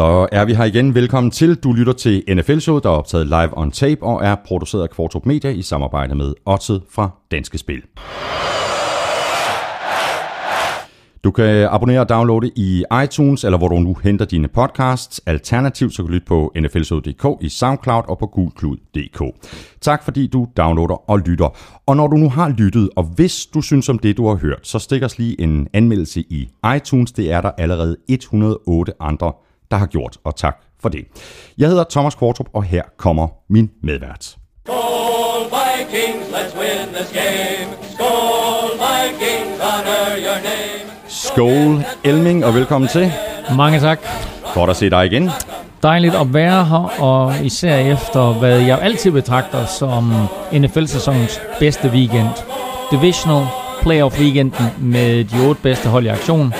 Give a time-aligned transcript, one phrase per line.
[0.00, 0.94] Så er vi her igen.
[0.94, 1.54] Velkommen til.
[1.54, 5.26] Du lytter til NFL-showet, der er optaget live on tape og er produceret af Kvartrup
[5.26, 7.82] Media i samarbejde med Otted fra Danske Spil.
[11.24, 15.20] Du kan abonnere og downloade i iTunes, eller hvor du nu henter dine podcasts.
[15.26, 19.22] Alternativt så kan du lytte på nflsod.dk i SoundCloud og på gulklud.dk.
[19.80, 21.58] Tak fordi du downloader og lytter.
[21.86, 24.60] Og når du nu har lyttet, og hvis du synes om det, du har hørt,
[24.62, 27.12] så stik os lige en anmeldelse i iTunes.
[27.12, 29.32] Det er der allerede 108 andre,
[29.70, 31.04] der har gjort, og tak for det.
[31.58, 34.36] Jeg hedder Thomas Kvartrup, og her kommer min medvært.
[34.66, 37.68] Skål Vikings, let's win this game.
[37.94, 40.90] Skål Vikings, honor your name.
[41.08, 43.12] Skål Elming, og velkommen til.
[43.56, 44.00] Mange tak.
[44.54, 45.30] Godt at se dig igen.
[45.82, 50.12] Dejligt at være her, og især efter, hvad jeg altid betragter som
[50.52, 52.28] NFL-sæsonens bedste weekend.
[52.90, 53.46] Divisional
[53.82, 56.54] Playoff weekenden med de otte bedste hold i aktion,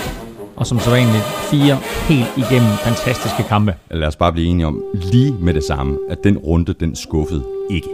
[0.61, 1.77] og som så vanligt fire
[2.09, 3.75] helt igennem fantastiske kampe.
[3.91, 7.45] Lad os bare blive enige om lige med det samme, at den runde, den skuffede
[7.71, 7.89] ikke.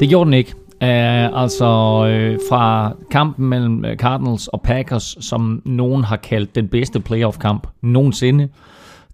[0.00, 0.54] Det gjorde den ikke.
[0.82, 6.68] Uh, altså uh, fra kampen mellem øh, Cardinals og Packers, som nogen har kaldt den
[6.68, 8.48] bedste playoff-kamp nogensinde,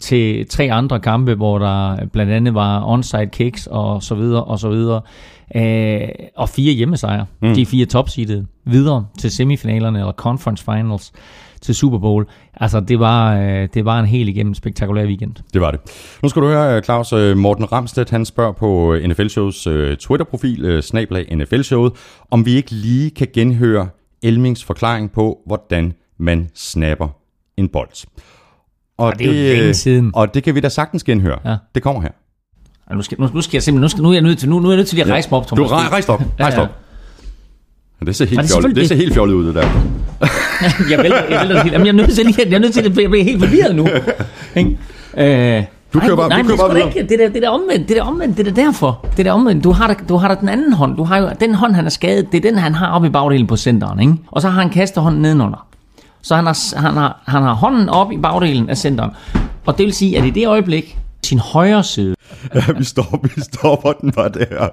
[0.00, 4.58] til tre andre kampe, hvor der blandt andet var onside kicks og så videre og
[4.58, 5.00] så videre.
[5.54, 7.26] Uh, og fire hjemmesejre.
[7.42, 7.54] Mm.
[7.54, 11.12] De fire topseedede videre til semifinalerne eller conference finals
[11.62, 12.26] til Super Bowl.
[12.54, 15.34] Altså, det var, øh, det var en helt igennem spektakulær weekend.
[15.54, 15.80] Det var det.
[16.22, 17.12] Nu skal du høre, Claus.
[17.12, 21.92] Øh, Morten Ramstedt, han spørger på øh, NFL Shows Twitter-profil, snablag NFL Showet,
[22.30, 23.88] om vi ikke lige kan genhøre
[24.22, 27.08] Elmings forklaring på, hvordan man snapper
[27.56, 28.06] en bold.
[28.98, 30.10] Og, og det, det er jo længe siden.
[30.14, 31.38] Og det kan vi da sagtens genhøre.
[31.44, 31.56] Ja.
[31.74, 32.10] Det kommer her.
[32.94, 34.60] Nu skal, nu, nu skal jeg simpelthen, nu, skal, nu er jeg nødt til, nu,
[34.60, 35.70] nu er jeg nødt til lige at rejse mig op, Thomas.
[35.70, 36.60] Du rejs op, rejs op.
[36.60, 36.66] Ja, ja.
[38.04, 39.62] Det ser helt, det fjollet, det ser helt fjollet ud, det der.
[40.90, 41.72] jeg vælter, jeg vælter helt.
[41.72, 43.88] Jamen, jeg er nødt til, jeg er nødt til at blive helt forvirret nu.
[45.16, 46.88] Øh, du kører bare, nej, du kører bare videre.
[46.88, 47.08] Ikke.
[47.08, 49.06] Det, der, det der omvendt, det der omvendt, det der derfor.
[49.16, 49.64] Det der omvendt.
[49.64, 50.96] Du har, der, du har der den anden hånd.
[50.96, 53.10] Du har jo, den hånd, han er skadet, det er den, han har oppe i
[53.10, 54.00] bagdelen på centeren.
[54.00, 54.14] Ikke?
[54.26, 55.66] Og så har han kastehånden nedenunder.
[56.22, 59.10] Så han har, han, har, han har hånden op i bagdelen af centeren.
[59.66, 62.14] Og det vil sige, at i det øjeblik, sin højre side...
[62.54, 64.68] Ja, vi står, vi stopper den bare der.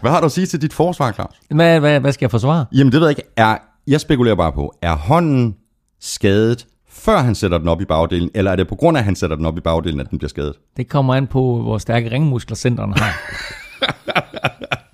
[0.00, 1.34] Hvad har du at sige til dit forsvar, Claus?
[1.50, 2.64] Hvad, hvad, hvad skal jeg forsvare?
[2.72, 3.30] Jamen, det ved jeg ikke.
[3.36, 5.56] Er, jeg spekulerer bare på, er hånden
[6.00, 9.04] skadet, før han sætter den op i bagdelen, eller er det på grund af, at
[9.04, 10.54] han sætter den op i bagdelen, at den bliver skadet?
[10.76, 13.12] Det kommer an på, hvor stærke ringmuskler centeren har.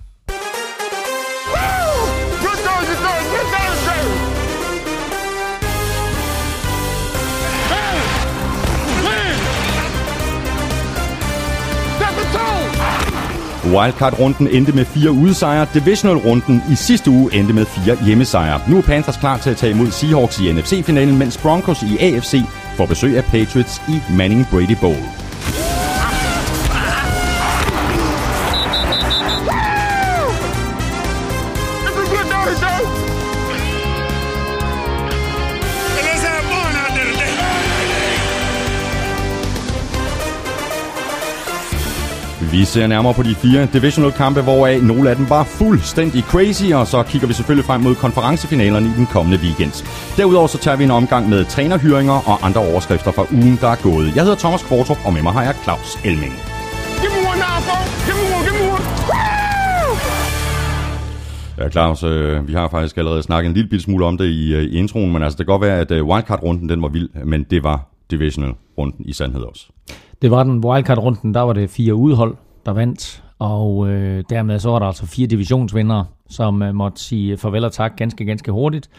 [13.73, 15.67] Wildcard-runden endte med fire udesejre.
[15.73, 18.61] Divisional-runden i sidste uge endte med fire hjemmesejre.
[18.69, 22.41] Nu er Panthers klar til at tage imod Seahawks i NFC-finalen, mens Broncos i AFC
[22.77, 25.03] får besøg af Patriots i Manning Brady Bowl.
[42.53, 46.67] Vi ser nærmere på de fire divisional kampe, hvoraf nogle af dem var fuldstændig crazy,
[46.73, 49.73] og så kigger vi selvfølgelig frem mod konferencefinalerne i den kommende weekend.
[50.17, 53.75] Derudover så tager vi en omgang med trænerhyringer og andre overskrifter fra ugen, der er
[53.75, 54.15] gået.
[54.15, 56.33] Jeg hedder Thomas Kvartrup, og med mig har jeg Claus Elming.
[61.57, 64.63] Ja, Claus, øh, vi har faktisk allerede snakket en lille smule om det i, øh,
[64.63, 67.43] i introen, men altså det kan godt være, at øh, wildcard-runden den var vild, men
[67.43, 67.77] det var
[68.11, 69.65] divisional-runden i sandhed også.
[70.23, 72.35] Det var den wildcard-runden, der var det fire udhold,
[72.65, 77.37] der vandt, og øh, dermed så var der altså fire divisionsvindere, som øh, måtte sige
[77.37, 78.89] farvel og tak ganske, ganske hurtigt.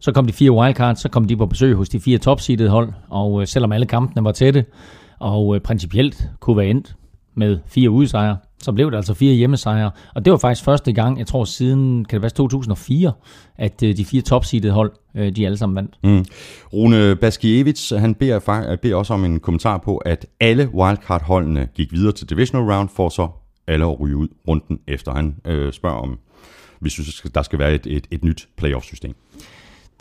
[0.00, 2.92] Så kom de fire wildcards, så kom de på besøg hos de fire topseedede hold,
[3.10, 4.64] og øh, selvom alle kampene var tætte,
[5.18, 6.96] og øh, principielt kunne være endt
[7.38, 9.90] med fire udsejre, så blev det altså fire hjemmesejre.
[10.14, 13.12] Og det var faktisk første gang, jeg tror siden, kan det være 2004,
[13.58, 15.98] at øh, de fire topseedede hold, øh, de alle sammen vandt.
[16.04, 16.24] Mm.
[16.72, 22.12] Rune Baskiewicz, han beder, beder også om en kommentar på, at alle wildcard-holdene gik videre
[22.12, 23.28] til divisional round, for så
[23.66, 25.14] alle at ryge ud runden efter.
[25.14, 26.18] Han øh, spørger om,
[26.80, 29.14] vi synes, der skal være et, et, et nyt playoff-system.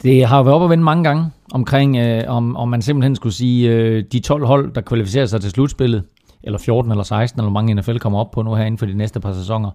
[0.04, 3.16] Det har jo været op at vende mange gange omkring, øh, om, om man simpelthen
[3.16, 6.04] skulle sige, øh, de 12 hold, der kvalificerer sig til slutspillet,
[6.48, 8.94] eller 14 eller 16, eller mange NFL kommer op på nu her inden for de
[8.94, 9.72] næste par sæsoner,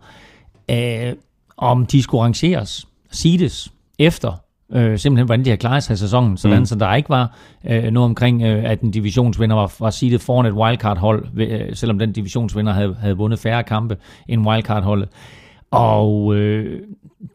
[0.71, 1.13] øh,
[1.57, 4.33] om de skulle rangeres, seedes, efter
[4.73, 6.67] øh, simpelthen, hvordan de har klaret sig i sæsonen, sådan mm.
[6.67, 10.47] så der ikke var øh, noget omkring, øh, at en divisionsvinder var, var seedet foran
[10.47, 13.97] et wildcard-hold, øh, selvom den divisionsvinder havde, havde vundet færre kampe
[14.29, 15.09] end wildcard-holdet.
[15.71, 16.81] Og øh,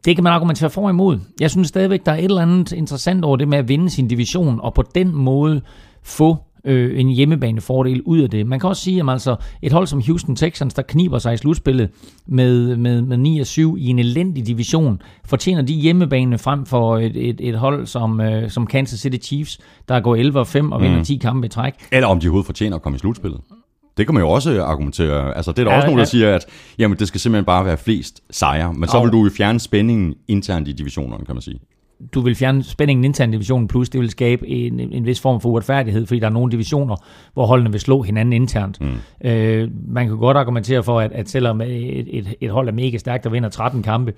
[0.04, 1.18] det kan man argumentere for og imod.
[1.40, 4.08] Jeg synes stadigvæk, der er et eller andet interessant over det med at vinde sin
[4.08, 5.60] division, og på den måde
[6.02, 6.36] få
[6.68, 8.46] øh, en hjemmebanefordel ud af det.
[8.46, 11.36] Man kan også sige, at altså, et hold som Houston Texans, der kniber sig i
[11.36, 11.90] slutspillet
[12.26, 16.98] med, med, med 9 og 7 i en elendig division, fortjener de hjemmebane frem for
[16.98, 20.72] et, et, et hold som, øh, som Kansas City Chiefs, der går 11 og 5
[20.72, 21.04] og vinder mm.
[21.04, 21.74] 10 kampe i træk.
[21.92, 23.40] Eller om de overhovedet fortjener at komme i slutspillet.
[23.96, 25.36] Det kan man jo også argumentere.
[25.36, 26.06] Altså, det er der ja, også nogen, der ja.
[26.10, 26.46] siger, at
[26.78, 28.74] jamen, det skal simpelthen bare være flest sejre.
[28.74, 31.60] Men så vil du jo fjerne spændingen internt i divisionerne, kan man sige
[32.14, 35.40] du vil fjerne spændingen internt i divisionen, plus det vil skabe en, en vis form
[35.40, 36.96] for uretfærdighed, fordi der er nogle divisioner,
[37.34, 38.80] hvor holdene vil slå hinanden internt.
[38.80, 39.28] Mm.
[39.28, 42.98] Øh, man kan godt argumentere for, at, at selvom et, et, et hold er mega
[42.98, 44.12] stærkt og vinder 13 kampe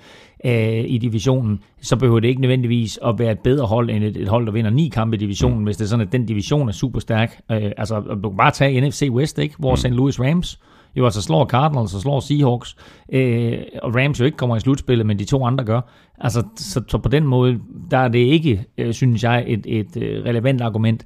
[0.45, 4.17] øh, i divisionen, så behøver det ikke nødvendigvis at være et bedre hold end et,
[4.17, 5.65] et hold, der vinder 9 kampe i divisionen, mm.
[5.65, 7.41] hvis det er sådan, at den division er super stærk.
[7.51, 9.55] Øh, altså, du kan bare tage NFC West, ikke?
[9.59, 9.77] hvor mm.
[9.77, 9.91] St.
[9.91, 10.59] Louis Rams
[10.97, 12.77] jo altså slår Cardinals og slår Seahawks,
[13.13, 15.81] øh, og Rams jo ikke kommer i slutspillet, men de to andre gør.
[16.19, 17.59] Altså, så, så på den måde,
[17.91, 21.05] der er det ikke, øh, synes jeg, et, et øh, relevant argument.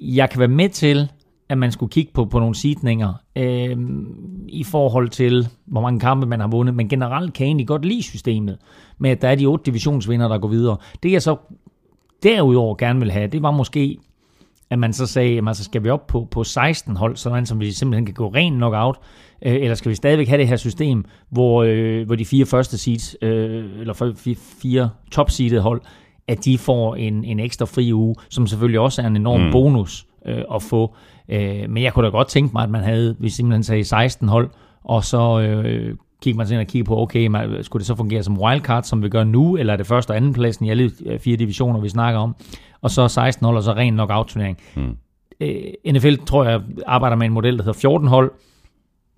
[0.00, 1.10] Jeg kan være med til,
[1.48, 3.76] at man skulle kigge på, på nogle sidninger øh,
[4.48, 7.84] i forhold til, hvor mange kampe man har vundet, men generelt kan jeg egentlig godt
[7.84, 8.58] lide systemet
[8.98, 10.76] med, at der er de otte divisionsvinder, der går videre.
[11.02, 11.36] Det jeg så
[12.22, 13.98] derudover gerne vil have, det var måske
[14.72, 17.60] at man så sagde, at så skal vi op på, på 16 hold, sådan som
[17.60, 18.96] vi simpelthen kan gå ren knockout,
[19.42, 22.78] øh, eller skal vi stadigvæk have det her system, hvor, øh, hvor de fire første
[22.78, 25.82] seeds, øh, eller fire, fire top-seedede hold,
[26.28, 29.52] at de får en, en ekstra fri uge, som selvfølgelig også er en enorm mm.
[29.52, 30.94] bonus øh, at få.
[31.28, 34.28] Øh, men jeg kunne da godt tænke mig, at man havde, vi simpelthen sagde 16
[34.28, 34.50] hold,
[34.84, 38.22] og så øh, kigger man ind og kigger på, okay, man, skulle det så fungere
[38.22, 40.90] som wildcard, som vi gør nu, eller er det første og anden pladsen i alle
[41.18, 42.34] fire divisioner, vi snakker om,
[42.80, 44.58] og så 16 hold, og så ren knockout-turnering.
[44.76, 44.96] Mm.
[45.40, 48.32] Øh, NFL, tror jeg, arbejder med en model, der hedder 14 hold.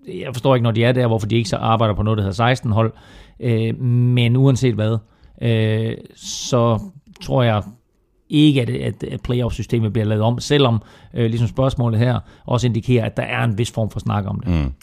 [0.07, 2.23] Jeg forstår ikke, når de er der, hvorfor de ikke så arbejder på noget, der
[2.23, 2.93] hedder 16 hold.
[3.39, 4.97] Øh, men uanset hvad,
[5.41, 6.79] øh, så
[7.21, 7.63] tror jeg
[8.29, 10.81] ikke, at, at playoff-systemet bliver lavet om, selvom
[11.13, 14.39] øh, ligesom spørgsmålet her også indikerer, at der er en vis form for snak om
[14.39, 14.53] det.
[14.53, 14.73] Mm.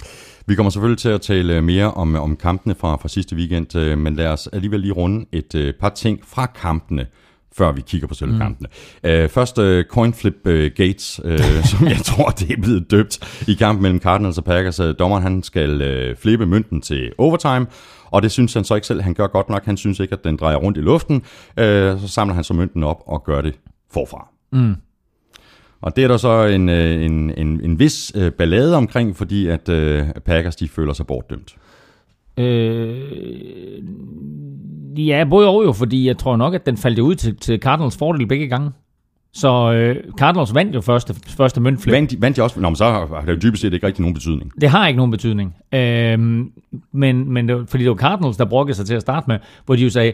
[0.46, 3.98] Vi kommer selvfølgelig til at tale mere om, om kampene fra, fra sidste weekend, øh,
[3.98, 7.06] men lad os alligevel lige runde et øh, par ting fra kampene
[7.56, 8.38] før vi kigger på selve mm.
[8.38, 8.68] kampene.
[9.04, 13.54] Uh, først uh, coinflip uh, Gates, uh, som jeg tror, det er blevet døbt i
[13.54, 14.80] kampen mellem Cardinals og Packers.
[14.80, 17.66] Uh, dommeren han skal uh, flippe mønten til overtime,
[18.04, 19.64] og det synes han så ikke selv, han gør godt nok.
[19.64, 21.16] Han synes ikke, at den drejer rundt i luften.
[21.16, 21.22] Uh,
[22.00, 23.58] så samler han så mønten op og gør det
[23.90, 24.28] forfra.
[24.52, 24.74] Mm.
[25.82, 29.68] Og det er der så en, en, en, en vis uh, ballade omkring, fordi at
[29.68, 31.54] uh, Packers de føler sig bortdømt.
[32.38, 33.02] Øh,
[34.96, 37.96] Ja, både og jo, fordi jeg tror nok, at den faldt ud til, til Cardinals
[37.96, 38.70] fordel begge gange.
[39.34, 41.92] Så øh, Cardinals vandt jo første, første møntflip.
[41.92, 42.60] Vandt, vandt de også?
[42.60, 44.52] Nå, men så har det jo dybest set ikke rigtig nogen betydning.
[44.60, 45.56] Det har ikke nogen betydning.
[45.74, 46.52] Øhm,
[46.92, 49.76] men, men det, fordi det var Cardinals, der brokkede sig til at starte med, hvor
[49.76, 50.12] de jo sagde,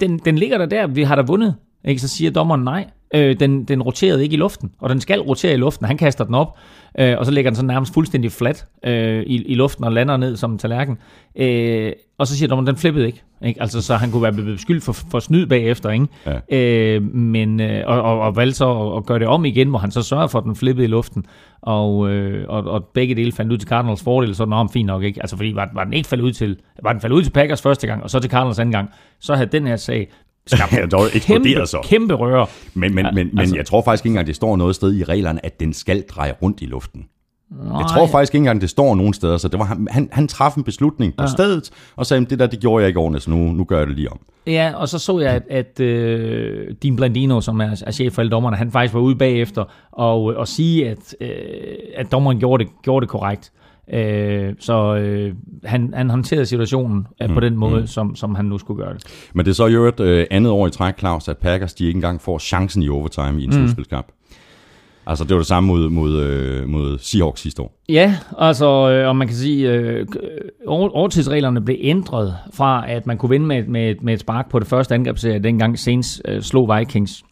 [0.00, 1.54] den, den ligger der der, vi har da vundet.
[1.84, 2.00] Ikke?
[2.00, 2.86] Så siger dommeren nej.
[3.14, 5.86] Øh, den, den roterede ikke i luften, og den skal rotere i luften.
[5.86, 6.58] Han kaster den op,
[6.98, 10.16] øh, og så ligger den så nærmest fuldstændig flat øh, i, i luften og lander
[10.16, 10.98] ned som en tallerken.
[11.36, 13.22] Øh, og så siger dommeren, den flippede ikke.
[13.44, 13.62] ikke.
[13.62, 15.90] Altså, så han kunne være blevet beskyldt for, for snyd bagefter.
[15.90, 16.06] Ikke?
[16.26, 16.56] Ja.
[16.56, 19.78] Øh, men, øh, og, og, og valgte så at, at gøre det om igen, hvor
[19.78, 21.24] han så sørger for, at den flippede i luften.
[21.62, 25.02] Og, øh, og, og begge dele faldt ud til Cardinals fordel, så den fint nok
[25.02, 25.20] ikke.
[25.22, 27.62] Altså, fordi var, var den ikke faldet ud til, var den faldet ud til Packers
[27.62, 30.08] første gang, og så til Cardinals anden gang, så havde den her sag
[30.46, 31.78] skabt ja, dog kæmpe, så.
[31.84, 32.46] kæmpe røre.
[32.74, 35.04] Men, men, men, altså, men jeg tror faktisk ikke engang, det står noget sted i
[35.04, 37.06] reglerne, at den skal dreje rundt i luften.
[37.60, 37.78] Nej.
[37.78, 40.56] Jeg tror faktisk ikke engang, det står nogen steder, så det var, han, han traf
[40.56, 41.28] en beslutning på ja.
[41.28, 43.86] stedet, og sagde, det der, det gjorde jeg ikke ordentligt, så nu, nu gør jeg
[43.86, 44.20] det lige om.
[44.46, 48.22] Ja, og så så jeg, at, at uh, Dean Blandino, som er, er chef for
[48.22, 51.26] alle dommerne, han faktisk var ude bagefter og, og sige, at, uh,
[51.96, 53.52] at dommeren gjorde det, gjorde det korrekt.
[53.92, 55.34] Øh, så øh,
[55.64, 57.86] han, han håndterede situationen øh, mm, på den måde, mm.
[57.86, 59.30] som, som han nu skulle gøre det.
[59.34, 61.86] Men det er så jo et øh, andet år i træk, Claus, at Packers de
[61.86, 63.52] ikke engang får chancen i overtime i en mm.
[63.52, 64.06] slutspilskamp.
[65.06, 67.82] Altså, det var det samme mod, mod, øh, mod Seahawks sidste år.
[67.88, 70.06] Ja, altså, øh, og man kan sige, øh,
[70.66, 74.66] overtidsreglerne blev ændret fra, at man kunne vinde med, med, med et spark på det
[74.66, 77.24] første angrebsserie, dengang Saints øh, slog Vikings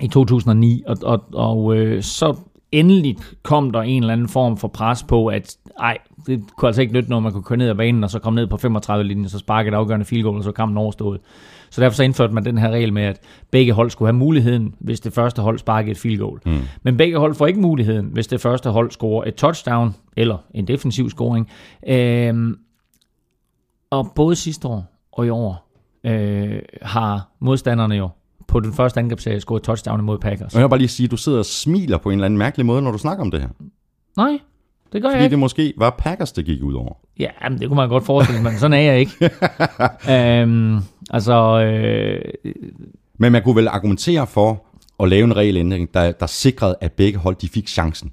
[0.00, 2.36] i 2009, og, og, og øh, så
[2.72, 6.82] endelig kom der en eller anden form for pres på, at ej, det kunne altså
[6.82, 9.28] ikke nytte, når man kunne køre ned ad banen, og så komme ned på 35-linjen,
[9.28, 11.20] så sparke et afgørende field goal, og så kampen overstået.
[11.70, 14.74] Så derfor så indførte man den her regel med, at begge hold skulle have muligheden,
[14.80, 16.40] hvis det første hold sparker et field goal.
[16.46, 16.60] Mm.
[16.82, 20.68] Men begge hold får ikke muligheden, hvis det første hold scorer et touchdown, eller en
[20.68, 21.50] defensiv scoring.
[21.88, 22.58] Øhm,
[23.90, 25.70] og både sidste år og i år
[26.04, 28.08] øh, har modstanderne jo
[28.48, 30.54] på den første angrebsserie scoret touchdown imod Packers.
[30.54, 32.38] Og jeg vil bare lige sige, at du sidder og smiler på en eller anden
[32.38, 33.48] mærkelig måde, når du snakker om det her.
[34.16, 34.38] Nej,
[34.94, 35.30] det gør Fordi jeg ikke.
[35.30, 36.92] det måske var Packers, det gik ud over.
[37.18, 39.30] Ja, men det kunne man godt forestille men sådan er jeg ikke.
[40.42, 40.78] øhm,
[41.10, 41.60] altså...
[41.60, 42.52] Øh...
[43.18, 44.64] Men man kunne vel argumentere for,
[45.00, 48.12] at lave en regelændring, der, der sikrede, at begge hold de fik chancen.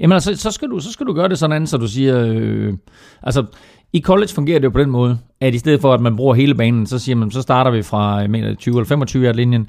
[0.00, 2.74] Jamen altså, så skal du, så skal du gøre det sådan, så du siger, øh,
[3.22, 3.44] altså
[3.92, 6.34] i college fungerer det jo på den måde, at i stedet for, at man bruger
[6.34, 9.68] hele banen, så siger man, så starter vi fra mener, 20 eller 25 linjen,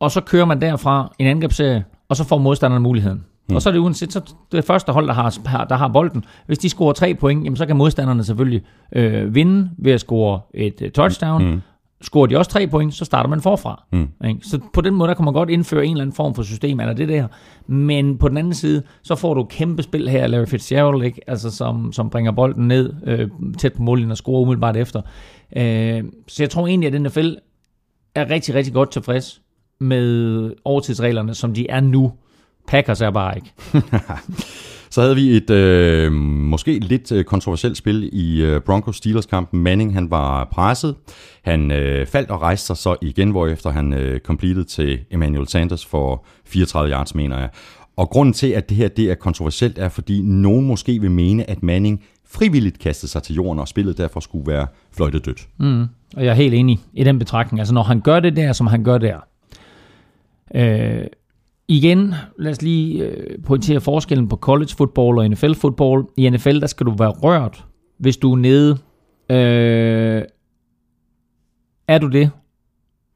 [0.00, 3.24] og så kører man derfra en angrebsserie, og så får modstanderen muligheden.
[3.48, 3.56] Mm.
[3.56, 6.58] Og så er det uanset, så det første hold, der har, der har bolden, hvis
[6.58, 8.62] de scorer tre point, jamen så kan modstanderne selvfølgelig
[8.92, 11.50] øh, vinde ved at score et uh, touchdown.
[11.50, 11.60] Mm.
[12.02, 13.84] Scorer de også tre point, så starter man forfra.
[13.92, 14.08] Mm.
[14.28, 14.40] Ikke?
[14.42, 16.80] Så på den måde, der kan man godt indføre en eller anden form for system,
[16.80, 17.26] eller det der.
[17.66, 21.20] Men på den anden side, så får du kæmpe spil her, Larry Fitzgerald, ikke?
[21.26, 23.28] Altså, som, som bringer bolden ned øh,
[23.58, 25.02] tæt på mållinjen og scorer umiddelbart efter.
[25.56, 27.32] Øh, så jeg tror egentlig, at NFL
[28.14, 29.40] er rigtig, rigtig godt tilfreds
[29.80, 32.12] med overtidsreglerne, som de er nu.
[32.68, 33.52] Packers er bare ikke.
[34.90, 39.60] Så havde vi et øh, måske lidt øh, kontroversielt spil i øh, Broncos-Steelers-kampen.
[39.60, 40.94] Manning han var presset.
[41.42, 45.86] Han øh, faldt og rejste sig så igen, hvorefter han øh, completed til Emmanuel Sanders
[45.86, 47.48] for 34 yards, mener jeg.
[47.96, 51.50] Og grunden til, at det her det er kontroversielt, er, fordi nogen måske vil mene,
[51.50, 55.48] at Manning frivilligt kastede sig til jorden, og spillet derfor skulle være fløjtet dødt.
[55.58, 55.82] Mm,
[56.16, 57.60] og jeg er helt enig i den betragtning.
[57.60, 59.16] Altså når han gør det der, som han gør der,
[60.54, 61.04] øh,
[61.68, 66.04] Igen, lad os lige øh, pointere forskellen på college football og NFL football.
[66.16, 67.64] I NFL, der skal du være rørt,
[67.98, 68.78] hvis du er nede.
[69.30, 70.22] Øh,
[71.88, 72.30] er du det,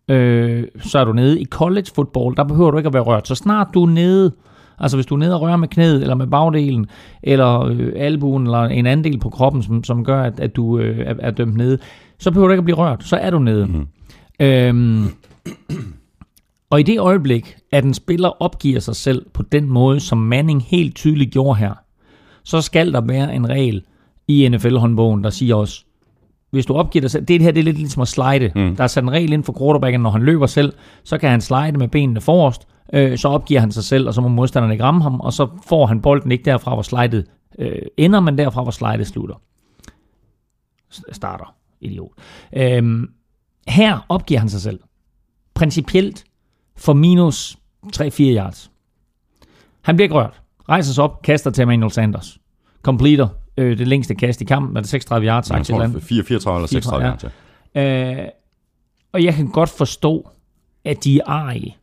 [0.08, 1.40] øh, så er du nede.
[1.40, 3.28] I college football, der behøver du ikke at være rørt.
[3.28, 4.32] Så snart du er nede,
[4.78, 6.86] altså hvis du er nede og rører med knæet, eller med bagdelen,
[7.22, 10.78] eller øh, albuen, eller en anden del på kroppen, som, som gør, at, at du
[10.78, 11.78] øh, er, er dømt nede,
[12.18, 13.04] så behøver du ikke at blive rørt.
[13.04, 13.66] Så er du nede.
[13.66, 13.86] Mm.
[14.40, 15.04] Øh,
[16.72, 20.62] og i det øjeblik, at en spiller opgiver sig selv på den måde, som Manning
[20.62, 21.74] helt tydeligt gjorde her,
[22.44, 23.84] så skal der være en regel
[24.28, 25.84] i NFL-håndbogen, der siger også,
[26.50, 28.52] hvis du opgiver dig selv, det her det er lidt ligesom at slide.
[28.54, 28.76] Mm.
[28.76, 30.72] Der er sat en regel ind for quarterbacken, når han løber selv,
[31.04, 34.20] så kan han slide med benene forrest, øh, så opgiver han sig selv, og så
[34.20, 37.26] må modstanderen ikke ramme ham, og så får han bolden ikke derfra, hvor slidet
[37.58, 39.36] øh, ender, men derfra, hvor slidet slutter.
[41.12, 41.54] Starter.
[41.80, 42.12] Idiot.
[42.56, 43.08] Øh,
[43.68, 44.80] her opgiver han sig selv.
[45.54, 46.24] Principielt
[46.76, 47.56] for minus
[47.96, 48.70] 3-4 yards.
[49.82, 50.40] Han bliver ikke rørt.
[50.68, 52.38] Rejser sig op, kaster til Emmanuel Sanders.
[52.82, 55.50] Completer øh, det længste kast i kampen, er det 36 yards?
[55.50, 57.24] Jeg tror, 4, 34 eller 36 yards,
[57.74, 58.22] ja.
[58.22, 58.28] Øh,
[59.12, 60.28] og jeg kan godt forstå,
[60.84, 61.76] at de er arige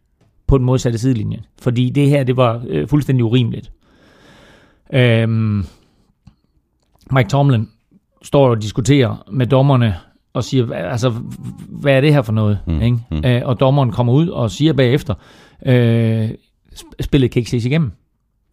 [0.48, 1.43] på den modsatte sidelinje.
[1.62, 3.72] Fordi det her, det var øh, fuldstændig urimeligt.
[4.93, 5.29] Øh,
[7.12, 7.69] Mike Tomlin
[8.24, 9.96] står og diskuterer med dommerne
[10.33, 11.09] og siger, altså,
[11.69, 12.59] hvad er det her for noget?
[12.67, 12.81] Mm.
[12.81, 12.98] Ikke?
[13.12, 13.21] Mm.
[13.25, 15.13] Øh, og dommeren kommer ud og siger bagefter,
[15.65, 16.29] øh,
[17.00, 17.91] spillet kan ikke ses igennem.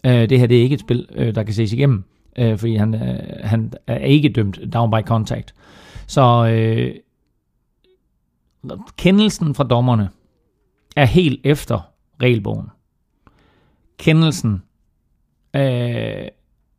[0.06, 2.04] Øh, det her det er ikke et spil, øh, der kan ses igennem,
[2.38, 5.54] øh, fordi han, øh, han er ikke dømt down by contact.
[6.06, 6.94] Så øh,
[8.96, 10.08] kendelsen fra dommerne
[10.96, 11.80] er helt efter
[12.22, 12.66] regelbogen.
[13.98, 14.62] Kendelsen,
[15.56, 16.28] øh,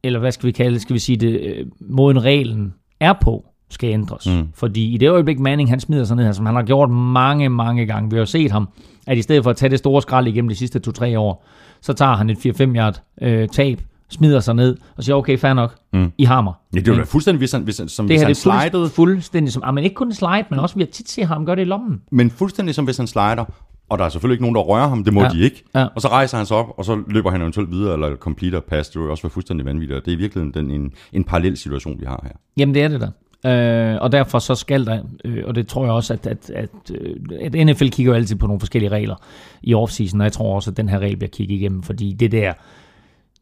[0.04, 3.46] eller hvad skal vi kalde det, skal vi sige det, øh, måden reglen er på,
[3.70, 4.28] skal ændres.
[4.28, 4.48] Mm.
[4.54, 7.50] Fordi i det øjeblik Manning han smider sig ned her, som han har gjort mange,
[7.50, 8.70] mange gange, vi har jo set ham,
[9.08, 11.46] at i stedet for at tage det store skrald igennem de sidste 2-3 år,
[11.82, 15.54] så tager han et 4-5 yard øh, tab, smider sig ned og siger, okay, fair
[15.54, 16.12] nok, mm.
[16.18, 16.54] I har mig.
[16.74, 18.90] Ja, det er jo fuldstændig, hvis han, hvis som det hvis han slidede.
[18.90, 21.56] fuldstændig som, ah, men ikke kun slide, men også vi har tit set ham gøre
[21.56, 22.02] det i lommen.
[22.12, 23.46] Men fuldstændig som hvis han slider,
[23.90, 25.30] og der er selvfølgelig ikke nogen, der rører ham, det må ja.
[25.30, 25.64] de ikke.
[25.76, 25.88] Ja.
[25.96, 28.90] Og så rejser han sig op, og så løber han eventuelt videre, eller completer pass,
[28.90, 32.00] det vil også være fuldstændig vanvittigt, og det er virkelig den, en, en parallel situation,
[32.00, 32.32] vi har her.
[32.58, 33.08] Jamen det er det da.
[33.46, 36.70] Øh, og derfor så skal der, øh, og det tror jeg også, at, at, at,
[36.92, 39.16] øh, at NFL kigger jo altid på nogle forskellige regler
[39.62, 42.32] i offseason, og jeg tror også, at den her regel bliver kigget igennem, fordi det
[42.32, 42.54] der,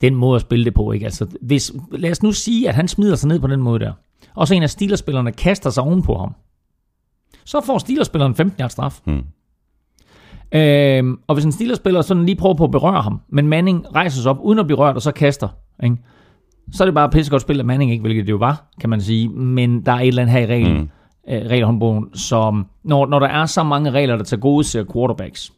[0.02, 1.06] den måde at spille det på, ikke?
[1.06, 3.94] Altså, hvis, lad os nu sige, at han smider sig ned på den måde der,
[4.36, 6.36] og så en af Steelers-spillerne kaster sig ovenpå ham,
[7.46, 9.00] så får Steelers-spilleren 15 yards straf.
[9.06, 9.24] Hmm.
[10.52, 14.22] Øh, og hvis en Steelers-spiller sådan lige prøver på at berøre ham, men Manning rejser
[14.22, 15.48] sig op uden at blive rørt, og så kaster,
[15.84, 15.98] ikke?
[16.72, 19.02] Så er det bare pissegodt spil af Manning, ikke, hvilket det jo var, kan man
[19.02, 19.30] sige.
[19.30, 20.90] Men der er et eller andet her i reglen, mm.
[21.34, 25.54] øh, regelhåndbogen, som når, når der er så mange regler, der tager gode til quarterbacks,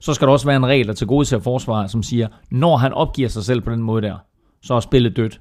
[0.00, 2.76] så skal der også være en regel, der tager gode til forsvaret, som siger, når
[2.76, 4.16] han opgiver sig selv på den måde der,
[4.62, 5.40] så er spillet dødt.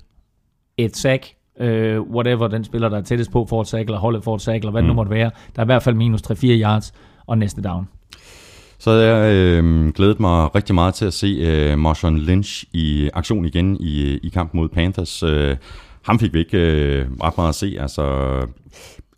[0.77, 4.23] Et sack, øh, whatever den spiller, der er tættest på for et sack, eller holdet
[4.23, 4.85] for et sack, eller hvad mm.
[4.85, 6.93] det nu måtte være, der er i hvert fald minus 3-4 yards,
[7.27, 7.87] og næste down.
[8.79, 13.09] Så havde jeg øh, glædet mig rigtig meget til at se øh, Marshawn Lynch i
[13.13, 15.23] aktion igen i, i kampen mod Panthers.
[15.23, 15.57] Øh,
[16.01, 17.77] ham fik vi ikke øh, ret meget at se.
[17.79, 18.03] Altså,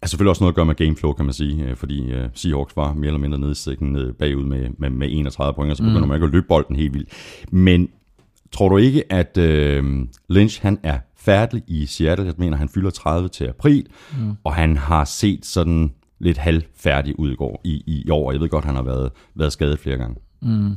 [0.02, 2.78] altså selvfølgelig også noget at gøre med gameflow, kan man sige, øh, fordi øh, Seahawks
[2.78, 5.78] var mere eller mindre nede i stikken ned bagud med, med, med 31 point, og
[5.78, 6.08] så begynder mm.
[6.08, 7.10] man ikke at løbe bolden helt vildt.
[7.52, 7.90] Men
[8.52, 9.84] tror du ikke, at øh,
[10.30, 12.26] Lynch han er færdig i Seattle?
[12.26, 13.88] Jeg mener, han fylder 30 til april,
[14.20, 14.32] mm.
[14.44, 18.32] og han har set sådan lidt halvfærdig ud i, går, i, i år.
[18.32, 20.16] Jeg ved godt, han har været, været skadet flere gange.
[20.42, 20.76] Mm.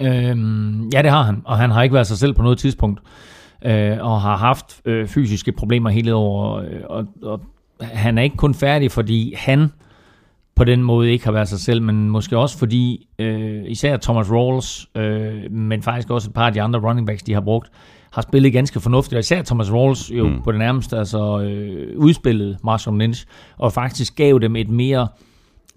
[0.00, 3.00] Øhm, ja, det har han, og han har ikke været sig selv på noget tidspunkt,
[3.64, 7.40] øh, og har haft øh, fysiske problemer hele året, og, og,
[7.80, 9.72] og han er ikke kun færdig, fordi han
[10.54, 14.30] på den måde ikke har været sig selv, men måske også fordi øh, især Thomas
[14.30, 17.70] Rawls, øh, men faktisk også et par af de andre running backs, de har brugt,
[18.12, 20.42] har spillet ganske fornuftigt, og især Thomas Rawls jo mm.
[20.42, 23.26] på det nærmeste altså, øh, udspillet Marshall Lynch,
[23.58, 25.08] og faktisk gav dem et mere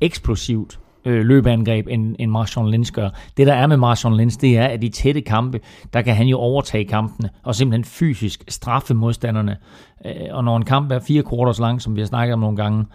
[0.01, 3.09] eksplosivt øh, løbeangreb, end, end Marshawn Lynch gør.
[3.37, 5.59] Det, der er med Marshawn Lynch, det er, at i tætte kampe,
[5.93, 9.57] der kan han jo overtage kampene, og simpelthen fysisk straffe modstanderne.
[10.05, 12.57] Øh, og når en kamp er fire quarters lang, som vi har snakket om nogle
[12.57, 12.85] gange,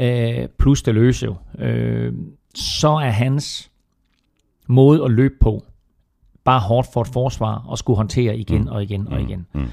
[0.00, 1.34] øh, plus det løse jo,
[1.64, 2.12] øh,
[2.54, 3.70] så er hans
[4.68, 5.64] måde at løbe på,
[6.46, 8.68] bare hårdt for et forsvar, og skulle håndtere igen mm.
[8.68, 9.28] og igen og mm.
[9.28, 9.46] igen.
[9.52, 9.68] Mm.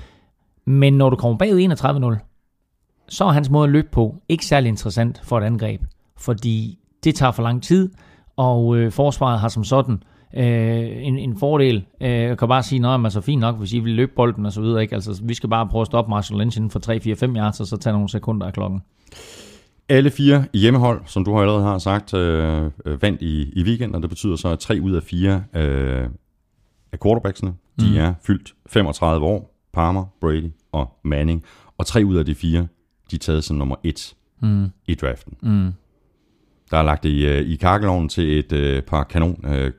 [0.65, 2.29] Men når du kommer bagud 31-0,
[3.09, 5.81] så er hans måde at løbe på ikke særlig interessant for et angreb,
[6.17, 7.89] fordi det tager for lang tid,
[8.37, 10.03] og øh, forsvaret har som sådan
[10.37, 11.85] øh, en, en fordel.
[12.01, 14.45] Øh, jeg kan bare sige, at man så fint nok, hvis I vil løbe bolden
[14.45, 14.81] og så videre.
[14.81, 14.95] Ikke?
[14.95, 16.79] Altså, vi skal bare prøve at stoppe Marshall Lynch inden for
[17.33, 18.81] 3-4-5 yards, og så tage nogle sekunder af klokken.
[19.89, 24.01] Alle fire hjemmehold, som du allerede har sagt, øh, øh, vandt i, i weekenden, og
[24.01, 26.07] det betyder så, at tre ud af fire øh,
[26.93, 27.97] af quarterbacksene, de mm.
[27.97, 29.49] er fyldt 35 år.
[29.73, 31.43] Palmer, Brady og Manning.
[31.77, 32.67] Og tre ud af de fire,
[33.11, 34.67] de er taget som nummer et mm.
[34.87, 35.33] i draften.
[35.41, 35.73] Mm
[36.73, 39.71] der er lagt i, øh, i kakkeloven til et øh, par kanon øh,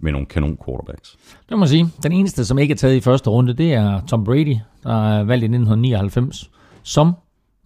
[0.00, 1.16] med nogle kanon quarterbacks.
[1.48, 1.88] Det må man sige.
[2.02, 5.24] Den eneste, som ikke er taget i første runde, det er Tom Brady, der er
[5.24, 6.50] valgt i 1999
[6.82, 7.12] som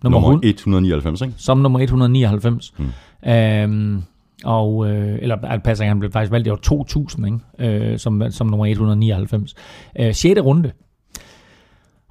[0.02, 1.34] nummer, nummer 199, ikke?
[1.36, 2.74] Som nummer 199.
[2.76, 3.30] Hmm.
[3.30, 4.02] Øhm,
[4.44, 7.92] og, øh, eller at passer, han blev faktisk valgt i år 2000, ikke?
[7.92, 9.54] Øh, som, som nummer 199.
[9.98, 10.40] Øh, 6.
[10.40, 10.72] runde.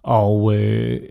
[0.03, 1.01] Og øh,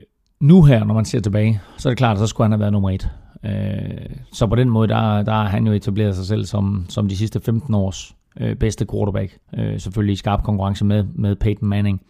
[0.41, 2.61] nu her, når man ser tilbage, så er det klart, at så skulle han have
[2.61, 3.11] været nummer 1.
[3.45, 7.09] Øh, så på den måde, der, der har han jo etableret sig selv som, som
[7.09, 9.39] de sidste 15 års øh, bedste quarterback.
[9.59, 12.01] Øh, selvfølgelig i skarp konkurrence med, med Peyton Manning.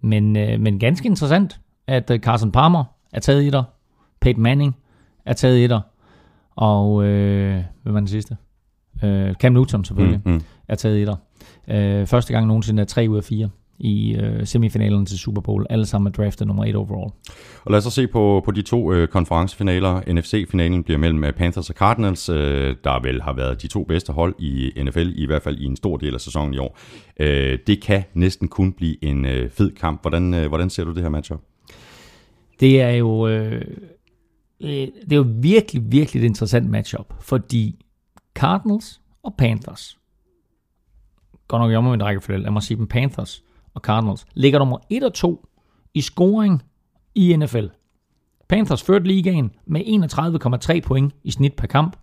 [0.00, 3.62] Men, øh, men ganske interessant, at øh, Carson Palmer er taget i der.
[4.20, 4.76] Peyton Manning
[5.26, 5.80] er taget i der.
[6.56, 8.36] Og øh, hvad var den sidste?
[9.04, 10.40] Øh, Cam Newton selvfølgelig mm, mm.
[10.68, 11.16] er taget i der.
[11.70, 15.66] Øh, første gang nogensinde er 3 ud af 4 i øh, semifinalen til Super Bowl.
[15.70, 17.12] Alle sammen er draftet nummer 1 overall.
[17.64, 20.00] Og lad os så se på, på de to øh, konferencefinaler.
[20.12, 24.12] NFC-finalen bliver mellem øh, Panthers og Cardinals, øh, der vel har været de to bedste
[24.12, 26.78] hold i NFL, i hvert fald i en stor del af sæsonen i år.
[27.20, 30.02] Øh, det kan næsten kun blive en øh, fed kamp.
[30.02, 31.40] Hvordan, øh, hvordan ser du det her matchup?
[32.60, 33.28] Det er jo...
[33.28, 33.62] Øh
[34.62, 37.84] Øh, det er jo virkelig, virkelig et interessant matchup, fordi
[38.34, 39.98] Cardinals og Panthers,
[41.48, 43.44] godt nok i omvendt rækkefølge, lad mig sige dem Panthers,
[43.74, 45.46] og Cardinals ligger nummer 1 og 2
[45.94, 46.62] i scoring
[47.14, 47.66] i NFL.
[48.48, 49.80] Panthers førte ligaen med
[50.74, 51.96] 31,3 point i snit per kamp.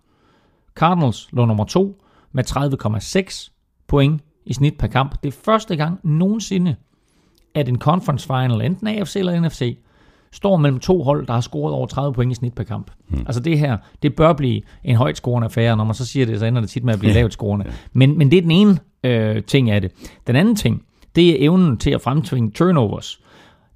[0.74, 3.50] Cardinals lå nummer 2 med 30,6
[3.86, 5.22] point i snit per kamp.
[5.22, 6.76] Det er første gang nogensinde,
[7.54, 9.78] at en conference final, enten AFC eller NFC,
[10.32, 12.90] står mellem to hold, der har scoret over 30 point i snit per kamp.
[13.08, 13.22] Hmm.
[13.26, 15.76] Altså det her, det bør blive en højt scorende affære.
[15.76, 17.66] Når man så siger det, så ender det tit med at blive lavt scorende.
[17.92, 19.92] Men, men det er den ene øh, ting af det.
[20.26, 20.82] Den anden ting,
[21.16, 23.20] det er evnen til at fremtvinge turnovers.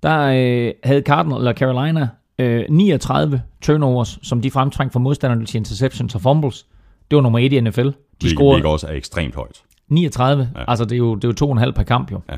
[0.03, 5.59] Der øh, havde Cardinal eller Carolina øh, 39 turnovers, som de fremtvang for modstanderne til
[5.59, 6.67] interceptions og fumbles.
[7.11, 7.89] Det var nummer 1 i NFL.
[8.23, 9.63] De scorede Hvilket også er ekstremt højt.
[9.89, 10.65] 39, ja.
[10.69, 12.21] altså det er jo, det er jo to og en halv per kamp jo.
[12.31, 12.37] Ja.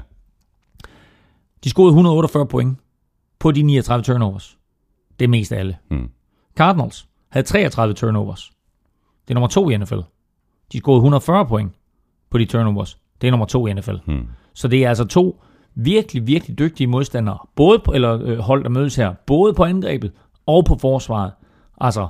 [1.64, 2.78] De scorede 148 point
[3.38, 4.58] på de 39 turnovers.
[5.18, 5.76] Det er mest af alle.
[5.88, 6.10] Hmm.
[6.56, 8.52] Cardinals havde 33 turnovers.
[9.28, 9.98] Det er nummer to i NFL.
[10.72, 11.72] De scorede 140 point
[12.30, 12.98] på de turnovers.
[13.20, 13.96] Det er nummer to i NFL.
[14.06, 14.28] Hmm.
[14.54, 15.42] Så det er altså to
[15.74, 20.12] virkelig, virkelig dygtige modstandere, både på, eller øh, hold, der mødes her, både på angrebet
[20.46, 21.32] og på forsvaret.
[21.80, 22.08] Altså,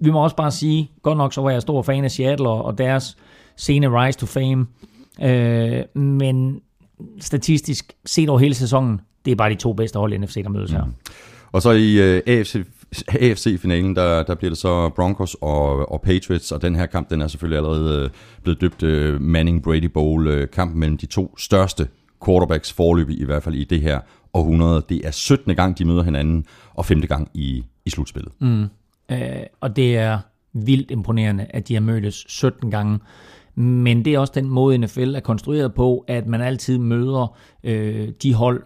[0.00, 2.64] vi må også bare sige, godt nok så var jeg stor fan af Seattle og,
[2.64, 3.16] og deres
[3.56, 4.66] sene rise to fame,
[5.22, 6.60] øh, men
[7.20, 10.48] statistisk set over hele sæsonen, det er bare de to bedste hold i NFC, der
[10.48, 10.84] mødes her.
[10.84, 10.92] Mm.
[11.52, 12.56] Og så i uh, AFC,
[13.08, 17.20] AFC-finalen, der, der bliver det så Broncos og, og Patriots, og den her kamp, den
[17.20, 18.10] er selvfølgelig allerede uh,
[18.42, 21.88] blevet døbt uh, Manning-Brady Bowl, uh, kampen mellem de to største
[22.26, 24.00] quarterbacks forløb i hvert fald i det her
[24.34, 24.82] århundrede.
[24.88, 25.56] Det er 17.
[25.56, 27.00] gang, de møder hinanden, og 5.
[27.00, 28.32] gang i, i slutspillet.
[28.40, 28.62] Mm.
[29.12, 29.18] Uh,
[29.60, 30.18] og det er
[30.52, 32.98] vildt imponerende, at de har mødtes 17 gange.
[33.54, 38.08] Men det er også den måde, NFL er konstrueret på, at man altid møder øh,
[38.22, 38.62] de hold,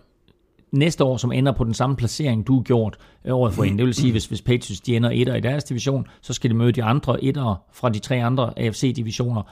[0.72, 2.96] næste år, som ender på den samme placering, du har gjort
[3.30, 3.78] året for en.
[3.78, 6.54] Det vil sige, hvis, hvis Patriots de ender etter i deres division, så skal de
[6.54, 9.42] møde de andre etter fra de tre andre AFC-divisioner.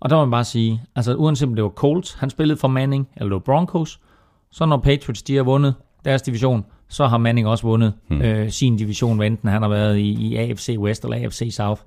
[0.00, 2.68] Og der må man bare sige, altså uanset om det var Colts, han spillede for
[2.68, 4.00] Manning, eller det var Broncos,
[4.50, 8.22] så når Patriots de har vundet deres division, så har Manning også vundet hmm.
[8.22, 11.82] øh, sin division, hvad enten han har været i, i AFC West eller AFC South.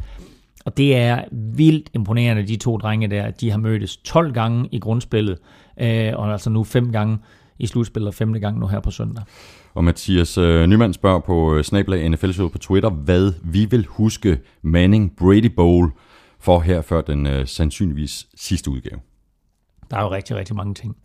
[0.65, 3.31] Og det er vildt imponerende, de to drenge der.
[3.31, 5.37] De har mødtes 12 gange i grundspillet,
[5.81, 7.17] øh, og altså nu fem gange
[7.59, 9.23] i slutspillet, femte gang nu her på søndag.
[9.73, 14.39] Og Mathias øh, Nyman spørger på øh, Snablag NFL på Twitter, hvad vi vil huske
[14.61, 15.91] Manning Brady Bowl
[16.39, 18.99] for her før den øh, sandsynligvis sidste udgave.
[19.91, 20.97] Der er jo rigtig, rigtig mange ting.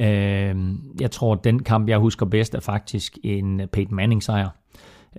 [0.00, 0.56] Øh,
[1.00, 4.48] jeg tror, at den kamp, jeg husker bedst, er faktisk en Peyton Manning-sejr.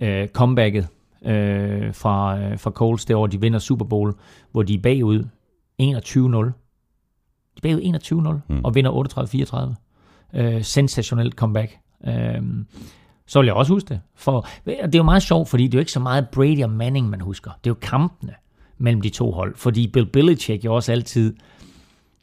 [0.02, 0.88] Øh, comebacket
[1.26, 4.14] øh, fra, øh, fra Colts, det år, de vinder Super Bowl,
[4.52, 5.24] hvor de er bagud
[5.82, 5.86] 21-0.
[5.86, 5.92] De
[7.56, 8.64] er bagud 21-0 mm.
[8.64, 9.87] og vinder 38-34.
[10.34, 11.78] Øh, sensationelt comeback.
[12.06, 12.42] Øh,
[13.26, 14.00] så vil jeg også huske det.
[14.14, 16.70] For, det er jo meget sjovt, fordi det er jo ikke så meget Brady og
[16.70, 17.50] Manning, man husker.
[17.64, 18.34] Det er jo kampene
[18.78, 19.56] mellem de to hold.
[19.56, 21.34] Fordi Bill Belichick jo også altid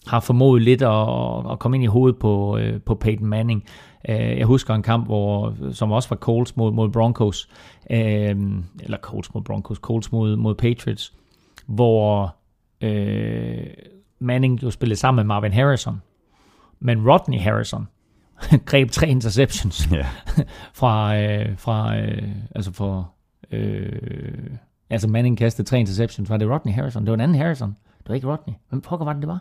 [0.07, 3.63] har formået lidt at, at komme ind i hovedet på, øh, på Peyton Manning.
[4.09, 7.49] Øh, jeg husker en kamp, hvor, som også var Colts mod, mod Broncos,
[7.89, 8.35] øh,
[8.79, 11.13] eller Colts mod Broncos, Colts mod, mod Patriots,
[11.65, 12.35] hvor
[12.81, 13.67] øh,
[14.19, 16.01] Manning jo spillede sammen med Marvin Harrison,
[16.79, 17.87] men Rodney Harrison
[18.65, 20.05] greb tre interceptions yeah.
[20.79, 23.11] fra, øh, fra øh, altså for
[23.51, 23.91] øh,
[24.89, 27.03] altså Manning kastede tre interceptions, var det Rodney Harrison?
[27.03, 27.75] Det var en anden Harrison.
[27.97, 28.53] Det var ikke Rodney.
[28.69, 29.39] Hvem pokker var det, det var?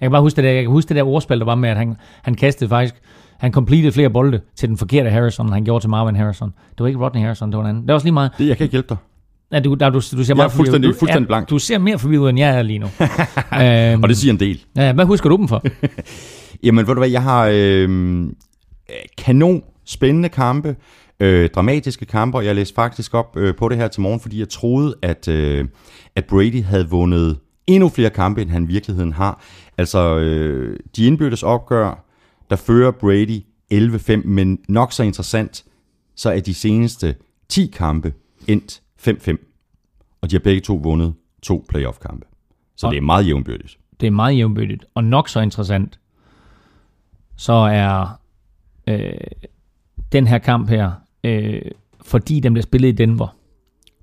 [0.00, 1.68] Jeg kan bare huske det der, jeg kan huske det der ordspil, der var med,
[1.68, 2.94] at han, han kastede faktisk,
[3.38, 6.54] han completed flere bolde til den forkerte Harrison, end han gjorde til Marvin Harrison.
[6.70, 7.82] Det var ikke Rodney Harrison, det var en anden.
[7.82, 8.30] Det var også lige meget.
[8.38, 8.96] Det, jeg kan ikke hjælpe dig.
[9.52, 11.50] Ja, du, der, du, du ser jeg meget er fuldstændig, du, fuldstændig blank.
[11.50, 12.86] Du ser mere forvirret, end jeg er lige nu.
[13.62, 14.64] øhm, og det siger en del.
[14.76, 15.62] Ja, hvad husker du dem for?
[16.62, 18.26] Jamen, ved du hvad, jeg har øh,
[19.18, 20.76] kanon spændende kampe,
[21.20, 24.38] øh, dramatiske kampe, og jeg læste faktisk op øh, på det her til morgen, fordi
[24.38, 25.68] jeg troede, at, øh,
[26.16, 29.42] at Brady havde vundet endnu flere kampe, end han i virkeligheden har.
[29.78, 32.04] Altså, øh, de indbyrdes opgør,
[32.50, 33.40] der fører Brady
[33.74, 35.64] 11-5, men nok så interessant,
[36.16, 37.14] så er de seneste
[37.48, 38.12] 10 kampe
[38.48, 39.36] endt 5-5.
[40.22, 42.26] Og de har begge to vundet to playoff-kampe.
[42.76, 43.78] Så og det er meget jævnbyrdigt.
[44.00, 44.84] Det er meget jævnbyrdigt.
[44.94, 45.98] Og nok så interessant,
[47.36, 48.20] så er
[48.86, 49.12] øh,
[50.12, 50.92] den her kamp her,
[51.24, 51.62] øh,
[52.00, 53.36] fordi den bliver spillet i Denver,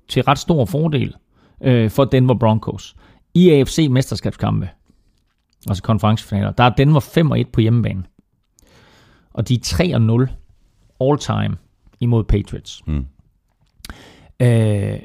[0.08, 1.14] til ret stor fordel
[1.60, 2.96] øh, for Denver Broncos.
[3.34, 4.68] I AFC-mesterskabskampe,
[5.68, 8.04] altså konferencefinaler, der er Denver 5 1 på hjemmebane.
[9.32, 9.84] Og de er 3
[11.00, 11.56] all time
[12.00, 12.82] imod Patriots.
[12.86, 13.06] Mm.
[14.40, 14.98] Øh,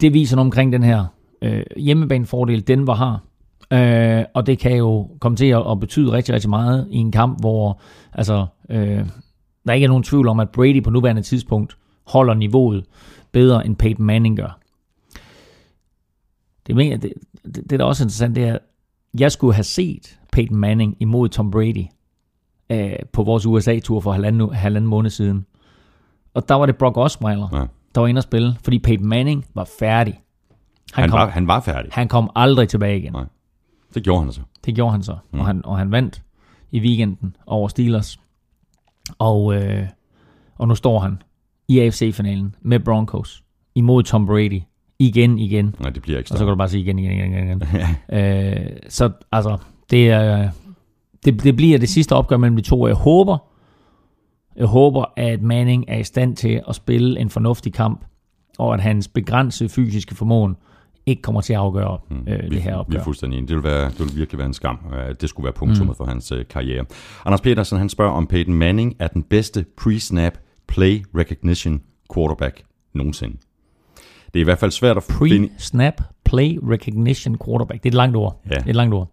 [0.00, 1.06] det viser noget omkring den her
[1.42, 3.25] øh, hjemmebanefordel, Denver har.
[3.70, 7.12] Øh, og det kan jo komme til at, at betyde rigtig, rigtig meget i en
[7.12, 7.80] kamp, hvor
[8.12, 9.06] altså, øh,
[9.66, 11.76] der ikke er nogen tvivl om, at Brady på nuværende tidspunkt
[12.06, 12.84] holder niveauet
[13.32, 14.58] bedre, end Peyton Manning gør.
[16.66, 17.12] Det, mener, det,
[17.44, 18.60] det, det der også er interessant, det er, at
[19.18, 21.84] jeg skulle have set Peyton Manning imod Tom Brady
[22.70, 25.46] øh, på vores USA-tur for halvanden, halvanden måned siden.
[26.34, 27.64] Og der var det Brock Osweiler, ja.
[27.94, 30.20] der var inde at spille, fordi Peyton Manning var færdig.
[30.94, 31.90] Han, han, kom, var, han var færdig.
[31.92, 33.12] Han kom aldrig tilbage igen.
[33.12, 33.24] Nej.
[33.96, 34.40] Det gjorde han så.
[34.64, 35.16] Det gjorde han så.
[35.32, 35.40] Mm.
[35.40, 36.22] Og, han, og han vandt
[36.70, 38.20] i weekenden over Steelers.
[39.18, 39.86] Og, øh,
[40.58, 41.22] og nu står han
[41.68, 44.62] i AFC-finalen med Broncos imod Tom Brady
[44.98, 45.74] igen, igen.
[45.80, 47.62] Nej, det bliver ikke Og så kan du bare sige igen, igen, igen, igen.
[48.18, 49.58] øh, så altså,
[49.90, 50.50] det, er,
[51.24, 52.86] det, det bliver det sidste opgør mellem de to.
[52.86, 53.38] Jeg håber,
[54.56, 58.04] jeg håber, at Manning er i stand til at spille en fornuftig kamp,
[58.58, 60.56] og at hans begrænsede fysiske formåen
[61.06, 62.16] ikke kommer til at afgøre mm.
[62.28, 62.90] øh, det vi, her opgør.
[62.90, 63.48] Vi er fuldstændig enige.
[63.48, 65.96] Det vil, være, det vil virkelig være en skam, at det skulle være punktummet mm.
[65.96, 66.84] for hans øh, karriere.
[67.24, 70.38] Anders Petersen han spørger, om Peyton Manning er den bedste pre-snap
[70.68, 71.82] play recognition
[72.14, 72.62] quarterback
[72.94, 73.36] nogensinde.
[74.26, 75.48] Det er i hvert fald svært at finde...
[75.48, 77.82] Pre-snap play recognition quarterback.
[77.82, 78.40] Det er et langt ord.
[78.50, 78.54] Ja.
[78.54, 79.12] Det er et langt ord.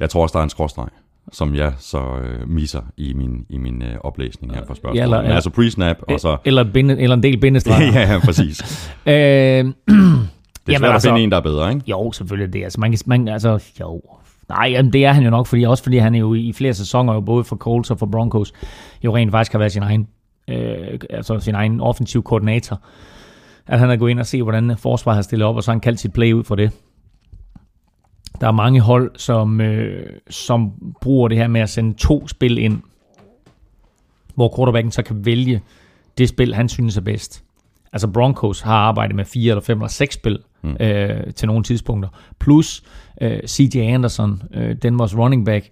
[0.00, 0.88] Jeg tror også, der er en skråstreg
[1.32, 4.98] som jeg så øh, misser i min, i min øh, oplæsning her for spørgsmålet.
[4.98, 6.36] Ja, eller, Men altså pre-snap, og så...
[6.44, 7.92] Eller, binde, eller en del bindestreger.
[8.00, 8.62] ja, ja, præcis.
[9.06, 9.64] øh,
[10.66, 11.82] det er svært altså, at finde en, der er bedre, ikke?
[11.86, 12.64] Jo, selvfølgelig det.
[12.64, 14.02] Altså, man, man, altså, jo.
[14.48, 16.74] Nej, jamen, det er han jo nok, fordi, også fordi han er jo i flere
[16.74, 18.52] sæsoner, jo både for Colts og for Broncos,
[19.04, 20.08] jo rent faktisk har været sin egen,
[20.48, 22.80] øh, altså sin egen offensiv koordinator.
[23.66, 25.74] At han har gået ind og se, hvordan forsvaret har stillet op, og så har
[25.74, 26.70] han kaldt sit play ud for det.
[28.40, 32.58] Der er mange hold, som, øh, som bruger det her med at sende to spil
[32.58, 32.82] ind,
[34.34, 35.62] hvor quarterbacken så kan vælge
[36.18, 37.45] det spil, han synes er bedst.
[37.92, 40.76] Altså Broncos har arbejdet med fire eller fem eller seks spil mm.
[40.80, 42.08] øh, til nogle tidspunkter.
[42.40, 42.82] Plus
[43.20, 45.70] øh, CJ Anderson, øh, Denvers running back,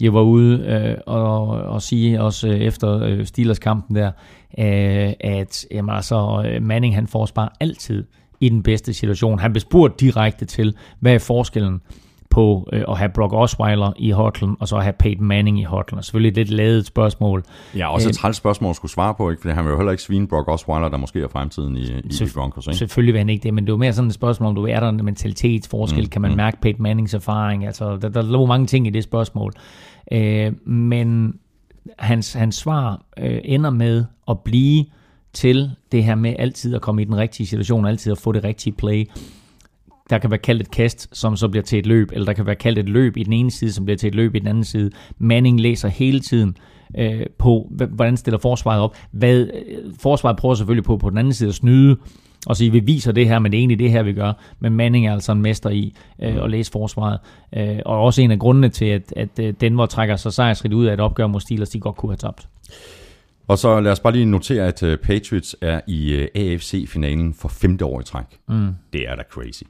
[0.00, 4.10] jeg var ude øh, og, og sige også øh, efter øh, Steelers kampen der,
[4.58, 8.04] øh, at jamen, altså, øh, Manning han får bare altid
[8.40, 9.38] i den bedste situation.
[9.38, 11.80] Han blev spurgt direkte til, hvad er forskellen
[12.34, 16.02] på øh, at have Brock Osweiler i hotlen, og så have Peyton Manning i hotlen.
[16.02, 17.44] Selvfølgelig et lidt ladet spørgsmål.
[17.76, 19.42] Ja, også et Øh, træls spørgsmål at skulle svare på, ikke?
[19.42, 22.02] fordi han vil jo heller ikke svine Brock Osweiler, der måske er fremtiden i, i,
[22.10, 22.66] Selvf- Broncos.
[22.66, 22.78] Ikke?
[22.78, 24.66] Selvfølgelig vil han ikke det, men det er jo mere sådan et spørgsmål, om du
[24.66, 26.36] er der en mentalitetsforskel, mm, kan man mm.
[26.36, 29.52] mærke Peyton Mannings erfaring, altså der, der lå mange ting i det spørgsmål.
[30.12, 31.34] Øh, men
[31.98, 34.84] hans, hans svar øh, ender med at blive
[35.32, 38.44] til det her med altid at komme i den rigtige situation, altid at få det
[38.44, 39.08] rigtige play.
[40.10, 42.46] Der kan være kaldt et kast, som så bliver til et løb, eller der kan
[42.46, 44.48] være kaldt et løb i den ene side, som bliver til et løb i den
[44.48, 44.90] anden side.
[45.18, 46.56] Manning læser hele tiden
[46.98, 48.96] øh, på, hvordan stiller forsvaret op.
[49.10, 51.96] Hvad, øh, forsvaret prøver selvfølgelig på på den anden side at snyde,
[52.46, 54.32] og sige, vi viser det her, men det er egentlig det her, vi gør.
[54.60, 57.18] Men Manning er altså en mester i øh, at læse forsvaret.
[57.56, 60.86] Øh, og også en af grundene til, at, at øh, Denver trækker sig sejrsrigt ud
[60.86, 62.48] af et opgør mod Steelers, de godt kunne have tabt.
[63.48, 67.84] Og så lad os bare lige notere, at uh, Patriots er i AFC-finalen for femte
[67.84, 68.24] år i træk.
[68.48, 68.68] Mm.
[68.92, 69.62] Det er da crazy.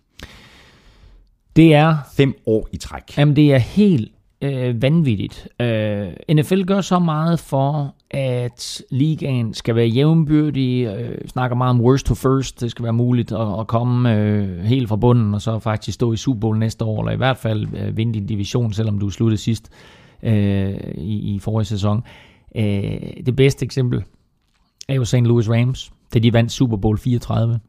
[1.56, 3.18] Det er Fem år i træk.
[3.18, 4.12] Jamen, det er helt
[4.42, 5.48] øh, vanvittigt.
[5.60, 10.86] Øh, NFL gør så meget for, at ligaen skal være jævnbyrdig.
[10.86, 12.60] Øh, snakker meget om worst to first.
[12.60, 16.12] Det skal være muligt at, at komme øh, helt fra bunden, og så faktisk stå
[16.12, 19.10] i Super Bowl næste år, eller i hvert fald øh, vinde din division, selvom du
[19.10, 19.70] sluttede sidst
[20.22, 22.02] øh, i, i forrige sæson.
[22.56, 22.64] Øh,
[23.26, 24.02] det bedste eksempel
[24.88, 25.14] er jo St.
[25.14, 27.60] Louis Rams, da de vandt Super Bowl 34.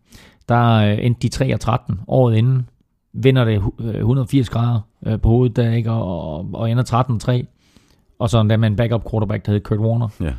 [0.49, 2.67] Der øh, endte de 3 og 13 året inden
[3.15, 5.91] vinder det øh, 180 grader øh, på hovedet der, ikke?
[5.91, 7.45] Og, og, og ender 13-3.
[8.19, 10.07] Og så endda med en backup quarterback, der hed Kurt Warner.
[10.21, 10.31] Ja,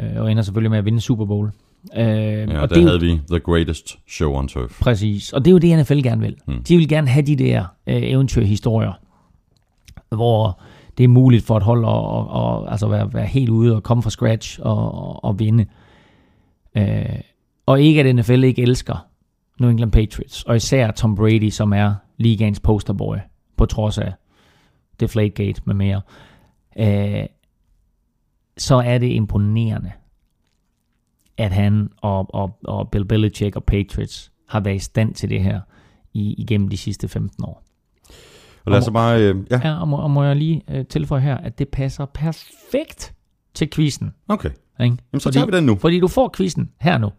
[0.00, 1.50] Øh, og ender selvfølgelig med at vinde Super Bowl.
[1.96, 4.80] Øh, ja og der det havde vi The Greatest Show on Turf.
[4.80, 5.32] Præcis.
[5.32, 6.36] Og det er jo det, NFL gerne vil.
[6.46, 6.54] Mm.
[6.54, 6.62] Mm.
[6.62, 8.92] De vil gerne have de der øh, eventyrhistorier,
[10.08, 10.60] hvor
[10.98, 13.82] det er muligt for et hold at, at, at altså være, være helt ude og
[13.82, 15.66] komme fra scratch og, og, og vinde.
[16.76, 17.20] Øh,
[17.66, 19.06] og ikke at NFL ikke elsker
[19.62, 23.16] New England Patriots, og især Tom Brady, som er ligaens posterboy,
[23.56, 24.12] på trods af
[25.00, 26.00] Deflategate med mere,
[26.78, 27.26] øh,
[28.58, 29.92] så er det imponerende,
[31.38, 35.42] at han og, og, og Bill Belichick og Patriots har været i stand til det
[35.42, 35.60] her
[36.12, 37.62] i, igennem de sidste 15 år.
[38.64, 39.22] Og lad os så bare...
[39.22, 42.04] Øh, ja, Ja, og, må, og må jeg lige øh, tilføje her, at det passer
[42.04, 43.14] perfekt
[43.54, 44.14] til quizzen.
[44.28, 44.50] okay.
[44.80, 44.96] Ikke?
[45.12, 45.76] Jamen, så tager vi den nu.
[45.76, 47.10] Fordi du får quizzen her nu.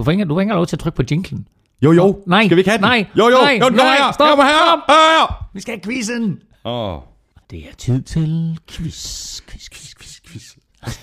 [0.00, 1.48] Du får ikke, du får ikke lov til at trykke på jinglen.
[1.82, 2.22] Jo, jo.
[2.26, 2.84] Nej, Skal vi ikke have den?
[2.86, 3.36] nej, Jo, jo.
[3.42, 4.12] nej, jo, nej, her.
[4.12, 4.46] stop, her.
[4.48, 4.78] stop.
[4.88, 5.48] Her.
[5.54, 6.42] Vi skal have quizzen.
[6.64, 6.98] Åh.
[7.50, 10.56] Det er tid til quiz, quiz, quiz, quiz, quiz.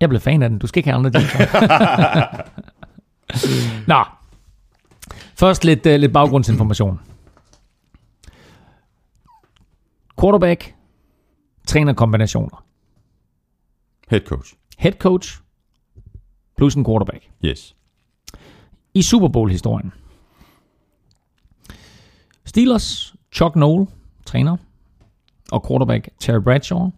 [0.00, 0.58] Jeg blev fan af den.
[0.58, 1.46] Du skal ikke have andre jingler.
[3.96, 4.04] Nå.
[5.38, 7.00] Først lidt, uh, lidt baggrundsinformation.
[10.20, 10.74] Quarterback,
[11.66, 12.64] trænerkombinationer.
[14.08, 14.54] Head coach.
[14.78, 15.38] Head coach
[16.56, 17.30] plus en quarterback.
[17.44, 17.74] Yes.
[18.94, 19.92] I Super Bowl-historien.
[22.44, 23.86] Steelers, Chuck Noll,
[24.26, 24.56] træner,
[25.52, 26.90] og quarterback Terry Bradshaw,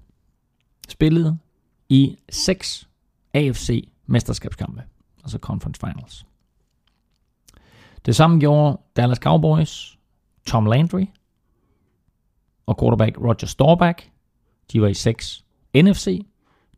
[0.89, 1.39] spillede
[1.89, 2.89] i seks
[3.35, 4.83] AFC mesterskabskampe,
[5.23, 6.27] altså Conference Finals.
[8.07, 9.99] Det samme gjorde Dallas Cowboys,
[10.47, 11.07] Tom Landry
[12.67, 14.09] og quarterback Roger Staubach.
[14.73, 15.45] De var i seks
[15.77, 16.27] NFC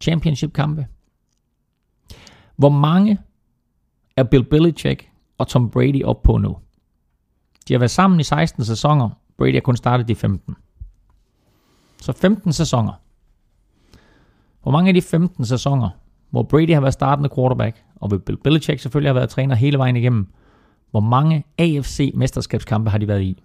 [0.01, 0.87] Championship kampe.
[2.57, 3.19] Hvor mange
[4.17, 6.57] er Bill Belichick og Tom Brady op på nu?
[7.69, 9.11] De har været sammen i 16 sæsoner.
[9.39, 10.57] Brady har kun startet i 15.
[12.03, 12.93] Så 15 sæsoner.
[14.63, 15.89] Hvor mange af de 15 sæsoner,
[16.31, 19.79] hvor Brady har været startende quarterback, og hvor Bill Belichick selvfølgelig har været træner hele
[19.79, 20.27] vejen igennem,
[20.91, 23.43] hvor mange AFC-mesterskabskampe har de været i?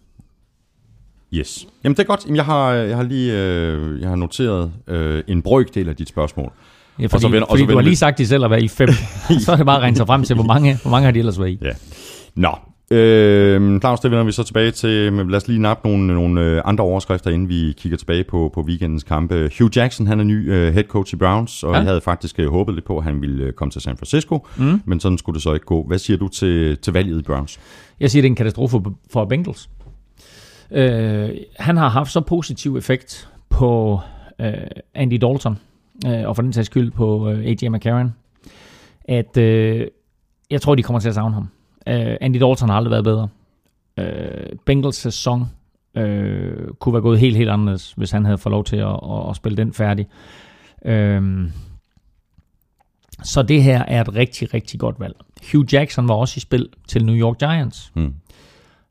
[1.33, 1.67] Yes.
[1.83, 2.25] Jamen, det er godt.
[2.25, 5.95] Jamen, jeg, har, øh, jeg har lige øh, jeg har noteret øh, en brøkdel af
[5.95, 6.53] dit spørgsmål.
[6.99, 8.51] Ja, fordi, så vender- og fordi så du vender har lige sagt de selv at
[8.51, 8.89] være i fem.
[9.45, 11.19] så er det bare at regne sig frem til, hvor mange, hvor mange har de
[11.19, 11.59] ellers været i.
[11.61, 11.71] Ja.
[12.35, 12.49] Nå,
[12.97, 15.13] øh, Claus, det vender vi så tilbage til.
[15.13, 18.51] Men lad os lige nappe nogle, nogle øh, andre overskrifter, inden vi kigger tilbage på,
[18.53, 19.49] på weekendens kampe.
[19.59, 21.77] Hugh Jackson, han er ny øh, head coach i Browns, og Ja.
[21.77, 24.81] jeg havde faktisk øh, håbet lidt på, at han ville komme til San Francisco, Mm.
[24.85, 25.83] men sådan skulle det så ikke gå.
[25.87, 27.59] Hvad siger du til, til valget i Browns?
[27.99, 29.69] Jeg siger, det er en katastrofe for- for Bengals.
[30.71, 33.99] Øh, han har haft så positiv effekt på
[34.41, 34.53] øh,
[34.95, 35.57] Andy Dalton,
[36.07, 38.13] øh, og for den sags skyld på øh, AJ McCarron,
[39.03, 39.87] at øh,
[40.51, 41.49] jeg tror, de kommer til at savne ham.
[41.87, 43.27] Øh, Andy Dalton har aldrig været bedre.
[43.97, 45.45] Øh, Bengals sæson
[45.97, 49.29] øh, kunne være gået helt, helt anderledes, hvis han havde fået lov til at, at,
[49.29, 50.07] at spille den færdig.
[50.85, 51.49] Øh,
[53.23, 55.15] så det her er et rigtig, rigtig godt valg.
[55.51, 57.91] Hugh Jackson var også i spil til New York Giants.
[57.95, 58.13] Hmm.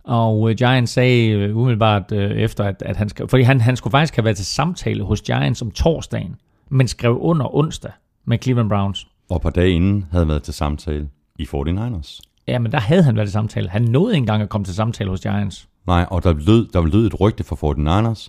[0.05, 3.29] Og øh, Giants sagde øh, umiddelbart øh, efter, at, at han skal...
[3.29, 6.37] Fordi han, han skulle faktisk have været til samtale hos Giants om torsdagen,
[6.71, 7.93] men skrev under onsdag
[8.25, 9.07] med Cleveland Browns.
[9.29, 12.21] Og et par dage inden havde været til samtale i 49ers.
[12.47, 13.69] Ja, men der havde han været i samtale.
[13.69, 15.69] Han nåede ikke engang at komme til samtale hos Giants.
[15.87, 18.29] Nej, og der lød, der lød et rygte fra 49ers.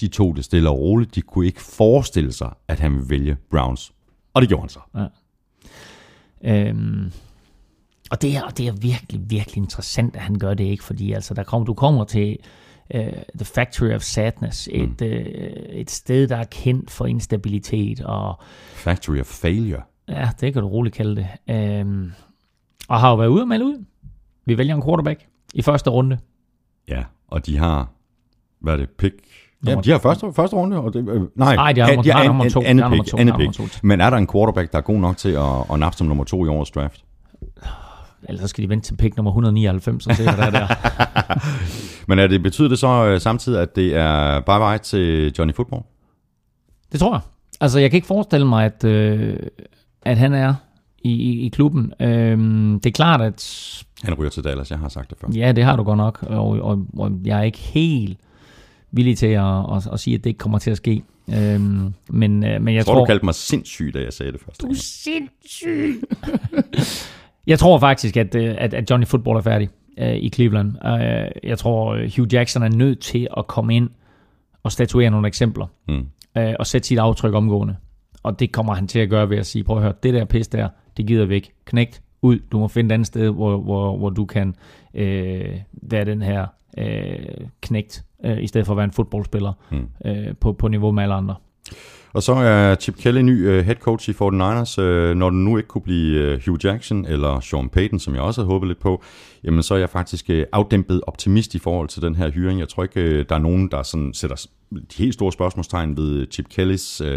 [0.00, 1.14] De tog det stille og roligt.
[1.14, 3.92] De kunne ikke forestille sig, at han ville vælge Browns.
[4.34, 4.80] Og det gjorde han så.
[6.44, 7.12] Øhm,
[8.10, 11.12] og det er, og det er virkelig, virkelig interessant, at han gør det ikke, fordi
[11.12, 12.38] altså, der kom, du kommer til
[12.94, 13.00] uh,
[13.36, 15.06] The Factory of Sadness, et, mm.
[15.06, 15.08] uh,
[15.70, 18.38] et sted, der er kendt for instabilitet, og
[18.74, 19.82] Factory of Failure.
[20.08, 21.54] ja, det kan du roligt kalde det.
[21.54, 22.12] Øhm,
[22.88, 23.84] og har jo været ude og melde ud.
[24.46, 26.18] Vi vælger en quarterback i første runde.
[26.88, 27.88] Ja, og de har,
[28.60, 29.14] hvad er det, pick?
[29.66, 30.76] Ja, de har første, første runde.
[30.80, 32.60] Og det, øh, nej, Nej, de har nummer- de har nummer to.
[32.60, 33.84] an- andet pick, andet pick.
[33.84, 36.24] Men er der en quarterback, der er god nok til at, at nappe som nummer
[36.24, 37.04] to i årets draft?
[38.28, 40.66] Ellers så skal de vente til pick nummer 199 og se, hvad der er der.
[42.08, 45.54] Men er det, betyder det så øh, samtidig, at det er bye bye til Johnny
[45.54, 45.82] Football?
[46.92, 47.20] Det tror jeg.
[47.60, 49.36] Altså, jeg kan ikke forestille mig, at, øh,
[50.02, 50.54] at han er
[51.04, 51.92] i, i, i klubben.
[52.00, 55.28] Øhm, det er klart, at Han ryger til Dallas, jeg har sagt det før.
[55.34, 58.18] ja, det har du godt nok, og, og, og jeg er ikke helt
[58.90, 61.02] villig til at, at, at sige, at det ikke kommer til at ske.
[61.28, 63.00] Øhm, men, øh, men jeg tror, tror...
[63.00, 66.02] du kaldte mig sindssyg, da jeg sagde det første Du er sindssyg.
[67.46, 70.72] jeg tror faktisk, at, øh, at, at Johnny Football er færdig øh, i Cleveland.
[70.86, 73.90] Øh, jeg tror, øh, Hugh Jackson er nødt til at komme ind
[74.62, 75.66] og statuere nogle eksempler.
[75.88, 76.06] Mm.
[76.38, 77.76] øh, og sætte sit aftryk omgående.
[78.22, 80.24] Og det kommer han til at gøre ved at sige, prøv at høre, det der
[80.24, 81.52] pis der, det gider vi ikke.
[81.64, 84.54] Knægt ud, du må finde et andet sted, hvor, hvor, hvor du kan
[84.94, 86.46] øh, være den her
[86.78, 87.16] øh,
[87.60, 89.88] knægt, øh, i stedet for at være en fodboldspiller Mm.
[90.04, 91.34] øh, på, på niveau med alle andre.
[92.14, 94.82] Og så er Chip Kelly ny uh, head coach i 49ers.
[94.82, 98.22] Uh, når den nu ikke kunne blive uh, Hugh Jackson eller Sean Payton, som jeg
[98.22, 99.02] også havde håbet lidt på,
[99.44, 102.60] jamen så er jeg faktisk uh, afdæmpet optimist i forhold til den her hyring.
[102.60, 106.48] Jeg tror ikke, der er nogen, der sådan sætter de helt store spørgsmålstegn ved Chip
[106.48, 107.08] Kellys uh,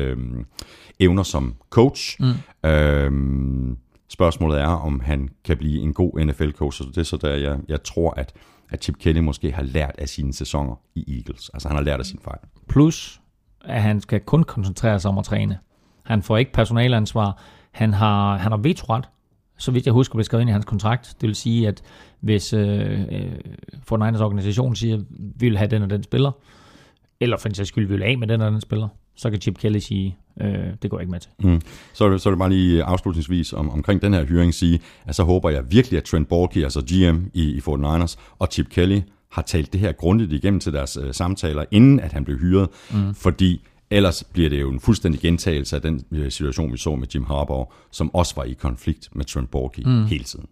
[0.99, 2.17] evner som coach.
[2.19, 2.29] Mm.
[2.69, 3.77] Uh,
[4.09, 6.77] spørgsmålet er, om han kan blive en god NFL-coach.
[6.77, 8.33] Så det er så der, jeg, jeg tror, at,
[8.69, 11.49] at Chip Kelly måske har lært af sine sæsoner i Eagles.
[11.53, 12.39] Altså han har lært af sin fejl.
[12.69, 13.21] Plus,
[13.67, 15.57] at han skal kun koncentrere sig om at træne.
[16.03, 17.41] Han får ikke personalansvar.
[17.71, 19.05] Han har, han har vetoret,
[19.57, 21.15] så vidt jeg husker, blev skrevet ind i hans kontrakt.
[21.21, 21.81] Det vil sige, at
[22.19, 23.31] hvis øh, øh,
[23.91, 26.31] Fortnite's organisation siger, vi vil have den og den spiller,
[27.19, 29.41] eller for en sags skyld, vi vil af med den og den spiller, så kan
[29.41, 30.49] Chip Kelly sige, øh,
[30.81, 31.31] det går jeg ikke med til.
[31.39, 31.61] Mm.
[31.93, 34.79] Så, er det, så er det bare lige afslutningsvis om, omkring den her hyring sige,
[35.05, 38.69] at så håber jeg virkelig, at Trent Borke, altså GM i, i 49ers, og Chip
[38.69, 39.01] Kelly
[39.37, 42.69] har talt det her grundigt igennem til deres øh, samtaler, inden at han blev hyret,
[42.91, 43.13] mm.
[43.13, 47.07] fordi ellers bliver det jo en fuldstændig gentagelse af den øh, situation, vi så med
[47.15, 50.05] Jim Harbaugh, som også var i konflikt med Trent Baalke mm.
[50.05, 50.45] hele tiden.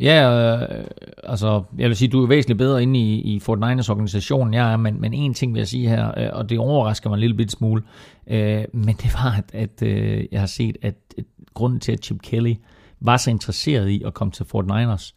[0.00, 0.84] Ja, øh,
[1.24, 4.76] altså, jeg vil sige, du er væsentligt bedre inde i, i Fortnite's organisation, jeg er,
[4.76, 7.36] men, men en ting vil jeg sige her, øh, og det overrasker mig en lille
[7.36, 7.82] bit smule,
[8.30, 12.04] øh, men det var, at, at øh, jeg har set, at, at grunden til, at
[12.04, 12.54] Chip Kelly
[13.00, 15.14] var så interesseret i at komme til Fortniters,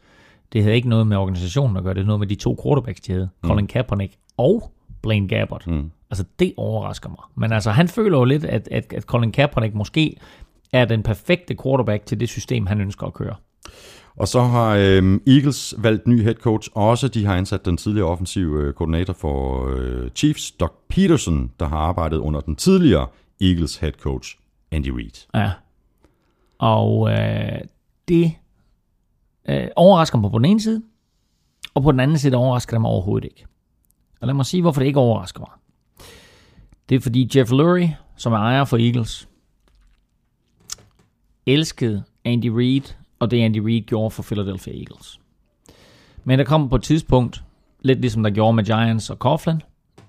[0.54, 3.02] det havde ikke noget med organisationen at gøre, det havde noget med de to quarterbacks,
[3.02, 3.50] de havde, mm.
[3.50, 5.68] Colin Kaepernick og Blaine Gabbert.
[5.68, 5.92] Mm.
[6.10, 7.20] Altså, det overrasker mig.
[7.36, 10.18] Men altså, han føler jo lidt, at, at, at Colin Kaepernick måske
[10.74, 13.36] er den perfekte quarterback til det system, han ønsker at køre.
[14.16, 17.08] Og så har øhm, Eagles valgt ny head coach også.
[17.08, 21.78] De har ansat den tidligere offensive øh, koordinator for øh, Chiefs, Doug Peterson, der har
[21.78, 23.08] arbejdet under den tidligere
[23.42, 24.38] Eagles head coach,
[24.72, 25.28] Andy Reid.
[25.36, 25.52] Ja.
[26.60, 27.60] Og øh,
[28.08, 28.32] det
[29.50, 30.84] øh, overrasker mig på den ene side,
[31.74, 33.46] og på den anden side overrasker det mig overhovedet ikke.
[34.22, 35.50] Og lad mig sige, hvorfor det ikke overrasker mig.
[36.90, 39.30] Det er fordi Jeff Lurie, som er ejer for Eagles,
[41.46, 45.20] elskede Andy Reid, og det Andy Reid gjorde for Philadelphia Eagles.
[46.24, 47.44] Men der kom på et tidspunkt,
[47.80, 49.62] lidt ligesom der gjorde med Giants og Coughlin,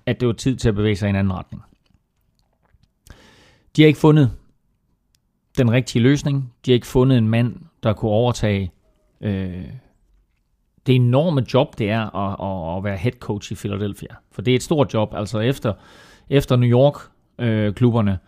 [0.05, 1.63] at det var tid til at bevæge sig i en anden retning.
[3.75, 4.31] De har ikke fundet
[5.57, 6.53] den rigtige løsning.
[6.65, 8.71] De har ikke fundet en mand, der kunne overtage
[9.23, 9.65] øh,
[10.87, 12.35] det enorme job, det er at,
[12.73, 14.15] at, at være head coach i Philadelphia.
[14.31, 15.13] For det er et stort job.
[15.15, 15.73] Altså efter,
[16.29, 18.19] efter New York-klubberne,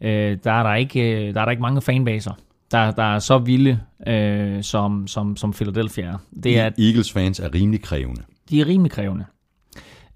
[0.00, 2.32] øh, der, er der, ikke, øh, der er der ikke mange fanbaser,
[2.70, 6.18] der, der er så vilde, øh, som, som, som Philadelphia er.
[6.42, 8.22] Det er Eagles fans er rimelig krævende.
[8.50, 9.24] de er rimelig krævende.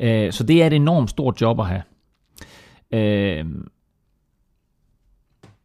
[0.01, 1.83] Øh, så det er et enormt stort job at have.
[2.93, 3.47] Øh,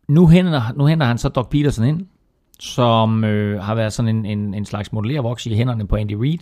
[0.08, 2.08] nu, henter, nu henter han så Doc Peterson ind,
[2.64, 6.39] som øh, har været sådan en, en, en slags modellervoks i hænderne på Andy Reid,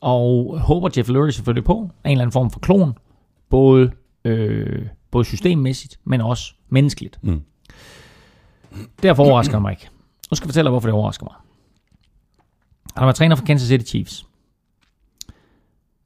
[0.00, 2.98] og håber Jeff Lurie selvfølgelig på en eller anden form for klon,
[3.48, 3.92] både,
[4.24, 7.18] øh, både systemmæssigt, men også menneskeligt.
[7.22, 7.42] Mm.
[9.02, 9.88] Derfor overrasker det mig ikke.
[10.30, 11.34] Nu skal jeg fortælle dig, hvorfor det overrasker mig.
[12.94, 14.26] Han har været træner for Kansas City Chiefs.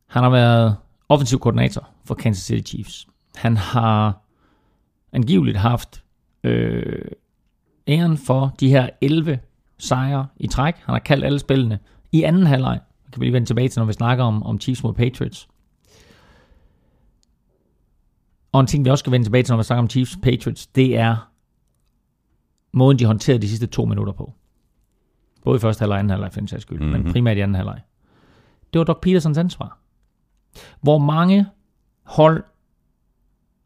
[0.07, 0.77] Han har været
[1.09, 3.07] offensiv koordinator for Kansas City Chiefs.
[3.37, 4.20] Han har
[5.12, 6.03] angiveligt haft
[6.45, 7.05] øh,
[7.87, 9.39] æren for de her 11
[9.78, 10.74] sejre i træk.
[10.76, 11.78] Han har kaldt alle spillene
[12.12, 12.80] I anden halvleg,
[13.12, 15.49] kan vi lige vende tilbage til, når vi snakker om, om Chiefs mod Patriots.
[18.53, 20.66] Og en ting, vi også skal vende tilbage til, når vi snakker om Chiefs Patriots,
[20.66, 21.30] det er
[22.72, 24.32] måden, de håndterede de sidste to minutter på.
[25.45, 27.03] Både i første halvleg og anden halvleg, for en sags skyld, mm-hmm.
[27.03, 27.80] men primært i anden halvleg.
[28.72, 29.78] Det var Doc Petersons ansvar.
[30.80, 31.47] Hvor mange
[32.03, 32.45] hold,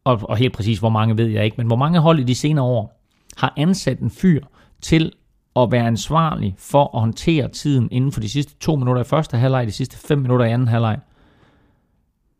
[0.05, 2.35] og, og helt præcis hvor mange ved jeg ikke, men hvor mange hold i de
[2.35, 3.00] senere år
[3.37, 4.45] har ansat en fyr
[4.81, 5.13] til
[5.57, 9.37] at være ansvarlig for at håndtere tiden inden for de sidste to minutter i første
[9.37, 10.99] halvleg, de sidste fem minutter i anden halvleg,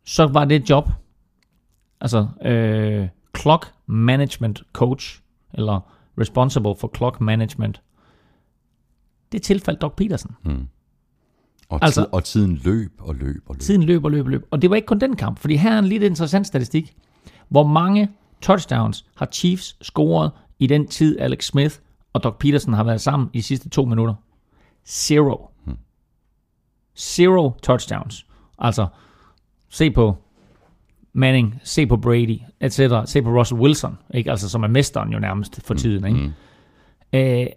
[0.05, 0.89] så var det et job.
[2.01, 5.21] Altså, øh, clock management coach,
[5.53, 5.79] eller
[6.19, 7.81] responsible for clock management.
[9.31, 10.35] Det tilfaldt Doc Peterson.
[10.45, 10.67] Mm.
[11.69, 13.61] Og, Altså- og tiden løb og løb og løb.
[13.61, 14.47] Tiden løb og løb og løb.
[14.51, 16.95] Og det var ikke kun den kamp, fordi her er en lidt interessant statistik.
[17.49, 18.09] Hvor mange
[18.41, 20.31] touchdowns har Chiefs scoret
[20.61, 21.75] i den tid, Alex Smith
[22.13, 24.13] og Doc Peterson har været sammen i de sidste to minutter?
[24.87, 25.49] Zero.
[26.97, 28.25] Zero touchdowns.
[28.59, 28.87] Altså,
[29.69, 30.15] se på
[31.13, 32.79] Manning, se på Brady, etc.
[33.05, 34.31] Se på Russell Wilson, ikke?
[34.31, 36.05] Altså, som er mesteren jo nærmest for tiden.
[36.05, 36.33] Ikke?
[37.13, 37.19] Mm.
[37.19, 37.47] Øh,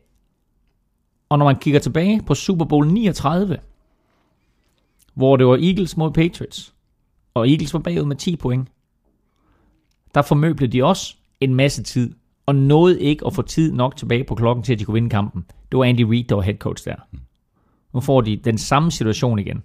[1.28, 3.58] og når man kigger tilbage på Super Bowl 39,
[5.14, 6.74] hvor det var Eagles mod Patriots,
[7.34, 8.68] og Eagles var bagud med 10 point,
[10.14, 12.14] der formøblede de også en masse tid,
[12.46, 15.10] og nåede ikke at få tid nok tilbage på klokken til, at de kunne vinde
[15.10, 15.44] kampen.
[15.72, 16.96] Det var Andy Reid, der var head coach der.
[17.94, 19.64] Nu får de den samme situation igen.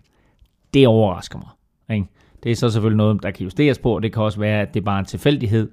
[0.73, 1.95] Det overrasker mig.
[1.97, 2.07] Ikke?
[2.43, 4.79] Det er så selvfølgelig noget, der kan justeres på, det kan også være, at det
[4.79, 5.71] er bare en tilfældighed,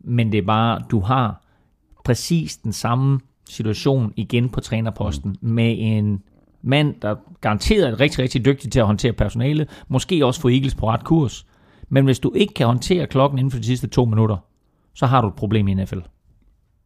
[0.00, 1.42] men det er bare, du har
[2.04, 5.48] præcis den samme situation igen på trænerposten mm.
[5.50, 6.22] med en
[6.62, 10.74] mand, der garanteret er rigtig, rigtig dygtig til at håndtere personale, måske også få Eagles
[10.74, 11.46] på ret kurs.
[11.88, 14.36] Men hvis du ikke kan håndtere klokken inden for de sidste to minutter,
[14.94, 15.98] så har du et problem i NFL.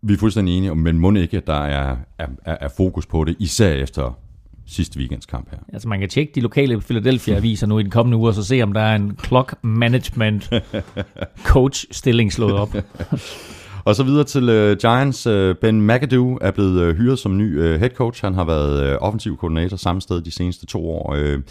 [0.03, 3.37] Vi er fuldstændig enige, men må ikke, at der er, er, er, fokus på det,
[3.39, 4.19] især efter
[4.67, 5.59] sidste weekends kamp her.
[5.73, 8.63] Altså man kan tjekke de lokale Philadelphia-aviser nu i den kommende uge, og så se
[8.63, 10.51] om der er en clock management
[11.53, 12.75] coach stilling slået op.
[13.85, 15.27] Og så videre til uh, Giants.
[15.27, 18.25] Uh, ben McAdoo er blevet uh, hyret som ny uh, head coach.
[18.25, 21.17] Han har været uh, offensiv koordinator samme sted de seneste to år.
[21.17, 21.43] Uh,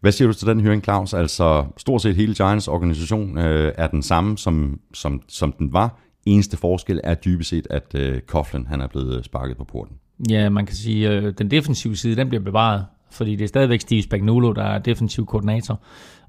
[0.00, 1.14] hvad siger du til den høring, Claus?
[1.14, 5.98] Altså, stort set hele Giants organisation uh, er den samme, som, som, som den var.
[6.26, 9.96] Eneste forskel er dybest set, at uh, Coughlin han er blevet øh, sparket på porten.
[10.30, 13.80] Ja, man kan sige, at den defensive side, den bliver bevaret, fordi det er stadigvæk
[13.80, 15.80] Steve Spagnuolo, der er defensiv koordinator,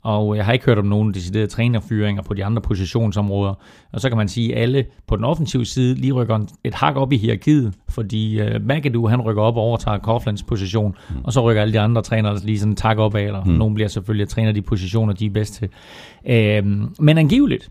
[0.02, 3.54] og jeg har ikke hørt om nogen deciderede trænerfyringer på de andre positionsområder.
[3.92, 6.96] Og så kan man sige, at alle på den offensive side lige rykker et hak
[6.96, 11.16] op i hierarkiet, fordi uh, McAdoo han rykker op og overtager Coughlins position, mm.
[11.24, 13.52] og så rykker alle de andre trænere lige sådan tak op af, eller mm.
[13.52, 15.70] nogen bliver selvfølgelig at træne de positioner, de er bedst til.
[16.24, 16.68] Uh,
[17.00, 17.70] men angiveligt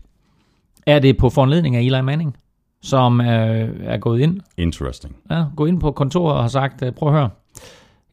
[0.87, 2.37] er det på foranledning af Eli Manning,
[2.81, 5.15] som uh, er gået ind Interesting.
[5.31, 7.29] ja, gå ind på kontoret og har sagt, øh, prøv at høre,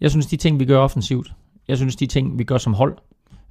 [0.00, 1.32] jeg synes, de ting, vi gør offensivt,
[1.68, 2.96] jeg synes, de ting, vi gør som hold,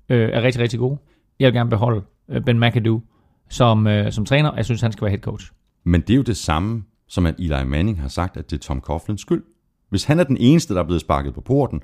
[0.09, 0.97] øh, er rigtig, rigtig gode.
[1.39, 3.01] Jeg vil gerne beholde øh, Ben McAdoo
[3.49, 5.51] som, øh, som træner, og jeg synes, han skal være head coach.
[5.84, 8.61] Men det er jo det samme, som at Eli Manning har sagt, at det er
[8.61, 9.43] Tom Coughlins skyld.
[9.89, 11.82] Hvis han er den eneste, der er blevet sparket på porten,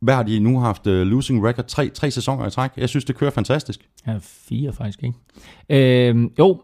[0.00, 1.64] hvad har de nu haft uh, losing record?
[1.64, 2.70] Tre, tre sæsoner i træk.
[2.76, 3.88] Jeg synes, det kører fantastisk.
[4.06, 6.08] Ja, fire faktisk, ikke?
[6.08, 6.62] Øh, jo,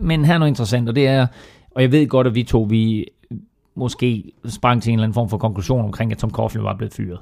[0.00, 1.26] men her er noget interessant, og det er,
[1.70, 3.06] og jeg ved godt, at vi to, vi
[3.74, 6.94] måske sprang til en eller anden form for konklusion omkring, at Tom Coughlin var blevet
[6.94, 7.18] fyret.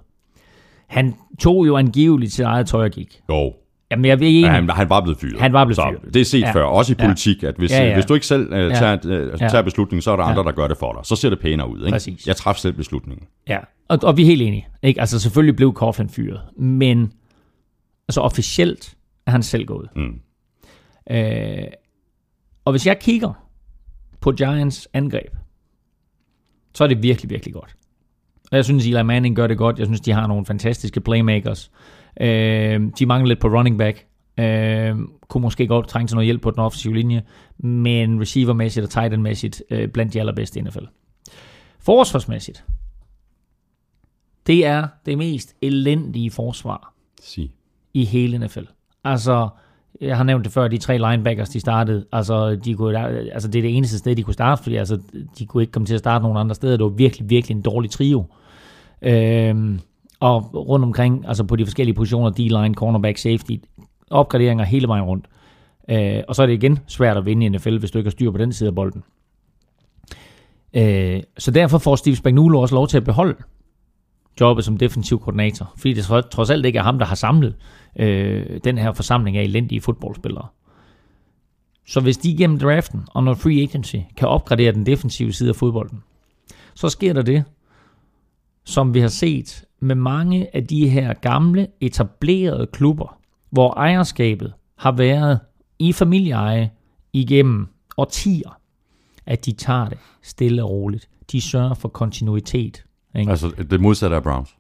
[0.87, 3.23] Han tog jo angiveligt sit eget tøj og gik.
[3.29, 3.53] Jo,
[3.95, 5.41] Jamen, jeg ved ikke, ja, han, han var blevet fyret.
[5.41, 6.15] Han var blevet så fyret.
[6.15, 6.47] Det er set Ja.
[6.47, 6.53] ja.
[6.53, 7.05] før, også i Ja.
[7.05, 7.89] politik, at hvis, Ja, ja, ja.
[7.89, 7.95] ja.
[7.95, 8.69] hvis du ikke selv uh, Ja.
[8.69, 9.49] tager, uh, Ja.
[9.49, 10.31] tager beslutningen, så er der Ja.
[10.31, 11.01] andre, der gør det for dig.
[11.05, 11.79] Så ser det pænere ud.
[11.79, 11.91] Ikke?
[11.91, 12.27] Præcis.
[12.27, 13.27] Jeg træffede selv beslutningen.
[13.49, 14.67] Ja, og, og vi er helt enige.
[14.83, 15.01] Ikke?
[15.01, 17.13] Altså selvfølgelig blev Coughlin fyret, men
[18.09, 18.95] altså officielt
[19.27, 19.89] er han selv gået.
[19.97, 20.21] Mm.
[21.11, 21.65] Øh,
[22.65, 23.33] og hvis jeg kigger
[24.21, 25.33] på Giants angreb,
[26.75, 27.77] så er det virkelig, virkelig godt.
[28.51, 29.79] Og jeg synes, Eli Manning gør det godt.
[29.79, 31.71] Jeg synes, de har nogle fantastiske playmakers.
[32.21, 34.07] Øh, de mangler lidt på running back.
[34.39, 34.97] Øh,
[35.29, 37.23] kunne måske godt trænge til noget hjælp på den offensive linje,
[37.59, 40.85] men receivermæssigt og tight endmæssigt øh, blandt de allerbedste i NFL.
[41.79, 42.65] Forsvarsmæssigt,
[44.47, 47.53] det er det mest elendige forsvar Sig.
[47.95, 48.65] i hele NFL.
[49.05, 49.49] Altså,
[50.01, 52.99] jeg har nævnt det før, de tre linebackers, de startede, altså, de kunne,
[53.33, 55.01] altså det er det eneste sted, de kunne starte, fordi altså,
[55.39, 56.77] de kunne ikke komme til at starte nogen andre steder.
[56.77, 58.25] Det var virkelig, virkelig en dårlig trio.
[59.03, 59.81] Øhm,
[60.21, 63.53] og rundt omkring, altså på de forskellige positioner, D-line, cornerback, safety,
[64.11, 65.27] opgraderinger hele vejen rundt.
[65.89, 68.13] Øh, og så er det igen svært at vinde i NFL, hvis du ikke har
[68.13, 69.03] styr på den side af bolden.
[70.75, 73.37] Øh, så derfor får Steve Spagnuolo også lov til at beholde
[74.41, 77.57] jobbet som defensiv koordinator, fordi det trods alt ikke er ham, der har samlet
[77.99, 80.47] øh, den her forsamling af elendige fodboldspillere.
[81.87, 85.57] Så hvis de gennem draften og når free agency kan opgradere den defensive side af
[85.57, 86.03] fodbolden,
[86.75, 87.45] så sker der det,
[88.65, 93.19] som vi har set med mange af de her gamle, etablerede klubber,
[93.51, 95.41] hvor ejerskabet har været
[95.79, 96.71] i familieeje
[97.13, 98.59] igennem årtier,
[99.27, 101.09] at de tager det stille og roligt.
[101.33, 102.85] De sørger for kontinuitet.
[103.17, 103.31] Ikke?
[103.31, 104.57] Altså det modsatte af Browns.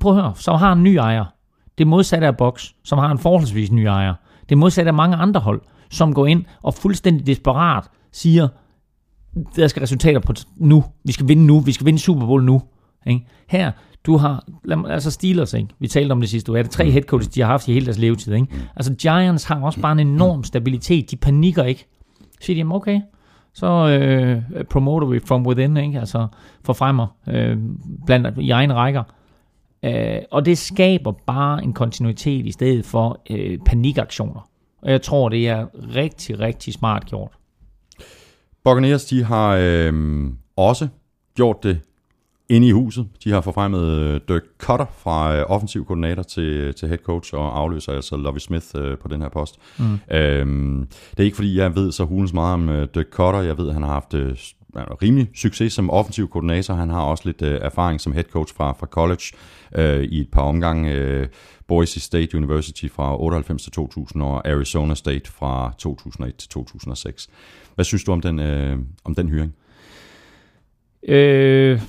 [0.00, 1.24] Prøv at høre, som har en ny ejer.
[1.78, 4.14] Det modsatte af Box, som har en forholdsvis ny ejer.
[4.48, 8.48] Det modsatte af mange andre hold, som går ind og fuldstændig desperat siger,
[9.56, 10.84] der skal resultater på nu.
[11.04, 11.60] Vi skal vinde nu.
[11.60, 12.62] Vi skal vinde Super Bowl nu.
[13.06, 13.26] Ikke?
[13.48, 13.72] Her,
[14.06, 14.44] du har,
[14.88, 15.68] altså Steelers, ikke?
[15.78, 17.72] vi talte om det sidste uge, er det tre head coaches, de har haft i
[17.72, 18.34] hele deres levetid.
[18.34, 18.46] Ikke?
[18.76, 21.86] Altså Giants har også bare en enorm stabilitet, de panikker ikke.
[22.40, 23.00] Så siger de, okay,
[23.54, 26.00] så øh, promoter vi from within, ikke?
[26.00, 26.26] altså
[26.64, 27.58] forfremmer øh,
[28.06, 29.02] blandt i egen rækker.
[29.84, 34.48] Øh, og det skaber bare en kontinuitet i stedet for øh, panikaktioner.
[34.82, 37.32] Og jeg tror, det er rigtig, rigtig smart gjort.
[38.64, 40.24] Buccaneers, de har øh,
[40.56, 40.88] også
[41.34, 41.80] gjort det
[42.48, 43.06] inde i huset.
[43.24, 47.58] De har forfremmet øh, Dirk Cutter fra øh, offensiv koordinator til, til head coach og
[47.58, 49.58] afløser altså Lovie Smith øh, på den her post.
[49.78, 50.14] Mm.
[50.16, 53.40] Øhm, det er ikke fordi, jeg ved så hulens meget om øh, Dirk Cutter.
[53.40, 54.36] Jeg ved, at han har haft øh,
[54.76, 56.74] rimelig succes som offensiv koordinator.
[56.74, 59.22] Han har også lidt øh, erfaring som head coach fra, fra college
[59.74, 60.92] øh, i et par omgange.
[60.92, 61.26] Øh,
[61.68, 67.28] Boise State University fra 98 til 2000 og Arizona State fra 2001 til 2006.
[67.74, 69.54] Hvad synes du om den, øh, om den hyring?
[71.08, 71.80] Øh,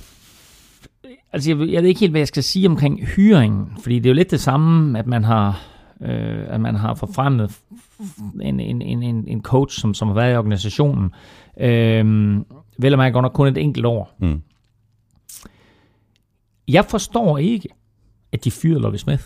[1.32, 4.10] altså jeg, jeg ved ikke helt, hvad jeg skal sige omkring hyringen, fordi det er
[4.10, 5.60] jo lidt det samme, at man har,
[6.00, 7.60] øh, at man har forfremmet
[8.42, 11.10] en, en, en, en coach, som, som har været i organisationen.
[11.60, 12.36] Øh,
[12.78, 14.16] vel at man godt nok kun et enkelt år.
[14.18, 14.42] Mm.
[16.68, 17.68] Jeg forstår ikke,
[18.32, 19.22] at de fyrede Lovie Smith.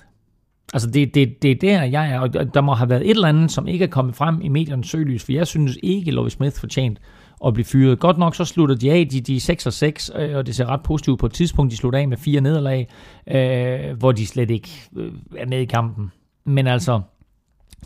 [0.73, 3.29] Altså det, det, det er der, jeg er, og der må have været et eller
[3.29, 6.57] andet, som ikke er kommet frem i mediernes søgelys, for jeg synes ikke, Lovie Smith
[6.61, 7.01] fortjent
[7.47, 8.01] at blive fyret.
[8.01, 10.67] Godt nok så slutter de af, de, de 6 og 6, øh, og det ser
[10.67, 11.71] ret positivt på et tidspunkt.
[11.71, 12.89] De slutter af med fire nederlag,
[13.31, 16.13] øh, hvor de slet ikke øh, er med i kampen.
[16.45, 17.01] Men altså,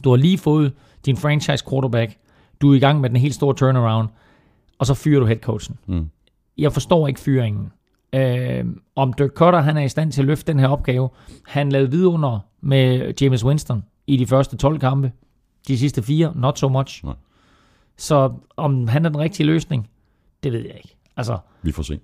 [0.05, 0.72] du har lige fået
[1.07, 2.16] din franchise quarterback,
[2.61, 4.09] du er i gang med den helt store turnaround,
[4.78, 5.78] og så fyrer du headcoachen.
[5.86, 6.09] Mm.
[6.59, 7.72] Jeg forstår ikke fyringen.
[8.14, 8.64] Øh,
[8.96, 11.09] om Dirk Cutter han er i stand til at løfte den her opgave.
[11.46, 15.12] Han lavede vidunder med James Winston i de første 12 kampe.
[15.68, 17.05] De sidste fire, not so much.
[17.05, 17.14] Nej.
[18.03, 19.88] Så om han er den rigtige løsning,
[20.42, 20.96] det ved jeg ikke.
[21.16, 22.00] Altså, vi får se.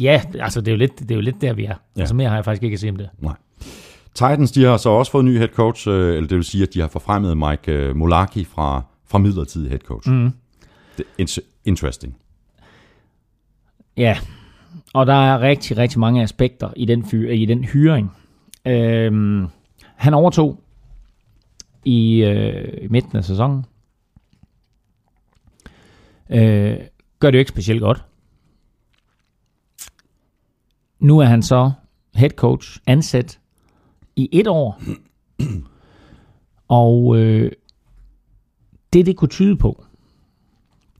[0.00, 1.74] Ja, altså det er jo lidt, det er jo lidt der, vi er.
[1.96, 2.00] Ja.
[2.00, 3.10] Altså mere har jeg faktisk ikke at sige om det.
[3.18, 3.34] Nej.
[4.14, 6.62] Titans, de har så også fået en ny head coach, øh, eller det vil sige,
[6.62, 10.10] at de har forfremmet Mike øh, Molaki fra, fra midlertidig head coach.
[10.10, 10.30] Mm.
[10.98, 12.16] Det er interesting.
[13.96, 14.18] Ja,
[14.94, 18.12] og der er rigtig, rigtig mange aspekter i den, fyr, i den hyring.
[18.66, 19.46] Øhm,
[19.96, 20.60] han overtog
[21.84, 23.64] i øh, midten af sæsonen.
[26.30, 26.78] Øh,
[27.20, 28.04] gør det jo ikke specielt godt.
[30.98, 31.72] Nu er han så
[32.14, 33.40] head coach ansat
[34.16, 34.82] i et år.
[36.68, 37.52] Og øh,
[38.92, 39.84] det, det kunne tyde på,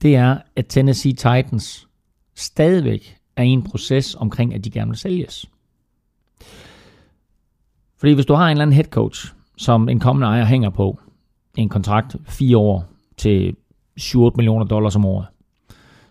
[0.01, 1.87] det er, at Tennessee Titans
[2.35, 5.45] stadigvæk er i en proces omkring, at de gerne vil sælges.
[7.97, 10.99] Fordi hvis du har en eller anden head coach, som en kommende ejer hænger på,
[11.57, 12.85] en kontrakt fire år
[13.17, 13.55] til
[13.99, 15.25] 7-8 millioner dollars om året,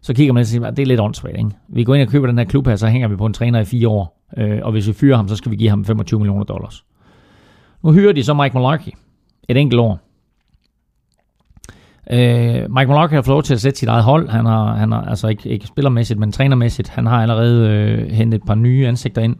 [0.02, 1.38] så kigger man og siger, at det er lidt åndssvagt.
[1.38, 1.50] Ikke?
[1.68, 3.60] Vi går ind og køber den her klub her, så hænger vi på en træner
[3.60, 6.20] i fire år, øh, og hvis vi fyrer ham, så skal vi give ham 25
[6.20, 6.84] millioner dollars.
[7.82, 8.92] Nu hyrer de så Mike Mularkey
[9.48, 10.00] et enkelt år.
[12.10, 14.28] Øh, Mike Mularkey har fået lov til at sætte sit eget hold.
[14.28, 16.88] Han har, han har altså ikke, ikke spillermæssigt, men trænermæssigt.
[16.88, 19.36] Han har allerede øh, hentet et par nye ansigter ind,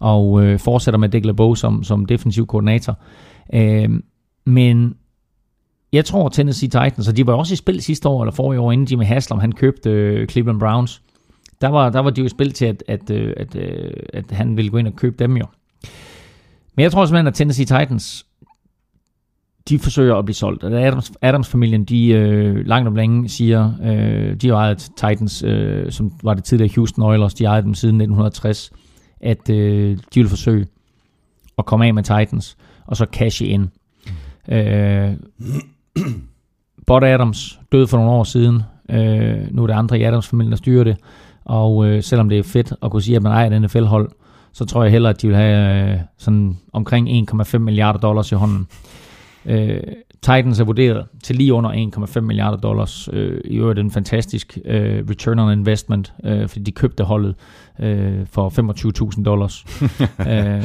[0.00, 2.98] og øh, fortsætter med Dick LeBeau som, som defensiv koordinator.
[3.54, 3.90] Øh,
[4.46, 4.94] men
[5.96, 8.72] jeg tror Tennessee Titans, og de var også i spil sidste år, eller forrige år,
[8.72, 11.02] inden Jimmy Haslam han købte øh, Cleveland Browns.
[11.60, 13.90] Der var, der var de jo i spil til, at, at, øh, at, at, øh,
[14.12, 15.46] at han ville gå ind og købe dem jo.
[16.74, 18.26] Men jeg tror simpelthen, at Tennessee Titans,
[19.68, 20.64] de forsøger at blive solgt.
[20.64, 26.12] Adams, Adams-familien, de øh, langt om længe siger, øh, de har ejet Titans, øh, som
[26.22, 28.72] var det tidligere Houston Oilers, de ejede dem siden 1960,
[29.20, 30.66] at øh, de vil forsøge
[31.58, 33.68] at komme af med Titans, og så cash ind.
[34.48, 35.12] Øh,
[36.86, 38.62] Bot Adams døde for nogle år siden.
[38.90, 40.96] Øh, nu er det andre i Adams-familien, der styrer det.
[41.44, 44.10] Og øh, selvom det er fedt at kunne sige, at man ejer et NFL-hold,
[44.52, 48.34] så tror jeg heller, at de vil have øh, sådan omkring 1,5 milliarder dollars i
[48.34, 48.66] hånden.
[49.46, 49.80] Øh,
[50.22, 53.08] Titans er vurderet til lige under 1,5 milliarder dollars.
[53.12, 57.34] Øh, I øvrigt en fantastisk øh, return on investment, øh, fordi de købte holdet
[57.80, 59.64] øh, for 25.000 dollars,
[60.30, 60.64] øh,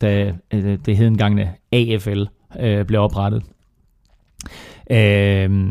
[0.00, 1.40] da øh, det hed engang
[1.72, 2.22] AFL
[2.60, 3.42] øh, blev oprettet.
[4.90, 5.70] Øh,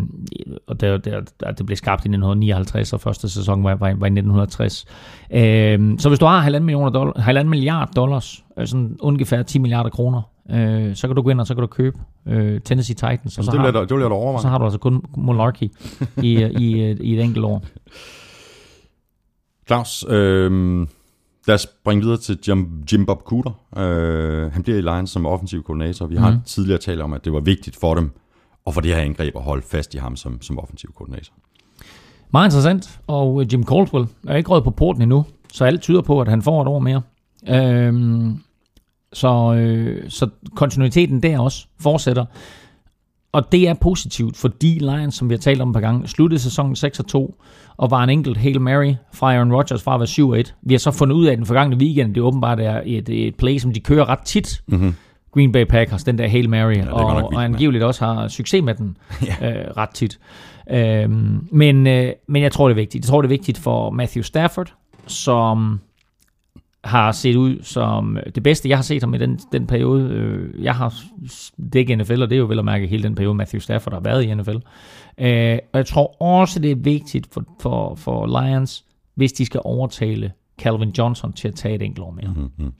[0.67, 1.13] og det, det,
[1.57, 4.85] det blev skabt i 1959, og første sæson var, var, var i 1960.
[5.33, 9.59] Øh, så hvis du har 1,5 millioner dollar, 1,5 milliard dollars, øh, sådan ungefær 10
[9.59, 11.97] milliarder kroner, øh, så kan du gå ind og så kan du købe
[12.27, 13.37] øh, Tennessee Titans.
[13.37, 14.41] Og så det, har, det da overveje.
[14.41, 15.67] så har du altså kun Malarkey
[16.23, 17.63] i, i, i et enkelt år.
[19.67, 20.79] Claus, øh,
[21.47, 23.51] lad os springe videre til Jim, Jim Bob Cooter.
[23.77, 26.05] Øh, han bliver i Lions som offensiv koordinator.
[26.05, 26.41] Vi har Mhm.
[26.45, 28.11] tidligere talt om, at det var vigtigt for dem
[28.67, 31.33] og for det her angreb at holde fast i ham som, som offensiv koordinator.
[32.33, 36.01] Meget interessant, og øh, Jim Caldwell er ikke røget på porten endnu, så alt tyder
[36.01, 37.01] på, at han får et år mere.
[37.49, 38.37] Øhm,
[39.13, 42.25] så, øh, så kontinuiteten der også fortsætter.
[43.31, 46.39] Og det er positivt, fordi Lions, som vi har talt om et par gange, sluttede
[46.39, 47.43] sæsonen 6-2,
[47.77, 50.53] og var en enkelt Hail Mary fra Aaron Rodgers fra at være 7-1.
[50.61, 53.35] Vi har så fundet ud af at den forgangne weekend, det åbenbart er et, et
[53.35, 54.61] play, som de kører ret tit.
[54.67, 54.95] Mm-hmm.
[55.37, 58.63] Green Bay Packers, den der Hail Mary, godt og, vildt, og angiveligt også har succes
[58.63, 58.97] med den
[59.41, 59.49] Ja.
[59.49, 60.19] øh, ret tit.
[60.69, 63.05] Øhm, men, øh, men jeg tror, det er vigtigt.
[63.05, 64.73] Jeg tror, det er vigtigt for Matthew Stafford,
[65.07, 65.79] som
[66.83, 70.09] har set ud som det bedste, jeg har set ham i den, den periode.
[70.09, 70.93] Øh, jeg har
[71.73, 73.99] dækket NFL, og det er jo vel at mærke hele den periode, Matthew Stafford har
[73.99, 74.57] været i NFL.
[75.17, 78.85] Øh, og jeg tror også, det er vigtigt for, for, for Lions,
[79.15, 82.33] hvis de skal overtale Calvin Johnson til at tage et enkelt år mere.
[82.35, 82.71] Mm-hmm.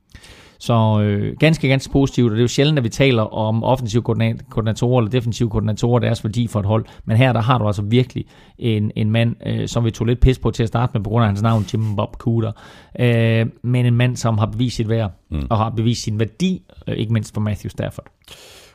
[0.60, 4.03] Så øh, ganske, ganske positivt, og det er jo sjældent, at vi taler om offensive
[4.10, 6.86] koordinat- koordinatorer eller defensive koordinatorer, deres værdi for et hold.
[7.05, 8.26] Men her der har du altså virkelig
[8.60, 11.10] en, en mand, øh, som vi tog lidt pis på til at starte med, på
[11.10, 12.51] grund af hans navn, Jim Bob Cooter.
[12.99, 15.47] Øh, men en mand, som har bevist sit værd, mm.
[15.49, 18.05] og har bevist sin værdi, øh, ikke mindst for Matthew Stafford.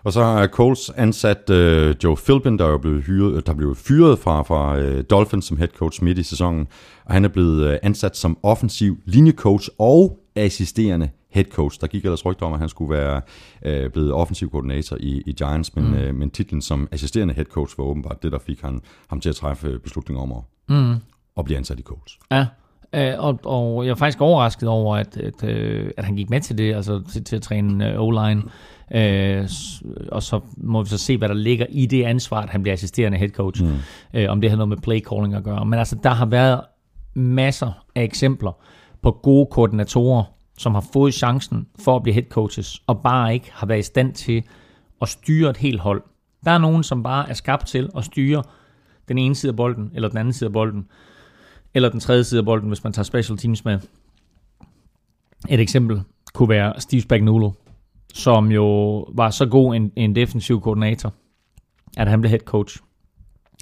[0.05, 4.19] Og så har Coles ansat øh, Joe Philbin, der er blevet hyret, der blev fyret
[4.19, 6.67] fra, fra øh, Dolphins som head coach midt i sæsonen.
[7.05, 11.81] Og han er blevet øh, ansat som offensiv linjecoach og assisterende head coach.
[11.81, 13.21] Der gik ellers rygter om, at han skulle være
[13.63, 15.95] øh, blevet offensiv koordinator i, i Giants, men, mm.
[15.95, 19.29] øh, men titlen som assisterende head coach var åbenbart det, der fik han, ham til
[19.29, 20.95] at træffe beslutninger om at, Mm.
[21.39, 22.19] at blive ansat i Coles.
[22.31, 22.47] Ja,
[22.95, 26.41] øh, og, og jeg er faktisk overrasket over, at, at, øh, at han gik med
[26.41, 28.43] til det, altså til, til at træne øh, O-line.
[29.49, 32.63] S- og så må vi så se, hvad der ligger i det ansvar, at han
[32.63, 33.65] bliver assisterende head coach.
[33.65, 33.71] Mm.
[34.15, 35.65] Øh, om det har noget med play calling at gøre.
[35.65, 36.61] Men altså, der har været
[37.15, 38.53] masser af eksempler
[39.03, 40.25] på gode koordinatorer,
[40.59, 43.83] som har fået chancen for at blive head coaches, og bare ikke har været i
[43.83, 44.43] stand til
[45.03, 46.03] at styre et helt hold.
[46.45, 48.43] Der er nogen, som bare er skabt til at styre
[49.09, 50.89] den ene side af bolden, eller den anden side af bolden,
[51.75, 53.79] eller den tredje side af bolden, hvis man tager special teams med.
[55.49, 56.03] Et eksempel
[56.35, 57.51] kunne være Steve Spagnuolo,
[58.15, 61.15] som jo var så god en, en defensiv koordinator,
[61.97, 62.79] at han blev head coach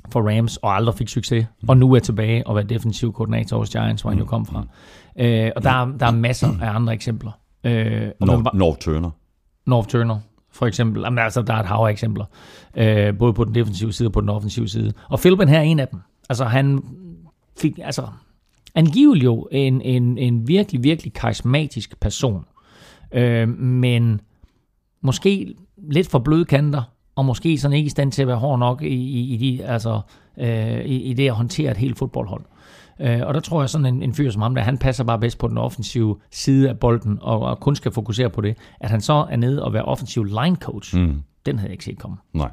[0.08, 3.70] for Rams og aldrig fik succes, og nu er tilbage og være defensiv koordinator hos
[3.70, 4.64] Giants, hvor han jo kom fra.
[5.18, 7.30] Øh, og der, er- der er masser af andre eksempler.
[7.64, 9.10] Øh, og North, bare- North Turner.
[9.66, 10.18] North Turner,
[10.52, 11.02] for eksempel.
[11.02, 12.24] Jamen, altså, der er et hav af eksempler.
[12.76, 14.92] Øh, både på den defensive side og på den offensive side.
[15.08, 16.00] Og Philbin her er en af dem.
[16.28, 16.82] Altså, han
[17.60, 18.06] fik, altså,
[18.74, 22.44] angiveligt jo en, en, en virkelig, virkelig karismatisk person.
[23.12, 24.20] Øh, men
[25.02, 25.54] måske
[25.90, 26.82] lidt for bløde kanter,
[27.16, 29.64] og måske sådan ikke i stand til at være hård nok i, i, i, de,
[29.64, 30.00] altså,
[30.38, 32.44] øh, i, i det at håndtere et helt fodboldhold.
[33.00, 35.18] Øh, og der tror jeg sådan en, en fyr som ham, der han passer bare
[35.18, 38.56] bedst på den offensive side af bolden, og, og kun skal fokusere på det.
[38.80, 41.22] At han så er nede og være offensiv line coach, mm.
[41.46, 42.16] den havde jeg ikke set komme.
[42.32, 42.50] Nej.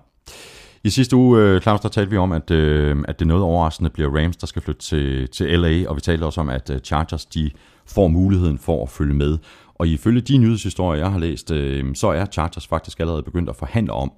[0.84, 3.90] I sidste uge, øh, Claus, der talte vi om, at, øh, at det noget overraskende
[3.90, 6.80] bliver Rams, der skal flytte til, til LA, og vi talte også om, at øh,
[6.80, 7.52] Chargers de
[7.86, 9.38] får muligheden for at følge med.
[9.76, 13.56] Og ifølge de nyhedshistorier, jeg har læst, øh, så er Chargers faktisk allerede begyndt at
[13.56, 14.12] forhandle om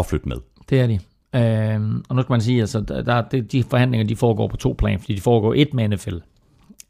[0.00, 0.36] at flytte med.
[0.70, 0.98] Det er de.
[1.34, 4.74] Øh, og nu skal man sige, altså, der, der, de forhandlinger de foregår på to
[4.78, 6.16] plan, fordi de foregår et med NFL.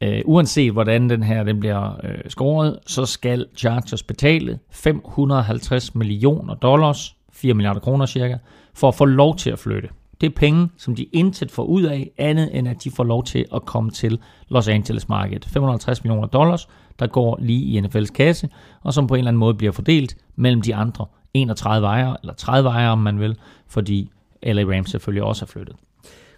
[0.01, 6.53] Øh, uanset hvordan den her den bliver øh, scoret, så skal Chargers betale 550 millioner
[6.53, 8.37] dollars, 4 milliarder kroner cirka,
[8.73, 9.89] for at få lov til at flytte.
[10.21, 13.23] Det er penge, som de intet får ud af, andet end at de får lov
[13.23, 15.45] til at komme til Los Angeles-markedet.
[15.45, 16.67] 550 millioner dollars,
[16.99, 18.49] der går lige i NFL's kasse,
[18.81, 22.33] og som på en eller anden måde bliver fordelt mellem de andre 31 ejere, eller
[22.33, 24.11] 30 ejere, om man vil, fordi
[24.43, 25.75] LA Rams selvfølgelig også er flyttet.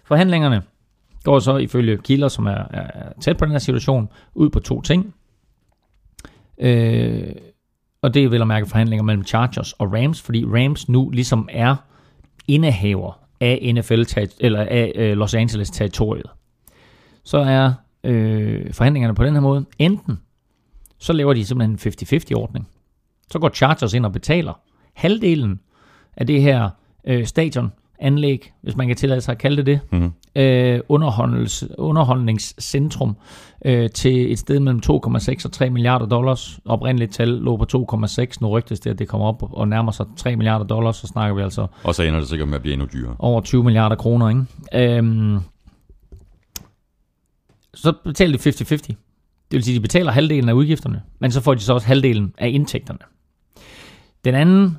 [0.04, 0.62] Forhandlingerne
[1.24, 4.80] går så ifølge kilder, som er, er tæt på den her situation, ud på to
[4.80, 5.14] ting.
[6.58, 7.34] Øh,
[8.02, 11.48] og det er vel at mærke forhandlinger mellem Chargers og Rams, fordi Rams nu ligesom
[11.52, 11.76] er
[12.48, 14.02] indehaver af NFL
[14.40, 16.26] eller af øh, Los Angeles territoriet.
[17.24, 17.72] Så er
[18.04, 20.18] øh, forhandlingerne på den her måde enten
[20.98, 22.68] så laver de simpelthen en 50-50 ordning.
[23.30, 24.60] Så går Chargers ind og betaler
[24.94, 25.60] halvdelen
[26.16, 26.70] af det her
[27.06, 30.12] øh, stadion, anlæg, hvis man kan tillade sig at kalde det det, Mhm.
[30.36, 33.16] øh, underholdnings, underholdningscentrum
[33.64, 36.60] øh, til et sted mellem 2,6 og 3 milliarder dollars.
[36.64, 40.06] Oprindeligt tal lå på 2,6, nu rygtes det, at det kommer op og nærmer sig
[40.16, 42.72] 3 milliarder dollars, så snakker vi altså Og så ender det sikkert med at blive
[42.72, 43.16] endnu dyrere.
[43.18, 44.96] over 20 milliarder kroner, ikke?
[44.98, 45.38] Øhm,
[47.74, 48.76] så betaler de 50-50.
[49.50, 51.86] Det vil sige, at de betaler halvdelen af udgifterne, men så får de så også
[51.86, 52.98] halvdelen af indtægterne.
[54.24, 54.76] Den anden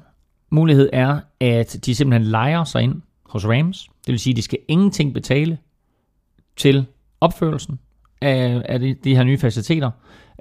[0.49, 3.89] mulighed er, at de simpelthen leger sig ind hos Rams.
[4.05, 5.57] Det vil sige, at de skal ingenting betale
[6.57, 6.85] til
[7.21, 7.79] opførelsen
[8.21, 9.91] af, af de, de her nye faciliteter,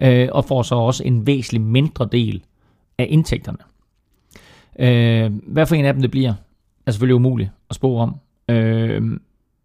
[0.02, 2.44] øh, og får så også en væsentlig mindre del
[2.98, 3.58] af indtægterne.
[4.78, 6.34] Øh, hvad for en af dem det bliver,
[6.86, 8.16] er selvfølgelig umuligt at spå om.
[8.48, 9.02] Øh,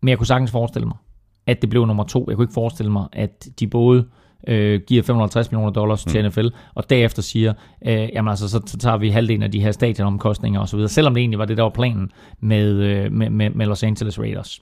[0.01, 0.97] men jeg kunne sagtens forestille mig,
[1.45, 2.25] at det blev nummer to.
[2.27, 4.07] Jeg kunne ikke forestille mig, at de både
[4.47, 6.11] øh, giver 550 millioner dollars mm.
[6.11, 7.53] til NFL, og derefter siger,
[7.85, 11.21] øh, jamen altså, så, så tager vi halvdelen af de her stadionomkostninger osv., selvom det
[11.21, 14.61] egentlig var det, der var planen med, øh, med, med, med Los Angeles Raiders.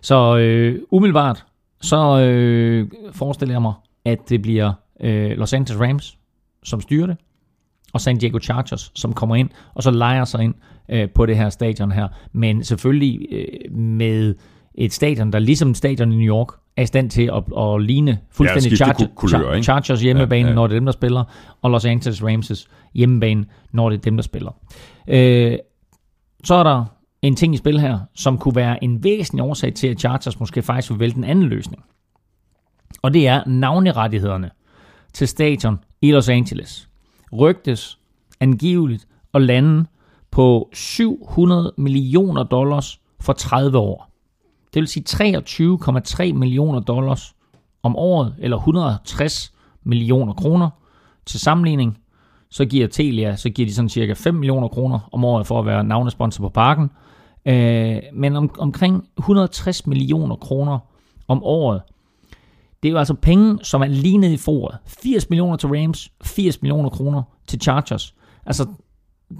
[0.00, 1.44] Så øh, umiddelbart,
[1.80, 3.72] så øh, forestiller jeg mig,
[4.04, 6.18] at det bliver øh, Los Angeles Rams,
[6.64, 7.16] som styrer det,
[7.92, 10.54] og San Diego Chargers, som kommer ind, og så leger sig ind
[10.88, 12.08] øh, på det her stadion her.
[12.32, 14.34] Men selvfølgelig øh, med
[14.74, 18.18] et stadion, der ligesom stadion i New York, er i stand til at, at ligne
[18.30, 19.62] fuldstændig skifte Charger, ku- kulør?
[19.62, 20.48] Chargers hjemmebane, Ja, ja, ja.
[20.50, 20.54] ja.
[20.54, 21.24] når det er dem, der spiller,
[21.62, 24.50] og Los Angeles Rams' hjemmebane, når det er dem, der spiller.
[25.08, 25.58] Øh,
[26.44, 26.84] så er der
[27.22, 30.62] en ting i spil her, som kunne være en væsentlig årsag til, at Chargers måske
[30.62, 31.82] faktisk vil vælge den anden løsning.
[33.02, 34.50] Og det er navnerettighederne
[35.12, 36.88] til stadion i Los Angeles.
[37.32, 37.98] Rygtes
[38.40, 39.84] angiveligt at lande
[40.30, 44.10] på 700 millioner dollars for 30 år.
[44.74, 45.04] Det vil sige
[46.28, 47.34] 23,3 millioner dollars
[47.82, 49.52] om året, eller 160
[49.82, 50.70] millioner kroner.
[51.26, 51.98] Til sammenligning,
[52.50, 55.66] så giver Telia, så giver de sådan cirka 5 millioner kroner om året for at
[55.66, 56.90] være navnesponsor på parken.
[57.46, 60.78] Øh, men om, omkring 160 millioner kroner
[61.28, 61.82] om året,
[62.82, 64.78] det er jo altså penge, som er lige nede i foret.
[64.86, 68.14] 80 millioner til Rams, 80 millioner kroner til Chargers.
[68.46, 68.66] Altså,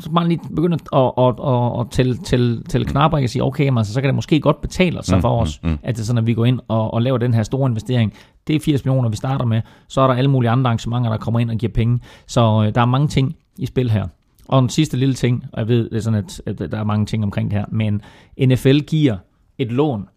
[0.00, 3.68] så man lige begynde at, at, at, at tælle, tælle, tælle knapper og sige, okay,
[3.68, 5.78] men altså, så kan det måske godt betale sig for os, mm, mm.
[5.82, 8.12] at det sådan, at vi går ind og, og laver den her store investering.
[8.46, 9.62] Det er 80 millioner, vi starter med.
[9.88, 12.00] Så er der alle mulige andre arrangementer, der kommer ind og giver penge.
[12.26, 14.06] Så øh, der er mange ting i spil her.
[14.48, 16.84] Og en sidste lille ting, og jeg ved, det er sådan, at, at der er
[16.84, 18.02] mange ting omkring det her, men
[18.40, 19.16] NFL giver
[19.58, 20.08] et lån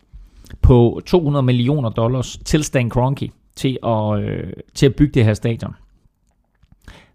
[0.61, 5.34] på 200 millioner dollars til Stan Kroenke til at, øh, til at bygge det her
[5.34, 5.76] stadion.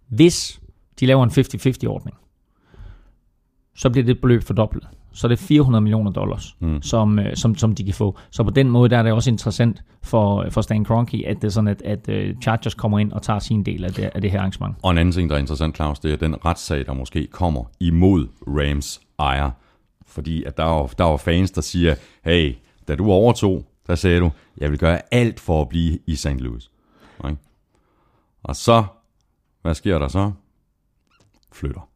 [0.09, 0.61] Hvis
[1.00, 2.16] de laver en 50-50 ordning,
[3.75, 4.89] så bliver det beløb fordoblet.
[5.14, 6.83] Så er det 400 millioner dollars, mm.
[6.83, 8.18] som, øh, som, som de kan få.
[8.31, 11.45] Så på den måde der er det også interessant for, for Stan Kroenke, at det
[11.45, 14.20] er sådan, at, at uh, Chargers kommer ind og tager sin del af det, af
[14.20, 14.77] det her arrangement.
[14.83, 17.64] Og en anden ting, der er interessant, Claus, det er den retssag, der måske kommer
[17.81, 19.51] imod Rams ejer.
[20.07, 21.95] Fordi at der er, jo- der er fans, der siger,
[22.25, 22.55] hey,
[22.89, 26.27] da du overtog, der sagde du, jeg vil gøre alt for at blive i St.
[26.39, 26.70] Louis.
[27.18, 27.37] Okay?
[28.43, 28.85] Og så,
[29.62, 30.33] hvad sker der så?
[31.53, 31.89] Flytter.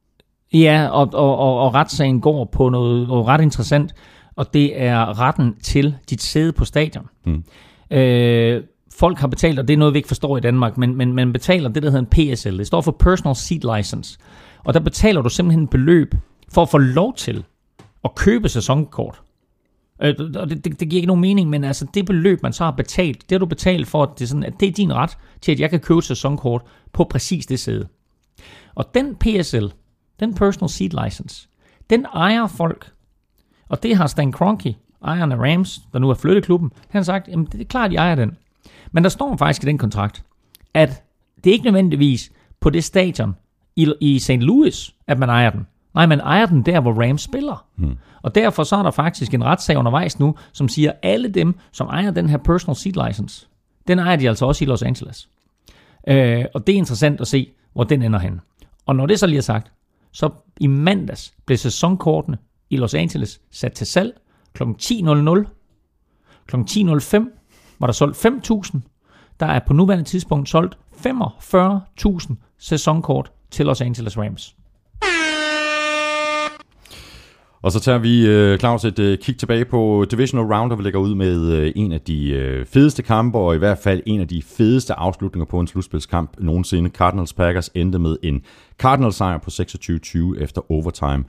[0.52, 3.94] Ja, og, og, og, og retssagen går på noget, noget ret interessant,
[4.36, 7.08] og det er retten til dit sæde på stadion.
[7.26, 7.44] Mm.
[7.90, 8.62] Øh,
[8.94, 11.32] folk har betalt, og det er noget, vi ikke forstår i Danmark, men, men man
[11.32, 12.58] betaler det, der hedder en PSL.
[12.58, 14.18] Det står for Personal Seat License.
[14.64, 16.14] Og der betaler du simpelthen et beløb
[16.52, 17.44] for at få lov til
[18.04, 19.22] at købe sæsonkort.
[20.02, 22.64] Øh, og det, det, det giver ikke nogen mening, men altså det beløb, man så
[22.64, 24.94] har betalt, det har du betalt for, at det er, sådan, at det er din
[24.94, 27.88] ret til, at jeg kan købe et sæsonkort på præcis det sæde.
[28.74, 29.66] Og den PSL,
[30.20, 31.48] den Personal Seat License,
[31.90, 32.92] den ejer folk.
[33.68, 37.04] Og det har Stan Kroenke, ejeren af Rams, der nu er flyttet klubben, han har
[37.04, 38.36] sagt, jamen det er klart, de ejer den.
[38.92, 40.24] Men der står faktisk i den kontrakt,
[40.74, 41.04] at
[41.44, 43.36] det er ikke nødvendigvis på det stadion
[43.76, 44.30] i, i St.
[44.30, 45.66] Louis, at man ejer den.
[45.94, 47.66] Nej, man ejer den der, hvor Rams spiller.
[47.76, 47.98] Hmm.
[48.22, 51.54] Og derfor så er der faktisk en retssag undervejs nu, som siger, at alle dem,
[51.72, 53.46] som ejer den her Personal Seat License,
[53.88, 55.28] den ejer de altså også i Los Angeles.
[56.08, 58.40] Øh, og det er interessant at se, hvor den ender hen.
[58.86, 59.72] Og når det så lige er sagt,
[60.16, 62.38] så i mandags blev sæsonkortene
[62.70, 64.20] i Los Angeles sat til salg
[64.54, 64.62] kl.
[64.62, 64.68] 10.00.
[66.46, 66.56] Kl.
[66.56, 68.78] 10.05 var der solgt 5.000.
[69.40, 74.56] Der er på nuværende tidspunkt solgt 45.000 sæsonkort til Los Angeles Rams.
[77.66, 80.84] Og så tager vi, øh, Claus, et øh, kig tilbage på Divisional Round, og vi
[80.84, 84.20] lægger ud med øh, en af de øh, fedeste kampe, og i hvert fald en
[84.20, 86.90] af de fedeste afslutninger på en slutspilskamp nogensinde.
[86.90, 88.42] Cardinals Packers endte med en
[88.78, 91.24] Cardinals sejr på 26-20 efter overtime.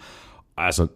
[0.57, 0.87] Altså,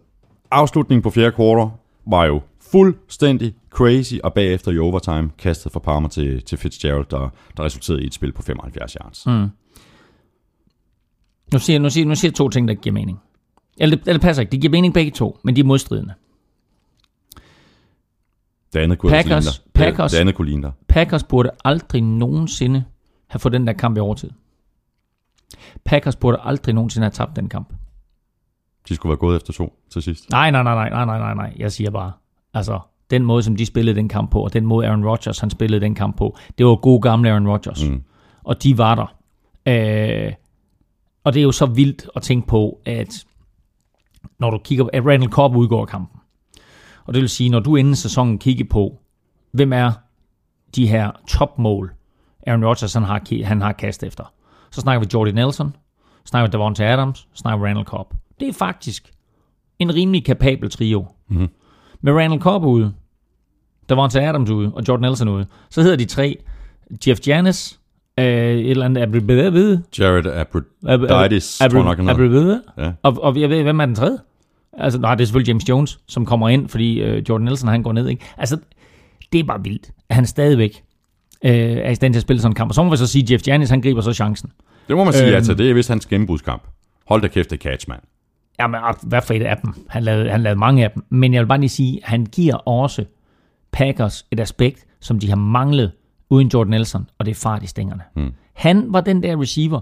[0.50, 1.70] afslutningen på fjerde kvartal
[2.06, 2.40] var jo
[2.72, 8.02] fuldstændig crazy, og bagefter i overtime kastet fra Palmer til, til Fitzgerald, der, der resulterede
[8.02, 9.26] i et spil på 75 yards.
[9.26, 9.48] Mm.
[11.52, 13.18] Nu siger, nu, siger, nu siger to ting, der ikke giver mening.
[13.78, 16.14] Eller det, eller passer ikke, det giver mening begge to, men de er modstridende.
[18.72, 19.88] Det andet kunne Packers- ellers ligne dig.
[19.88, 20.72] Packers- Det, det andet kunne ligne dig.
[20.88, 22.84] Packers burde aldrig nogensinde
[23.28, 24.30] have fået den der kamp i overtid.
[25.84, 27.72] Packers burde aldrig nogensinde have tabt den kamp.
[28.88, 30.30] De skulle være gået efter to til sidst.
[30.30, 31.52] Nej, nej, nej, nej, nej, nej, nej, nej.
[31.58, 32.12] Jeg siger bare,
[32.54, 35.50] altså, den måde, som de spillede den kamp på, og den måde Aaron Rodgers, han
[35.50, 37.88] spillede den kamp på, det var god gamle Aaron Rodgers.
[37.88, 38.02] Mm.
[38.44, 39.14] Og de var der.
[40.26, 40.32] Øh,
[41.24, 43.24] og det er jo så vildt at tænke på, at
[44.38, 46.20] når du kigger på, at Randall Cobb udgår kampen.
[47.04, 48.98] Og det vil sige, når du inden sæsonen kigger på,
[49.52, 49.92] hvem er
[50.76, 51.92] de her topmål,
[52.46, 54.32] Aaron Rodgers han har, han har kastet efter.
[54.70, 55.76] Så snakker vi Jordy Nelson,
[56.24, 58.14] snakker vi Davante Adams, snakker vi Randall Cobb.
[58.40, 59.10] Det er faktisk
[59.78, 61.06] en rimelig kapabel trio.
[61.28, 61.48] Mhm.
[62.00, 62.94] Med Randall Cobb ude,
[63.88, 66.44] Davante Adams ude og Jordan Nelson ude, så hedder de tre
[67.06, 67.80] Jeff Janis,
[68.18, 72.08] øh, et eller andet Abribede, Jared Abroditis, tror jeg nok, han.
[72.08, 72.92] Abribede, Ja.
[73.02, 74.18] og, og jeg ved, hvem er den tredje?
[74.78, 77.82] Altså, nej, det er selvfølgelig James Jones, som kommer ind, fordi øh, Jordan Nelson, han
[77.82, 78.24] går ned, ikke?
[78.38, 78.58] Altså,
[79.32, 80.82] det er bare vildt, at han stadigvæk
[81.44, 82.70] øh, er i stand til at spille sådan en kamp.
[82.70, 84.50] Og så må vi så sige, at Jeff Janis, han griber så chancen.
[84.88, 85.36] Det må man sige, Øhm.
[85.36, 85.54] altså.
[85.54, 86.62] Det er vist hans gennembrudskamp.
[87.08, 88.00] Hold da kæft, det catch, mand.
[88.60, 89.74] Jamen, hvad for et af dem?
[89.88, 91.04] Han lavede, han lavede mange af dem.
[91.10, 93.04] Men jeg vil bare lige sige, at han giver også
[93.72, 95.92] Packers et aspekt, som de har manglet
[96.32, 98.02] uden Jordan Nelson, og det er fart i stængerne.
[98.16, 98.32] Mm.
[98.52, 99.80] Han var den der receiver,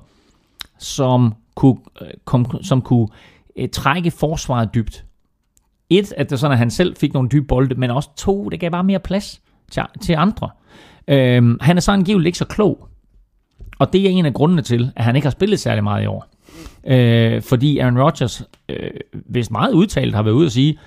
[0.79, 3.09] som kunne, øh, kom, som kunne
[3.57, 5.05] øh, trække forsvaret dybt.
[5.91, 8.61] Et, at det sådan, at han selv fik nogle dybe bolde, men også to, det
[8.61, 9.41] gav bare mere plads
[9.71, 10.51] til, til andre.
[11.09, 12.89] Øhm, han er så angiveligt ikke så klog.
[13.79, 16.07] Og det er en af grundene til, at han ikke har spillet særlig meget i
[16.07, 16.27] år.
[16.87, 20.79] Øh, fordi Aaron Rodgers, øh, hvis meget udtalt, har været ude at sige,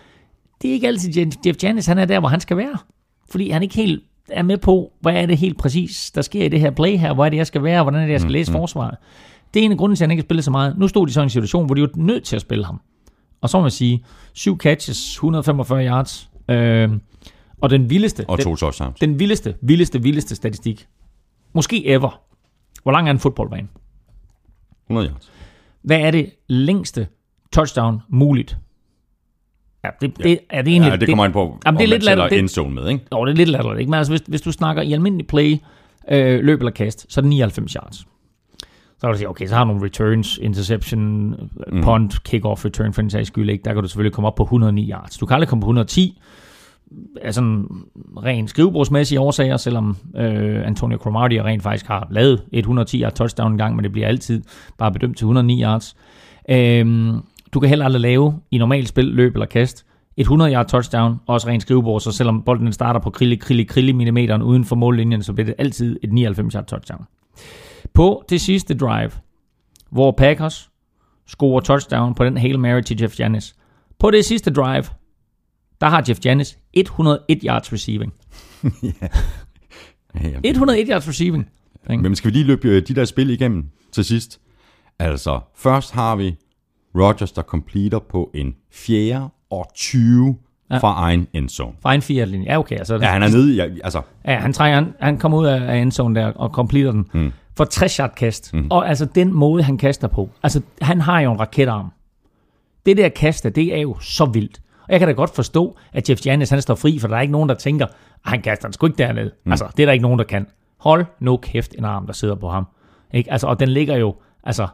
[0.62, 2.78] det er ikke altid Jeff Janis, han er der, hvor han skal være.
[3.30, 6.50] Fordi han ikke helt er med på, hvad er det helt præcis, der sker i
[6.50, 8.32] det her play her, hvor er det, jeg skal være, hvordan er det, jeg skal
[8.32, 8.96] læse forsvaret.
[9.54, 10.78] Det er en af grunden til, at han ikke har spillet så meget.
[10.78, 12.82] Nu stod de så i en situation, hvor de var nødt til at spille ham.
[13.42, 16.90] Og så må man sige, syv catches, 145 yards, øh,
[17.62, 19.00] og den vildeste, Og den, to touchdowns.
[19.00, 20.88] den vildeste, vildeste, vildeste statistik,
[21.54, 22.22] måske ever.
[22.84, 23.68] Hvor lang er en fodboldbane?
[24.88, 25.32] 100 yards.
[25.82, 27.08] Hvad er det længste
[27.52, 28.58] touchdown muligt?
[29.84, 30.90] Ja, det, det, er det egentlig...
[30.90, 32.40] Ja, det kommer an på, Jamen, det er lidt latterligt.
[32.40, 33.06] endzone med, ikke?
[33.14, 33.90] Jo, det er lidt latterligt, ikke?
[33.90, 35.58] Men altså, hvis, hvis du snakker i almindelig play,
[36.12, 37.98] øh, løb eller kast, så er det 99 yards.
[37.98, 41.30] Så kan du sige, okay, så har du nogle returns, interception,
[41.72, 41.82] mm.
[41.84, 43.64] punt, kick-off return for den sags skyld, ikke?
[43.64, 45.18] Der kan du selvfølgelig komme op på 109 yards.
[45.18, 46.20] Du kan aldrig komme på 110,
[47.22, 47.66] af sådan
[48.24, 53.52] rent skrivebordsmæssige årsager, selvom øh, Antonio Cromartie rent faktisk har lavet et 110 yard touchdown
[53.52, 54.42] en gang, men det bliver altid
[54.78, 55.96] bare bedømt til 109 yards.
[56.50, 57.18] Øhm,
[57.54, 59.86] du kan heller aldrig lave i normalt spil, løb eller kast,
[60.18, 63.66] et 100 yard touchdown, også rent skrivebord, så selvom bolden den starter på krille, krille,
[63.66, 67.06] krille millimeteren uden for mållinjen, så bliver det altid et 99 yard touchdown.
[67.94, 69.12] På det sidste drive,
[69.92, 70.70] hvor Packers
[71.28, 73.56] scorer touchdown på den Hail Mary til Jeff Janis.
[74.00, 74.84] På det sidste drive,
[75.82, 78.14] der har Jeff Janis 101 yards receiving.
[80.24, 80.40] Ja, ja.
[80.44, 81.50] 101 yards receiving.
[81.90, 84.42] Men skal vi lige løbe øh, de der spil igennem til sidst?
[85.00, 86.36] Altså, først har vi
[86.96, 89.30] Rodgers, der completer på en 4.
[89.50, 90.36] og 20
[90.72, 90.78] Ja.
[90.78, 91.74] fra egen endzone.
[91.82, 92.26] Fra en fire.
[92.28, 92.76] Ja, okay.
[92.78, 95.46] Altså, Ja, han er nede i, ja, altså, Ja, han, trænger, han, han kommer ud
[95.46, 97.06] af, endzone der og completer den.
[97.14, 97.32] Mm.
[97.58, 98.54] For 60 yard kast.
[98.54, 98.68] Mm.
[98.72, 100.30] Og altså den måde, han kaster på.
[100.44, 101.92] Altså, han har jo en raketarm.
[102.86, 104.62] Det der kaste, det er jo så vildt.
[104.84, 107.22] Og jeg kan da godt forstå, at Jeff Janis, han står fri, for der er
[107.22, 107.92] ikke nogen, der tænker, "Ah,
[108.32, 109.32] han kaster den sgu ikke derned.
[109.46, 109.52] Mm.
[109.52, 110.48] Altså, det er der ikke nogen, der kan.
[110.80, 112.68] Hold nu kæft en arm, der sidder på ham.
[113.14, 113.32] Ikke?
[113.32, 114.68] Altså, og den ligger jo, altså,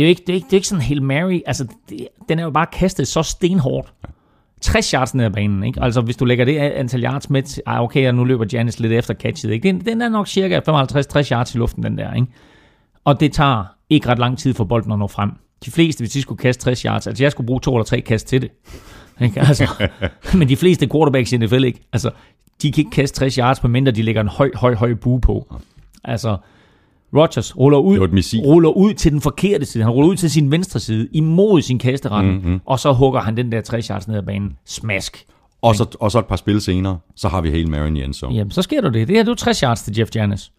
[0.00, 2.08] det er jo ikke, det er ikke, det er ikke sådan helt Mary, altså, det,
[2.28, 3.92] den er jo bare kastet så stenhårdt.
[4.60, 5.82] 60 yards ned ad banen, ikke?
[5.82, 8.80] Altså, hvis du lægger det antal yards med til, ah, okay, og nu løber Janis
[8.80, 9.68] lidt efter catchet, ikke?
[9.68, 12.26] Den, den er nok cirka 55-60 yards i luften, den der, ikke?
[13.04, 15.30] Og det tager ikke ret lang tid for bolden at nå frem.
[15.64, 18.00] De fleste, hvis de skulle kaste 60 yards, altså jeg skulle bruge to eller tre
[18.00, 18.50] kast til det.
[19.20, 19.40] Ikke?
[19.48, 19.88] Altså,
[20.34, 21.80] men de fleste quarterbacks i NFL ikke.
[21.92, 22.10] Altså,
[22.62, 25.54] de kan ikke kaste 60 yards, medmindre de lægger en høj, høj, høj bue på.
[26.04, 26.36] Altså,
[27.16, 29.84] Rodgers ruller ud, et ruller ud til den forkerte side.
[29.84, 32.60] Han ruller ud til sin venstre side, imod sin kasteretning, mm-hmm.
[32.66, 34.56] og så hugger han den der 60 yards ned ad banen.
[34.66, 35.26] Smask.
[35.62, 38.34] og, så, og så et par spil senere, så har vi Mary i endzone.
[38.34, 39.08] Jamen, så sker der det.
[39.08, 40.52] Det her er jo 60 yards til Jeff Janis.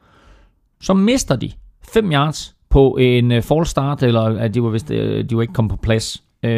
[0.82, 1.52] Så mister de
[1.93, 5.41] 5 yards på en uh, false start, eller at de var, vist, uh, de var
[5.41, 6.24] ikke kommet på plads.
[6.43, 6.49] Uh,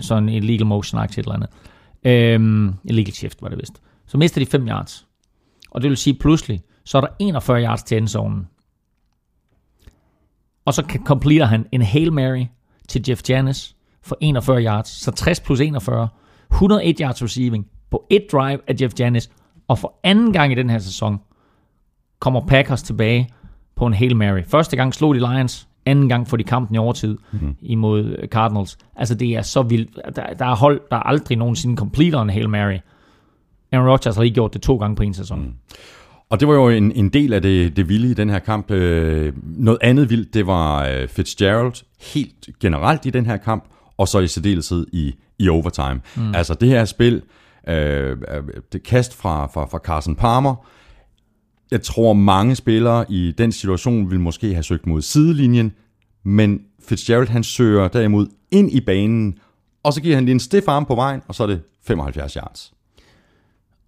[0.00, 2.36] sådan en illegal motion aktie eller andet.
[2.36, 3.82] Um, illegal shift var det vist.
[4.06, 5.06] Så mister de 5 yards.
[5.70, 8.46] Og det vil sige pludselig, så er der 41 yards til endzonen.
[10.64, 12.44] Og så completer han en Hail Mary
[12.88, 14.88] til Jeff Janis for 41 yards.
[14.88, 16.08] Så 60 plus 41.
[16.50, 19.30] 101 yards receiving på et drive af Jeff Janis.
[19.68, 21.18] Og for anden gang i den her sæson
[22.18, 23.28] kommer Packers tilbage
[23.76, 24.42] på en Hail Mary.
[24.48, 27.56] Første gang slog de Lions, anden gang får de kampen i overtid mm-hmm.
[27.60, 28.78] imod Cardinals.
[28.96, 30.16] Altså det er så vildt.
[30.16, 32.78] Der, der er hold, der aldrig nogensinde completer en Hail Mary.
[33.72, 35.40] Aaron Rodgers har lige gjort det to gange på en sæson.
[35.40, 35.54] Mm.
[36.32, 38.70] Og det var jo en, en del af det, det vilde i den her kamp.
[38.70, 43.64] Øh, noget andet vildt, det var øh, Fitzgerald helt generelt i den her kamp,
[43.96, 46.00] og så i særdeleshed i, i overtime.
[46.16, 46.34] Mm.
[46.34, 47.22] Altså det her spil,
[47.68, 48.16] øh,
[48.72, 50.66] det kast fra, fra, fra Carson Palmer,
[51.70, 55.72] jeg tror mange spillere i den situation vil måske have søgt mod sidelinjen,
[56.24, 59.38] men Fitzgerald han søger derimod ind i banen,
[59.82, 62.34] og så giver han lige en stiff arm på vejen, og så er det 75
[62.34, 62.72] yards.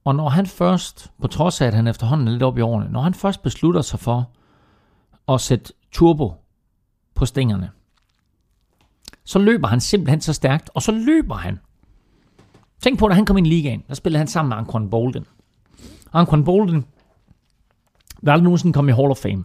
[0.05, 2.93] Og når han først, på trods af at han efterhånden er lidt op i årene,
[2.93, 4.31] når han først beslutter sig for
[5.29, 6.35] at sætte turbo
[7.15, 7.71] på stængerne,
[9.25, 11.61] så løber han simpelthen så stærkt, og så løber han.
[12.83, 15.27] Tænk på, da han kom ind i ligaen, der spillede han sammen med Anquan Bolden.
[16.13, 16.85] Anquan Bolden
[18.23, 19.45] vil aldrig nogensinde komme i Hall of Fame.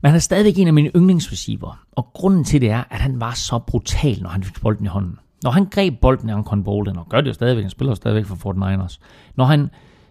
[0.00, 3.20] Men han er stadigvæk en af mine yndlingsreceiver, og grunden til det er, at han
[3.20, 5.18] var så brutal, når han fik bolden i hånden.
[5.44, 7.94] Når han greb bolden i Anquan Bolden, og gør det jo stadigvæk, han spiller jo
[7.94, 8.98] stadigvæk for 49ers,
[9.36, 9.70] når han,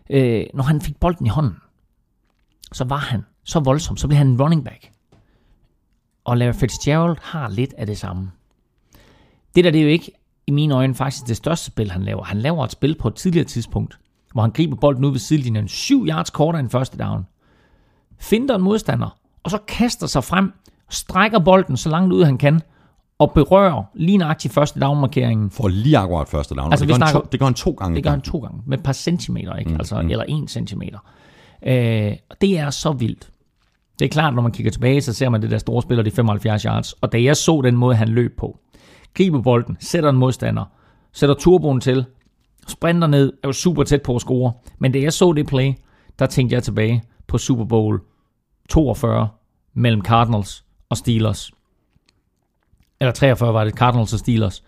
[0.09, 1.57] øh, når han fik bolden i hånden,
[2.73, 4.91] så var han så voldsom, så blev han en running back.
[6.23, 8.31] Og Larry Fitzgerald har lidt af det samme.
[9.55, 10.11] Det der, det er jo ikke
[10.47, 12.23] i mine øjne faktisk det største spil, han laver.
[12.23, 13.99] Han laver et spil på et tidligere tidspunkt,
[14.34, 17.27] hvor han griber bolden ud ved sidelinjen, 7 yards kortere end første down.
[18.19, 20.53] Finder en modstander, og så kaster sig frem,
[20.89, 22.61] strækker bolden så langt ud han kan,
[23.24, 25.49] og berører lige nøjagtigt første down-markeringen.
[25.49, 26.71] For lige akkurat første down.
[26.71, 27.95] Altså, det, gør snakker, to, det gør han to gange.
[27.95, 29.71] Det gør han to gange, med et par centimeter, ikke?
[29.71, 30.09] Mm, altså, mm.
[30.09, 30.99] eller en centimeter.
[31.65, 32.11] Øh,
[32.41, 33.30] det er så vildt.
[33.99, 36.11] Det er klart, når man kigger tilbage, så ser man det der store spiller, de
[36.11, 36.93] 75 yards.
[36.93, 38.59] Og da jeg så den måde, han løb på,
[39.13, 40.65] griber bolden, sætter en modstander,
[41.13, 42.05] sætter turboen til,
[42.67, 44.53] sprinter ned, er jo super tæt på at score.
[44.80, 45.74] Men da jeg så det play,
[46.19, 47.99] der tænkte jeg tilbage på Super Bowl
[48.69, 49.28] 42
[49.74, 51.51] mellem Cardinals og Steelers.
[53.01, 54.63] Eller 43 var det, Cardinals og Steelers.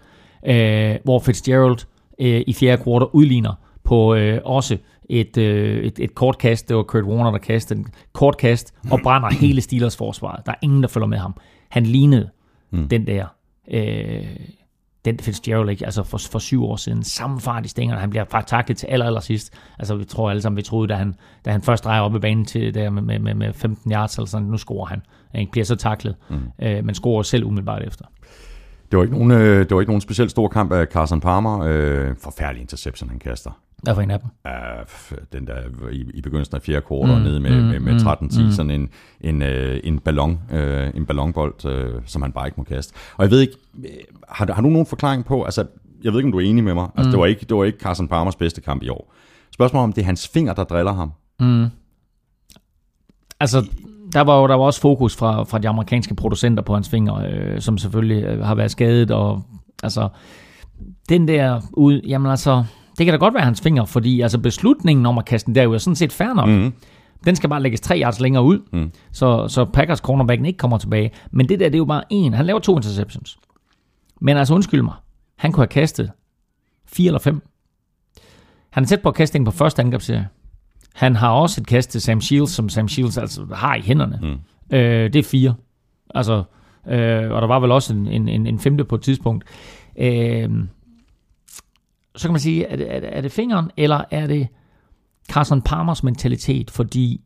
[0.47, 1.77] Øh, hvor Fitzgerald
[2.19, 3.53] øh, i fjerde kvartal udligner
[3.83, 4.77] på øh, også
[5.09, 6.69] et, øh, et, et kort kast.
[6.69, 10.45] Det var Kurt Warner, der kastede en kort kast og brænder hele Steelers forsvaret.
[10.45, 11.35] Der er ingen, der følger med ham.
[11.69, 12.29] Han lignede
[12.71, 12.89] mm.
[12.89, 13.25] den der
[13.71, 14.25] øh,
[15.05, 15.85] den Fitzgerald, ikke?
[15.85, 18.87] altså for, for syv år siden, samme fart i stængerne, han bliver faktisk taklet til
[18.87, 19.53] aller, aller sidst.
[19.79, 21.15] Altså vi tror alle sammen, vi troede, da han,
[21.45, 24.27] da han først drejer op i banen til der med, med, med 15 yards, eller
[24.27, 25.01] sådan, nu scorer han.
[25.35, 26.35] Han bliver så taklet, mm.
[26.61, 28.05] øh, men scorer selv umiddelbart efter.
[28.91, 31.59] Det var ikke nogen, øh, det var ikke nogen specielt stor kamp af Carson Palmer.
[31.59, 33.51] Øh, forfærdelig interception, han kaster.
[33.83, 34.29] Hvad for en af dem?
[34.45, 37.93] Uh, den der i, i begyndelsen af fjerde kvartal mm, nede med, mm, med, med
[37.93, 38.89] 13-10, mm, sådan en,
[39.21, 42.93] en, uh, en, ballon, uh, en ballonbold, uh, som han bare ikke må kaste.
[43.17, 43.53] Og jeg ved ikke,
[44.29, 45.65] har, har du nogen forklaring på, altså
[46.03, 47.11] jeg ved ikke, om du er enig med mig, altså mm.
[47.11, 49.13] det, var ikke, det var ikke Carson Palmers bedste kamp i år.
[49.51, 51.11] Spørgsmålet om det er hans finger, der driller ham.
[51.39, 51.65] Mm.
[53.39, 53.65] Altså,
[54.15, 57.27] der var jo der var også fokus fra, fra de amerikanske producenter på hans fingre,
[57.27, 59.41] øh, som selvfølgelig øh, har været skadet, og
[59.83, 60.09] altså,
[61.09, 62.63] den der ud, jamen altså,
[62.97, 65.75] det kan da godt være hans fingre, fordi altså beslutningen om at kaste den derud
[65.75, 66.49] er sådan set fair nok.
[66.49, 66.73] Mm.
[67.25, 68.91] Den skal bare lægges tre yards længere ud, mm.
[69.11, 71.11] så, så Packers cornerbacken ikke kommer tilbage.
[71.31, 72.33] Men det der, det er jo bare en.
[72.33, 73.37] Han laver to interceptions.
[74.21, 74.93] Men altså undskyld mig,
[75.37, 76.11] han kunne have kastet
[76.85, 77.41] fire eller fem.
[78.69, 80.27] Han er tæt på at kaste en på første angrebsserie.
[80.95, 84.19] Han har også et kast til Sam Shields, som Sam Shields altså har i hænderne.
[84.21, 84.75] Mm.
[84.77, 85.53] Øh, det er fire.
[86.15, 86.43] Altså,
[86.87, 89.43] øh, og der var vel også en, en, en, femte på et tidspunkt.
[89.97, 90.49] Øh,
[92.15, 94.47] så kan man sige, er det, er, det, er det fingeren, eller er det
[95.31, 96.71] Carson Palmers mentalitet?
[96.71, 97.21] Fordi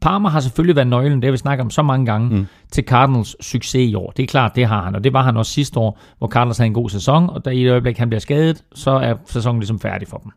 [0.00, 2.46] Palmer har selvfølgelig været nøglen, det har vi snakket om så mange gange, mm.
[2.72, 4.10] til Cardinals succes i år.
[4.10, 6.58] Det er klart, det har han, og det var han også sidste år, hvor Cardinals
[6.58, 9.60] havde en god sæson, og da i et øjeblik han bliver skadet, så er sæsonen
[9.60, 10.32] ligesom færdig for dem.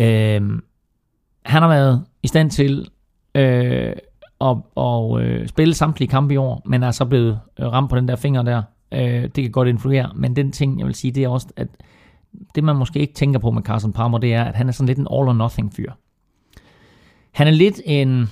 [0.00, 0.60] Øh,
[1.44, 2.90] han har været i stand til
[3.34, 3.92] øh,
[4.40, 7.96] at, at øh, spille samtlige kampe i år, men er så blevet øh, ramt på
[7.96, 8.62] den der finger der.
[8.92, 11.68] Øh, det kan godt influere, men den ting, jeg vil sige, det er også, at
[12.54, 14.86] det man måske ikke tænker på med Carson Palmer, det er, at han er sådan
[14.86, 15.92] lidt en all-or-nothing fyr.
[17.32, 18.28] Han er lidt en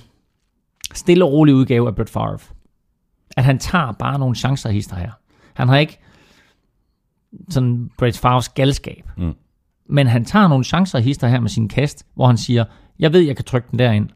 [0.93, 2.39] stille og rolig udgave af Brett Favre.
[3.37, 5.11] At han tager bare nogle chancer hister her.
[5.53, 5.99] Han har ikke
[7.49, 9.09] sådan Brett Favres galskab.
[9.17, 9.33] Mm.
[9.89, 12.65] Men han tager nogle chancer hister her med sin kast, hvor han siger,
[12.99, 14.09] jeg ved, jeg kan trykke den derind.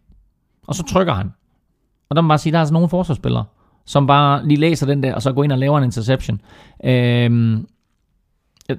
[0.68, 1.34] Og så trykker han.
[2.10, 3.46] Og der må man bare sige, der er altså nogle forsvarsspillere,
[3.86, 6.42] som bare lige læser den der, og så går ind og laver en interception.
[6.84, 7.68] Øhm,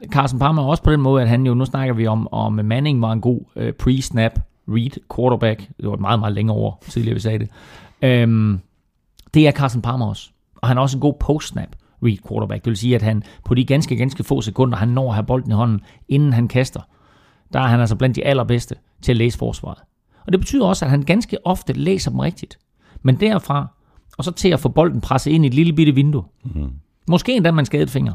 [0.06, 3.02] Carson Palmer også på den måde, at han jo, nu snakker vi om, om Manning
[3.02, 5.68] var en god øh, pre-snap read quarterback.
[5.76, 7.48] Det var et meget, meget længere ord, tidligere vi sagde det.
[8.02, 8.60] Øhm,
[9.34, 10.30] det er Carson Palmer også.
[10.56, 11.68] Og han er også en god post-snap
[12.04, 12.64] read quarterback.
[12.64, 15.26] Det vil sige, at han på de ganske, ganske få sekunder, han når at have
[15.26, 16.80] bolden i hånden, inden han kaster,
[17.52, 19.78] der er han altså blandt de allerbedste til at læse forsvaret.
[20.26, 22.58] Og det betyder også, at han ganske ofte læser dem rigtigt.
[23.02, 23.66] Men derfra,
[24.18, 26.24] og så til at få bolden presset ind i et lille bitte vindue.
[26.44, 26.70] Mm.
[27.08, 28.14] Måske endda man skadet finger.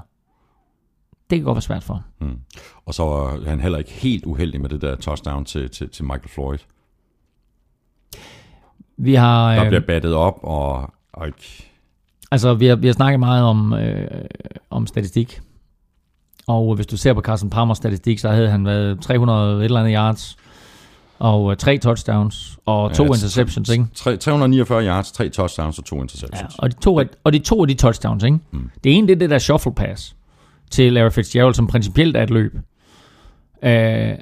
[1.30, 2.04] Det kan godt være svært for.
[2.22, 2.40] Mm.
[2.86, 3.04] Og så
[3.46, 6.58] er han heller ikke helt uheldig med det der touchdown til, til, til Michael Floyd.
[8.98, 11.69] Vi har, Der øh, bliver battet op, og, og ikke-
[12.32, 14.08] altså, vi har, vi har snakket meget om, øh,
[14.70, 15.42] om statistik.
[16.48, 19.80] Og hvis du ser på Carson Palmers statistik, så havde han været 300 et eller
[19.80, 20.38] andet yards,
[21.20, 23.86] og øh, tre touchdowns, og to Ja, interceptions, ikke?
[23.96, 26.56] tre- 349 yards, tre touchdowns og to Ja, interceptions.
[26.60, 28.40] og, de to, og de to af de touchdowns, ikke?
[28.52, 28.70] Mm.
[28.84, 30.16] Det ene, det er det der shuffle pass
[30.72, 32.58] til Larry Fitzgerald, som principielt er et løb
[33.64, 34.14] øh,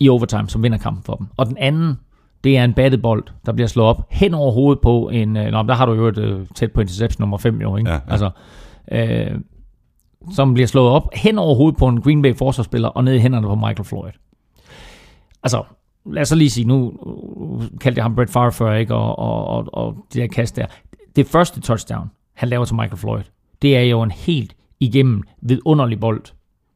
[0.00, 1.26] i overtime, som vinder kampen for dem.
[1.36, 1.98] Og den anden,
[2.44, 5.36] det er en battet bold, der bliver slået op hen over hovedet på en...
[5.36, 7.90] Øh, nå, der har du jo et øh, tæt på interception nummer 5, jo, ikke?
[7.90, 8.00] Ja, ja.
[8.08, 8.30] Altså,
[8.92, 9.40] øh,
[10.32, 13.18] som bliver slået op hen over hovedet på en Green Bay forsvarsspiller og ned i
[13.18, 14.12] hænderne på Michael Floyd.
[15.42, 15.62] Altså,
[16.06, 16.92] lad os så lige sige, nu
[17.36, 18.94] nu kaldte jeg ham Brett Favre før, ikke?
[18.94, 20.66] Og, og, og, og det der kast der.
[21.16, 23.22] Det første touchdown, han laver til Michael Floyd,
[23.62, 26.22] det er jo en helt igennem vidunderlig bold,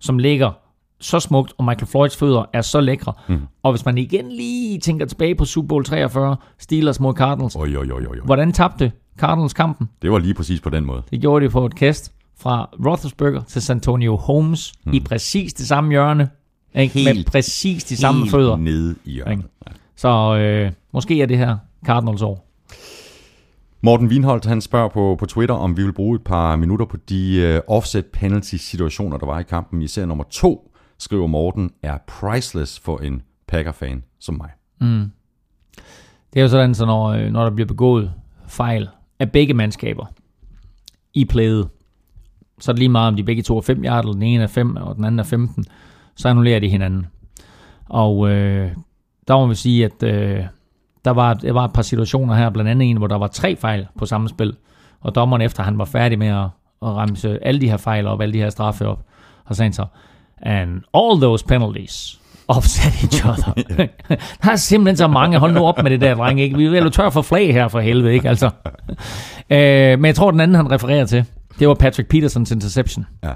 [0.01, 0.53] som ligger
[1.01, 3.13] så smukt, og Michael Floyds fødder er så lækre.
[3.29, 3.41] Mm.
[3.63, 7.77] Og hvis man igen lige tænker tilbage på Super Bowl 43, Steelers mod Cardinals, Oj,
[7.77, 9.89] oj, oj, oj, hvordan tabte Cardinals kampen?
[10.03, 11.03] Det var lige præcis på den måde.
[11.11, 14.93] Det gjorde de på et kast fra Roethlisberger til Santonio Holmes mm.
[14.93, 16.29] i præcis det samme hjørne.
[16.75, 16.99] Ikke?
[17.05, 18.57] Med Helt- præcis de samme Helt fødder.
[18.57, 19.33] nede i hjørnet.
[19.33, 19.45] Ikke?
[19.97, 22.45] Så øh, måske er det her Cardinals år.
[23.81, 26.97] Morten Wienholdt, han spørger på, på Twitter, om vi vil bruge et par minutter på
[27.09, 29.83] de uh, offset penalty situationer, der var i kampen.
[29.83, 30.68] Især nummer to,
[30.99, 34.51] skriver Morten, er priceless for en Packer-fan som mig.
[34.81, 35.11] Mm.
[36.33, 38.13] Det er jo sådan, så når, øh, når der bliver begået
[38.47, 38.89] fejl
[39.19, 40.07] af begge mandskaber
[41.15, 41.69] i playet,
[42.61, 44.43] så er det lige meget, om de begge to er 5 yard, eller den ene
[44.43, 45.65] er 5, og den anden er 15,
[46.15, 47.07] så annullerer de hinanden.
[47.89, 48.73] Og øh,
[49.29, 50.45] der må vi sige, at øh,
[51.05, 53.57] der, var, der var et par situationer her, blandt andet en, hvor der var tre
[53.57, 54.57] fejl på samme spil,
[55.01, 56.45] og dommeren efter han var færdig med at,
[56.83, 59.03] at ramse alle de her fejl op, alle de her straffe op,
[59.45, 59.87] har sagde han så,
[60.43, 63.53] and all those penalties offset each other.
[64.43, 65.39] der er simpelthen så mange.
[65.39, 66.41] Hold nu op med det der, dreng.
[66.41, 66.57] Ikke?
[66.57, 68.29] Vi er vel tør for flag her for helvede, ikke?
[68.29, 68.51] Altså.
[69.51, 71.25] Øh, men jeg tror, den anden, han refererer til,
[71.59, 73.07] det var Patrick Petersons interception.
[73.23, 73.33] Ja.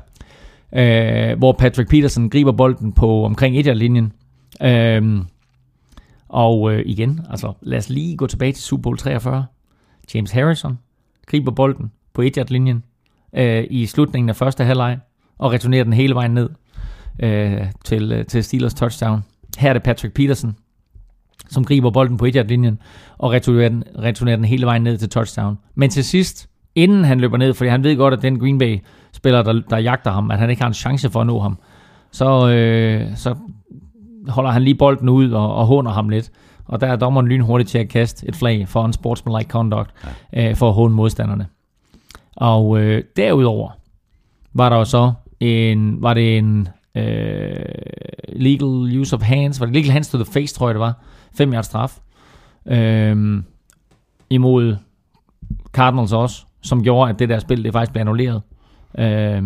[1.32, 4.12] Øh, hvor Patrick Peterson griber bolden på omkring 1 linjen
[4.62, 5.20] øh,
[6.28, 9.46] Og øh, igen, altså lad os lige gå tilbage til Super Bowl 43.
[10.14, 10.78] James Harrison
[11.26, 12.84] griber bolden på 1 linjen
[13.36, 14.98] øh, i slutningen af første halvleg
[15.38, 16.48] og returnerer den hele vejen ned
[17.18, 19.24] øh, til, øh, til Steelers touchdown.
[19.58, 20.56] Her er det Patrick Peterson,
[21.50, 22.78] som griber bolden på 1 linjen
[23.18, 25.58] og returnerer den, returnerer den hele vejen ned til touchdown.
[25.74, 28.78] Men til sidst, inden han løber ned, fordi han ved godt, at den Green Bay
[29.12, 31.58] spiller, der, der jagter ham, at han ikke har en chance for at nå ham,
[32.10, 33.34] så, øh, så
[34.28, 36.30] holder han lige bolden ud og, og håner ham lidt.
[36.64, 39.90] Og der er dommeren lynhurtigt til at kaste et flag for en sportsmanlike conduct
[40.32, 40.50] ja.
[40.50, 41.46] øh, for at håne modstanderne.
[42.36, 43.70] Og øh, derudover
[44.54, 47.64] var der jo så en, var det en øh,
[48.28, 51.04] legal use of hands, var det legal hands to the face, tror jeg det var,
[51.34, 51.98] 5 yards straf,
[52.66, 53.42] øh,
[54.30, 54.76] imod
[55.72, 58.42] Cardinals også, som gjorde, at det der spil, det faktisk blev annulleret.
[58.98, 59.42] Øh,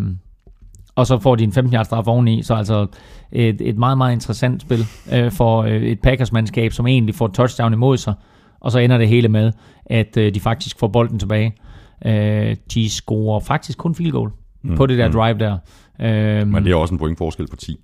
[0.94, 2.86] og så får de en 15 yards straf oveni, så altså
[3.32, 7.72] et, et meget, meget interessant spil øh, for øh, et Packers-mandskab, som egentlig får touchdown
[7.72, 8.14] imod sig,
[8.60, 9.52] og så ender det hele med,
[9.86, 11.54] at øh, de faktisk får bolden tilbage.
[12.06, 14.30] Øh, de scorer faktisk kun field goal
[14.62, 14.76] mm.
[14.76, 15.58] på det der drive der.
[16.00, 17.76] Øh, Men det er også en pointforskel på 10.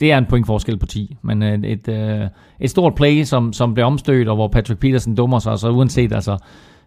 [0.00, 2.28] det er en pointforskel på 10, men øh, et, øh,
[2.60, 6.12] et stort play, som, som bliver omstødt, og hvor Patrick Peterson dummer sig, så uanset,
[6.12, 6.38] altså,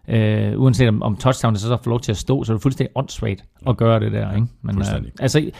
[0.08, 2.62] øh, uanset om, om touchdown det så får lov til at stå, så er det
[2.62, 4.34] fuldstændig åndssvagt at gøre det der.
[4.34, 4.46] Ikke?
[4.62, 4.84] Men, øh,
[5.20, 5.50] altså,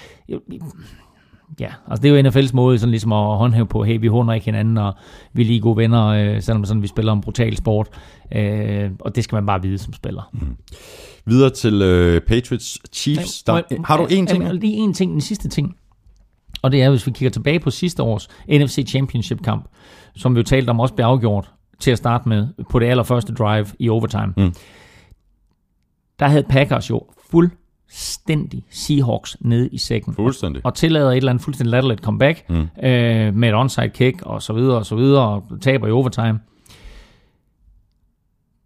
[1.61, 4.35] ja, altså det er jo NFL's måde sådan ligesom at håndhæve på, hey, vi hunder
[4.35, 4.95] ikke hinanden, og
[5.33, 7.89] vi er lige gode venner, øh, selvom sådan, vi spiller en brutal sport,
[8.35, 10.31] øh, og det skal man bare vide som spiller.
[10.33, 10.57] Mm.
[11.27, 13.43] Videre til øh, Patriots Chiefs.
[13.43, 14.53] Der, har du en ting?
[14.55, 15.77] Lige en ting, den sidste ting.
[16.63, 19.69] Og det er, hvis vi kigger tilbage på sidste års NFC Championship kamp,
[20.17, 23.35] som vi jo talte om også blev afgjort til at starte med på det allerførste
[23.35, 24.33] drive i overtime.
[24.37, 24.55] Mm.
[26.19, 27.03] Der havde Packers jo
[27.89, 30.15] fuldstændig Seahawks nede i sækken.
[30.15, 30.67] Fuldstændig.
[30.67, 32.69] Og tillader et eller andet fuldstændig latterligt comeback mm.
[32.83, 36.41] øh, med et onside kick og så videre og så videre og taber i overtime.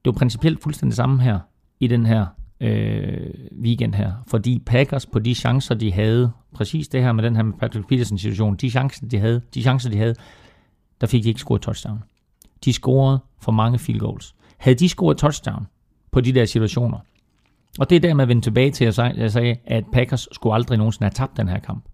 [0.05, 1.39] Det var principielt fuldstændig samme her
[1.81, 2.27] i den her
[2.61, 3.31] øh,
[3.63, 4.13] weekend her.
[4.27, 7.89] Fordi Packers på de chancer, de havde, præcis det her med den her med Patrick
[7.89, 10.15] Peterson situation, de chancer, de havde, de chancer, de havde,
[11.01, 12.03] der fik de ikke scoret touchdown.
[12.65, 14.35] De scorede for mange field goals.
[14.59, 15.67] Havde de scoret touchdown
[16.13, 16.99] på de der situationer,
[17.79, 20.79] og det er der, man vender tilbage til, at jeg sagde, at Packers skulle aldrig
[20.79, 21.85] nogensinde have tabt den her kamp.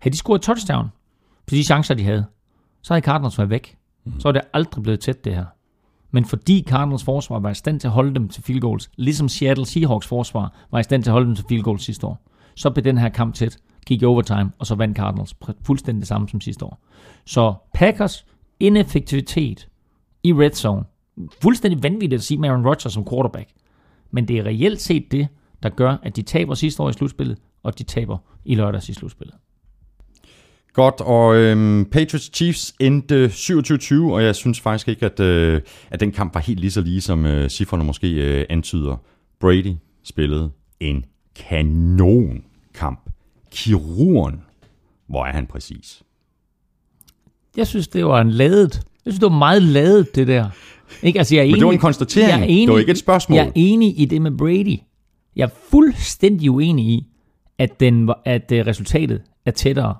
[0.00, 0.88] Havde de scoret touchdown
[1.46, 2.24] på de chancer, de havde,
[2.82, 3.76] så havde Cardinals været væk.
[4.18, 5.44] Så var det aldrig blevet tæt, det her.
[6.10, 9.28] Men fordi Cardinals forsvar var i stand til at holde dem til field goals, ligesom
[9.28, 12.22] Seattle Seahawks forsvar var i stand til at holde dem til field goals sidste år,
[12.54, 16.08] så blev den her kamp tæt gik i overtime, og så vandt Cardinals fuldstændig det
[16.08, 16.80] samme som sidste år.
[17.26, 18.26] Så Packers
[18.60, 19.68] ineffektivitet
[20.22, 20.84] i red zone,
[21.42, 23.50] fuldstændig vanvittigt at sige med Aaron Rodgers som quarterback,
[24.14, 25.28] men det er reelt set det,
[25.62, 28.94] der gør, at de taber sidste år i slutspillet, og de taber i lørdags i
[28.94, 29.34] slutspillet.
[30.72, 35.60] Godt, og øhm, Patriots Chiefs endte 27-20, og jeg synes faktisk ikke, at, øh,
[35.90, 38.96] at den kamp var helt lige så lige, som øh, cifrene måske øh, antyder.
[39.40, 39.74] Brady
[40.04, 40.50] spillede
[40.80, 41.04] en
[41.34, 43.10] kanonkamp.
[43.50, 44.42] Kirurgen,
[45.06, 46.02] hvor er han præcis?
[47.56, 48.74] Jeg synes, det var en ladet.
[48.74, 50.50] Jeg synes, det var meget ladet, det der.
[51.02, 51.18] Ikke?
[51.18, 52.30] Altså, jeg er Men enig, det var en konstatering.
[52.30, 53.36] Jeg er enig, Det var ikke et spørgsmål.
[53.36, 54.78] Jeg er enig i det med Brady.
[55.36, 57.06] Jeg er fuldstændig uenig i,
[57.58, 59.94] at, den, at øh, resultatet er tættere,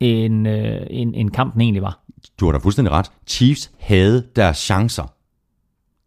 [0.00, 2.00] end, øh, end, end kampen egentlig var.
[2.40, 3.10] Du har da fuldstændig ret.
[3.26, 5.14] Chiefs havde deres chancer.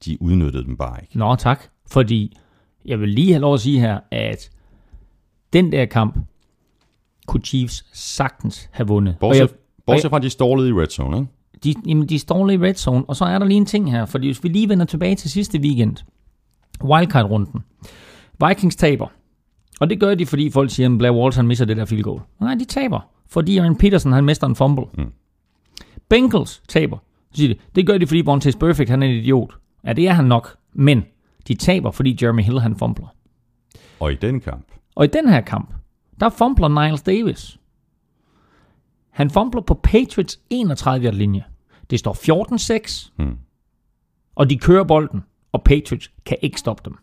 [0.05, 1.17] De udnyttede dem bare ikke.
[1.17, 1.63] Nå, tak.
[1.87, 2.37] Fordi
[2.85, 4.49] jeg vil lige have lov at sige her, at
[5.53, 6.17] den der kamp
[7.27, 9.13] kunne Chiefs sagtens have vundet.
[9.13, 9.49] Og Bortset, jeg,
[9.85, 11.29] bortset fra, at de stålede i red zone, ikke?
[11.63, 13.91] De, jamen, de står lige i red zone, og så er der lige en ting
[13.91, 15.97] her, fordi hvis vi lige vender tilbage til sidste weekend,
[16.83, 17.63] wildcard-runden,
[18.47, 19.07] Vikings taber,
[19.79, 22.03] og det gør de, fordi folk siger, at Blair Walsh han misser det der field
[22.03, 22.21] goal.
[22.39, 24.85] Nej, de taber, fordi Aaron Peterson han mister en fumble.
[24.97, 25.11] Mm.
[26.09, 26.97] Bengals taber,
[27.33, 29.53] siger de, det gør de, fordi Vontaze Perfect han er en idiot.
[29.85, 31.03] Ja, det er han nok, men
[31.47, 33.07] de taber, fordi Jeremy Hill han fumbler.
[33.99, 34.65] Og i den kamp,
[34.95, 35.73] Og i den her kamp,
[36.19, 37.59] der fumbler Niles Davis.
[39.13, 41.43] Han fumbler på Patriots 31 yard linje.
[41.89, 43.37] Det står 14-6, Hmm.
[44.35, 46.97] og de kører bolden, og Patriots kan ikke stoppe dem.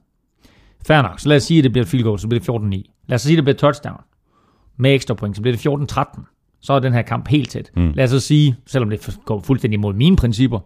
[0.86, 2.48] Fair nok, så lad os sige, at det bliver et field goal, så bliver det
[2.48, 2.90] 14-9.
[3.06, 4.00] Lad os sige, at det bliver touchdown
[4.76, 6.26] med ekstra point, så bliver det 14-13.
[6.60, 7.70] Så er den her kamp helt tæt.
[7.76, 7.90] Mm.
[7.94, 10.60] Lad os så sige, selvom det går fuldstændig imod mine principper,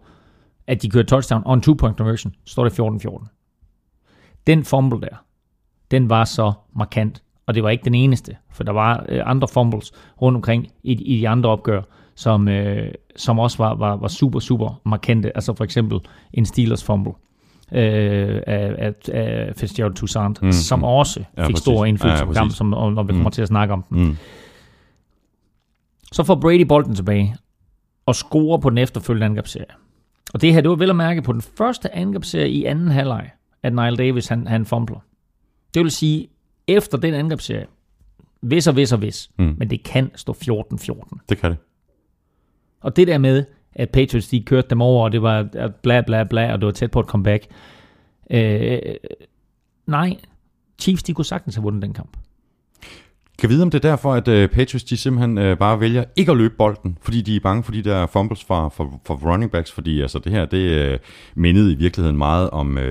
[0.67, 4.41] at de kører touchdown og en two-point conversion, så står det 14-14.
[4.47, 5.15] Den fumble der,
[5.91, 7.23] den var så markant.
[7.47, 9.91] Og det var ikke den eneste, for der var øh, andre fumbles
[10.21, 11.81] rundt omkring i, i de andre opgør,
[12.15, 15.31] som, øh, som også var, var, var super, super markante.
[15.37, 15.99] Altså for eksempel
[16.33, 17.13] en Steelers fumble
[17.71, 21.63] øh, af, af, af Fitzgerald Toussaint, mm, som også Ja, fik præcis.
[21.63, 22.39] stor indflydelse Ja, på præcis.
[22.39, 24.03] kampen, som, når vi kommer til at snakke om den.
[24.07, 24.17] Mm.
[26.11, 27.35] Så får Brady bolden tilbage
[28.05, 29.65] og scorer på den efterfølgende angrebsserie.
[30.33, 33.29] Og det her, det var vel at mærke på den første angrebsserie i anden halvleg,
[33.63, 34.99] at Niall Davis han, han fumbler.
[35.73, 36.27] Det vil sige,
[36.67, 37.65] efter den angrebsserie,
[38.41, 39.55] hvis og hvis og hvis, Mm.
[39.57, 41.19] men det kan stå 14-14.
[41.29, 41.57] det kan det.
[42.81, 45.47] Og det der med, at Patriots de kørte dem over, og det var
[45.83, 47.45] bla bla bla, og det var tæt på et comeback.
[48.31, 48.79] Øh,
[49.87, 50.17] nej,
[50.81, 52.17] Chiefs de kunne sagtens have vundet den kamp.
[53.39, 56.31] Kan vide, om det er derfor, at uh, Patriots de simpelthen uh, bare vælger ikke
[56.31, 59.51] at løbe bolden, fordi de er bange for de der fumbles fra, fra, fra running
[59.51, 60.99] backs, fordi altså, det her, det uh,
[61.35, 62.83] mindede i virkeligheden meget om uh,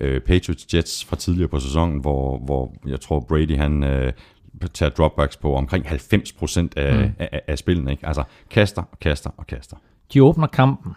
[0.00, 4.12] uh, Patriots Jets fra tidligere på sæsonen, hvor, hvor jeg tror Brady han uh,
[4.74, 7.12] tager dropbacks på omkring 90% af, mm.
[7.18, 7.90] af, af, af spillene.
[7.90, 8.06] Ikke?
[8.06, 9.76] Altså kaster og kaster og kaster.
[10.14, 10.92] De åbner kampen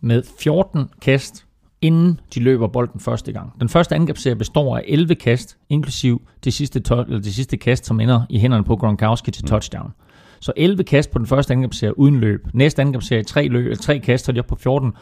[0.00, 1.46] med 14 kast,
[1.80, 3.60] inden de løber bolden første gang.
[3.60, 7.86] Den første angrebsserie består af 11 kast, inklusiv det sidste, to- eller det sidste kast,
[7.86, 9.92] som ender i hænderne på Gronkowski til touchdown.
[10.40, 12.46] Så 11 kast på den første angrebsserie uden løb.
[12.54, 14.92] Næste angrebsserie, 3, løb, tre kast, så de op på 14,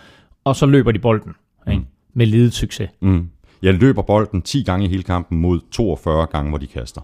[0.44, 1.34] og så løber de bolden.
[1.70, 1.84] Ikke?
[2.16, 2.88] Med ledet succes.
[3.00, 3.28] Mm.
[3.62, 7.00] Jeg løber bolden 10 gange i hele kampen mod 42 gange, hvor de kaster.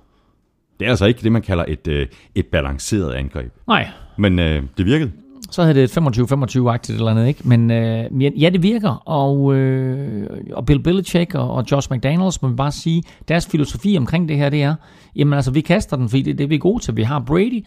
[0.80, 3.52] Det er altså ikke det, man kalder et, uh, et balanceret angreb.
[3.66, 5.12] Nej, Men uh, det virkede.
[5.50, 7.48] så havde det et 25-25-agtigt eller andet, ikke?
[7.48, 12.48] Men øh, ja, det virker, og, øh, og Bill Belichick og, og Josh McDaniels, må
[12.48, 14.74] vi bare sige, deres filosofi omkring det her, det er,
[15.16, 16.96] jamen altså, vi kaster den, fordi det er det, vi er gode til.
[16.96, 17.66] Vi har Brady,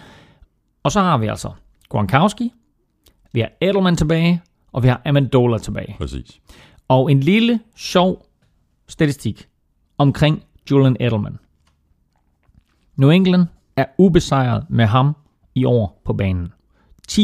[0.84, 1.50] og så har vi altså
[1.90, 2.52] Gronkowski,
[3.34, 4.42] vi har Edelman tilbage,
[4.74, 5.96] og vi har Amendola tilbage.
[5.98, 6.40] Præcis.
[6.88, 8.26] Og en lille, sjov
[8.88, 9.50] statistik
[9.98, 11.38] omkring Julian Edelman.
[12.96, 13.46] New England
[13.76, 15.16] er ubesejret med ham
[15.56, 16.54] i år på banen.
[17.12, 17.18] 10-0.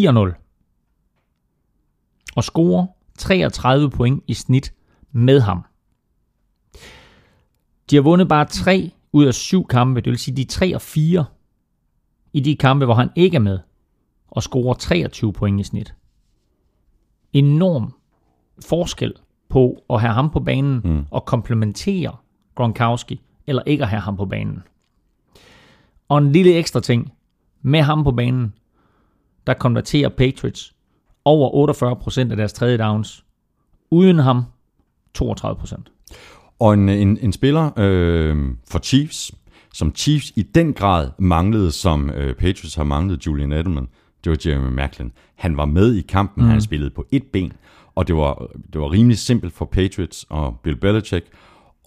[2.36, 4.74] Og scorer 33 point i snit
[5.12, 5.66] med ham.
[7.90, 10.82] De har vundet bare 3 ud af 7 kampe, det vil sige de 3 og
[10.82, 11.26] 4
[12.34, 13.60] i de kampe, hvor han ikke er med,
[14.28, 15.96] og scorer 23 point i snit.
[17.34, 17.94] Enorm
[18.66, 19.14] forskel
[19.52, 21.06] på at have ham på banen mm.
[21.12, 22.16] og komplementere
[22.56, 24.64] Gronkowski, eller ikke at have ham på banen.
[26.10, 27.12] Og en lille ekstra ting.
[27.62, 28.54] Med ham på banen,
[29.48, 30.74] der konverterer Patriots
[31.26, 31.72] over
[32.26, 33.26] 48% af deres tredje downs.
[33.92, 34.44] Uden ham,
[35.18, 36.56] 32%.
[36.60, 38.38] Og en, en, en spiller øh,
[38.72, 39.32] for Chiefs,
[39.74, 43.88] som Chiefs i den grad manglede, som øh, Patriots har manglet Julian Edelman,
[44.24, 45.12] det var Jeremy Macklin.
[45.36, 46.50] Han var med i kampen, mm.
[46.50, 47.54] han spillede på et ben,
[48.02, 51.26] og det var, det var rimelig simpelt for Patriots og Bill Belichick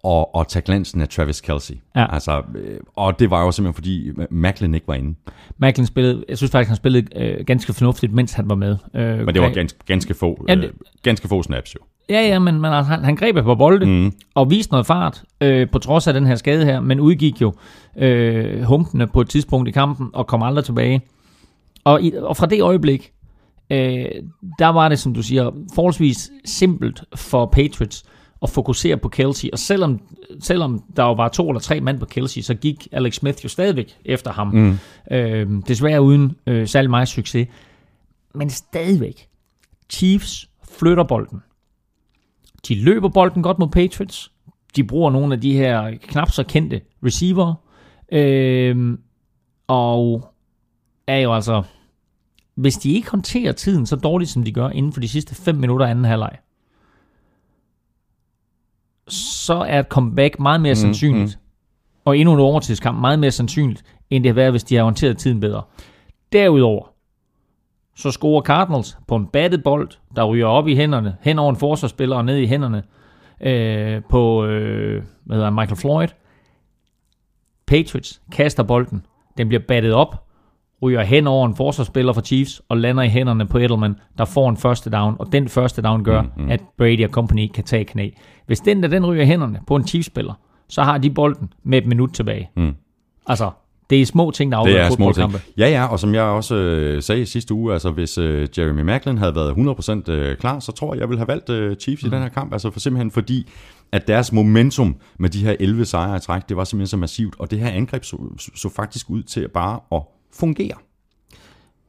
[0.04, 1.74] og, og tage glansen af Travis Kelsey.
[1.96, 2.14] Ja.
[2.14, 5.14] Altså, øh, og det var jo simpelthen, fordi Macklin ikke var inde.
[5.58, 8.76] Macklin spillede, jeg synes faktisk, han spillede øh, ganske fornuftigt, mens han var med.
[8.94, 10.70] Øh, Men det var ganske, ganske, få, Ja, øh, det-
[11.02, 11.78] ganske få snaps jo.
[12.08, 13.94] Ja, ja, men, men altså, han, han greb på bolde Mhm.
[13.94, 14.12] mm.
[14.34, 17.52] og viste noget fart øh, på trods af den her skade her, men udgik jo
[17.98, 21.00] øh, humpende på et tidspunkt i kampen og kom aldrig tilbage.
[21.84, 23.12] Og, i, og fra det øjeblik,
[23.70, 24.04] øh,
[24.58, 28.04] der var det, som du siger, forholdsvis simpelt for Patriots
[28.42, 29.50] at fokusere på Kelsey.
[29.52, 30.00] Og selvom,
[30.40, 33.48] selvom der jo var to eller tre mand på Kelsey, så gik Alex Smith jo
[33.48, 34.54] stadigvæk efter ham.
[34.54, 34.78] Mm.
[35.10, 37.48] Øh, desværre uden øh, særlig meget succes.
[38.34, 39.28] Men stadigvæk,
[39.90, 41.42] Chiefs flytter bolden.
[42.68, 44.32] De løber bolden godt mod Patriots.
[44.76, 47.54] De bruger nogle af de her knap så kendte receiver.
[48.12, 48.98] Øh,
[49.66, 50.32] og
[51.06, 51.62] er jo altså...
[52.54, 55.54] Hvis de ikke håndterer tiden så dårligt, som de gør inden for de sidste 5
[55.54, 56.38] minutter af anden halvleg,
[59.08, 61.38] så er et comeback meget mere sandsynligt.
[62.04, 65.18] Og endnu en overtidskamp meget mere sandsynligt, end det har været, hvis de har håndteret
[65.18, 65.62] tiden bedre.
[66.32, 66.86] Derudover,
[67.96, 71.56] så scorer Cardinals på en battet bold, der ryger op i hænderne, hen over en
[71.56, 72.82] forsvarsspiller og ned i hænderne
[73.40, 76.08] øh, på øh, hvad hedder Michael Floyd.
[77.66, 79.06] Patriots kaster bolden.
[79.38, 80.23] Den bliver battet op,
[80.84, 84.50] ryger hen over en forsvarsspiller for Chiefs og lander i hænderne på Edelman, der får
[84.50, 86.50] en første down, og den første down gør, mm-hmm.
[86.50, 88.10] at Brady og company kan tage knæ.
[88.46, 90.34] Hvis den der den ryger hænderne på en Chiefs-spiller,
[90.68, 92.50] så har de bolden med et minut tilbage.
[92.56, 92.74] Mm.
[93.26, 93.50] Altså,
[93.90, 95.40] det er små ting, der afgør fodboldkampe.
[95.58, 99.18] Ja, ja, og som jeg også øh, sagde sidste uge, altså hvis øh, Jeremy Macklin
[99.18, 99.50] havde været
[100.08, 102.06] 100% øh, klar, så tror jeg, jeg ville have valgt øh, Chiefs mm.
[102.06, 102.52] i den her kamp.
[102.52, 103.50] Altså for simpelthen fordi,
[103.92, 107.34] at deres momentum med de her 11 sejre i træk, det var simpelthen så massivt,
[107.38, 108.16] og det her angreb så,
[108.56, 110.02] så faktisk ud til bare at
[110.34, 110.74] fungere.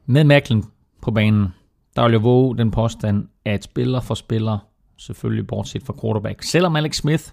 [0.06, 0.64] Med Macklin
[1.02, 1.48] på banen,
[1.96, 4.58] der vil jeg våge den påstand, at spiller for spiller,
[4.98, 7.24] selvfølgelig bortset fra quarterback, selvom Alex Smith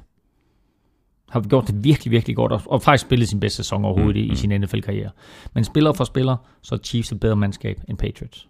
[1.29, 4.29] har gjort det virkelig, virkelig godt, og, og faktisk spillet sin bedste sæson overhovedet mm,
[4.29, 5.11] i, i sin NFL-karriere.
[5.53, 8.47] Men spiller for spiller, så er Chiefs et bedre mandskab end Patriots.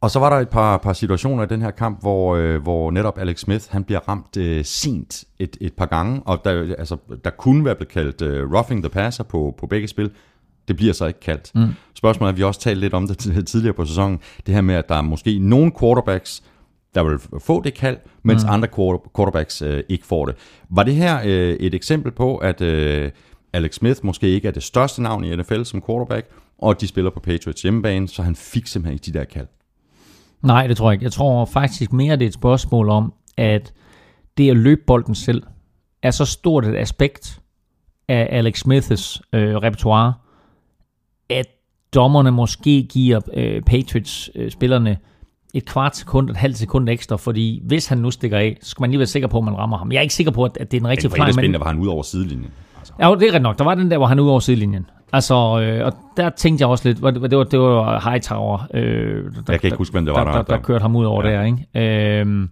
[0.00, 2.90] Og så var der et par, par situationer i den her kamp, hvor, øh, hvor
[2.90, 6.96] netop Alex Smith han bliver ramt øh, sent et, et par gange, og der, altså,
[7.24, 10.10] der kunne være blevet kaldt øh, roughing the passer på, på begge spil.
[10.68, 11.50] Det bliver så ikke kaldt.
[11.54, 11.68] Mm.
[11.94, 14.74] Spørgsmålet er, vi har også talt lidt om det tidligere på sæsonen, det her med,
[14.74, 16.42] at der er måske nogle quarterbacks,
[16.94, 18.50] der vil få det kald, mens mm.
[18.50, 20.34] andre quarter- quarterbacks øh, ikke får det.
[20.70, 23.10] Var det her øh, et eksempel på, at øh,
[23.52, 26.26] Alex Smith måske ikke er det største navn i NFL som quarterback,
[26.58, 29.46] og de spiller på Patriots hjemmebane, så han fik simpelthen ikke de der kald?
[30.42, 31.04] Nej, det tror jeg ikke.
[31.04, 33.72] Jeg tror faktisk mere, det er et spørgsmål om, at
[34.38, 35.42] det at løbe bolden selv,
[36.02, 37.40] er så stort et aspekt
[38.08, 40.12] af Alex Smiths øh, repertoire,
[41.94, 44.96] dommerne måske giver øh, Patriots-spillerne
[45.54, 48.82] et kvart sekund, et halvt sekund ekstra, fordi hvis han nu stikker af, så skal
[48.82, 49.92] man lige være sikker på, at man rammer ham.
[49.92, 51.28] Jeg er ikke sikker på, at, at det er den rigtige For forklaring.
[51.38, 52.50] ellers Men, der var han ud over sidelinjen.
[52.78, 52.92] Altså.
[53.00, 53.58] ja, det er rigtigt nok.
[53.58, 54.86] Der var den der, hvor han ude over sidelinjen.
[55.12, 58.66] Altså, øh, og der tænkte jeg også lidt, hvor det, det, var, det var Hightower,
[58.74, 60.82] øh, der, Jeg kan ikke huske, hvem det var, der, der- der, der, der- kørte
[60.82, 61.32] ham ud over Ja.
[61.36, 62.20] der, ikke?
[62.20, 62.48] Øhm,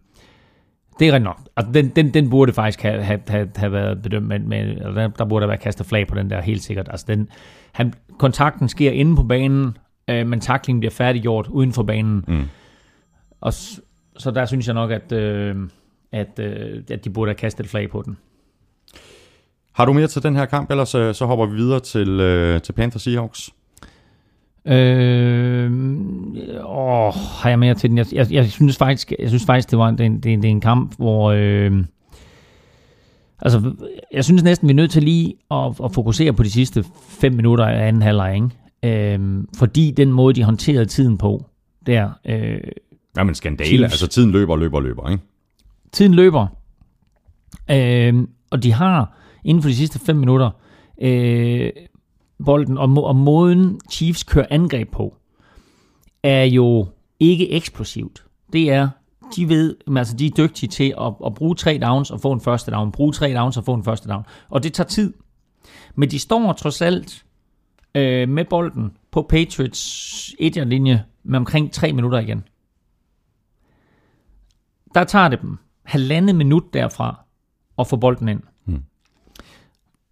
[1.02, 1.40] det er rigtigt nok.
[1.56, 4.92] Altså, den, den, den burde faktisk have, have, have, have været bedømt, men, men eller
[4.92, 6.88] der, der burde have været kastet flag på den der, helt sikkert.
[6.90, 7.28] Altså, den,
[7.72, 9.76] han, kontakten sker inde på banen,
[10.10, 12.24] øh, men taklingen bliver færdiggjort uden for banen.
[12.28, 12.42] Mm.
[13.40, 13.80] Og s-
[14.16, 15.56] så der synes jeg nok, at, øh,
[16.12, 18.16] at, øh, at de burde have kastet et flag på den.
[19.72, 22.62] Har du mere til den her kamp, ellers så, så hopper vi videre til, øh,
[22.62, 23.50] til Panthers Seahawks.
[24.66, 25.72] Øh,
[26.64, 27.98] åh, har jeg mere til den?
[27.98, 30.42] Jeg, jeg, jeg synes faktisk, jeg synes faktisk, det var en, det, det, er en-
[30.42, 31.84] det er en kamp, hvor øh,
[33.42, 33.74] altså,
[34.12, 37.32] jeg synes næsten, vi er nødt til lige at, at fokusere på de sidste fem
[37.32, 39.14] minutter af anden halvleg, ikke?
[39.14, 41.44] Øh, fordi den måde, de håndterede tiden på,
[41.86, 42.60] der, øh,
[43.16, 43.82] Jamen skandale, Chiefs.
[43.92, 45.22] altså tiden løber, løber, løber, ikke?
[45.92, 46.46] tiden løber,
[47.70, 48.14] øh,
[48.50, 50.50] og de har inden for de sidste fem minutter
[51.02, 51.70] øh,
[52.44, 55.16] bolden, og, og måden Chiefs kører angreb på,
[56.22, 56.86] er jo
[57.20, 58.24] ikke eksplosivt.
[58.52, 58.88] Det er,
[59.36, 62.40] de ved, altså de er dygtige til at, at bruge tre downs og få en
[62.40, 65.14] første down, bruge tre downs og få en første down, og det tager tid.
[65.94, 67.24] Men de står trods alt
[67.94, 72.44] øh, med bolden på Patriots 1 linje med omkring tre minutter igen.
[74.94, 77.24] Der tager det dem halvandet minut derfra
[77.78, 78.40] at få bolden ind.
[78.64, 78.82] Hmm.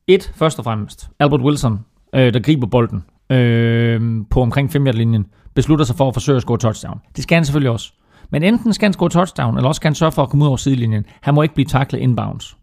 [0.07, 1.79] Et, først og fremmest, Albert Wilson,
[2.15, 4.01] øh, der griber bolden øh,
[4.31, 7.01] på omkring 5 linjen beslutter sig for at forsøge at score touchdown.
[7.17, 7.93] Det skal han selvfølgelig også.
[8.31, 10.49] Men enten skal han score touchdown, eller også skal han sørge for at komme ud
[10.49, 11.05] over sidelinjen.
[11.21, 12.57] Han må ikke blive taklet inbounds.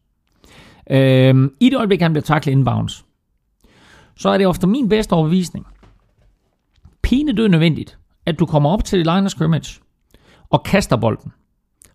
[0.90, 3.06] Øh, I det øjeblik, han bliver taklet inbounds,
[4.16, 5.68] så er det ofte min bedste overbevisning.
[7.04, 9.80] Pinedød nødvendigt, at du kommer op til line of scrimmage
[10.50, 11.32] og kaster bolden.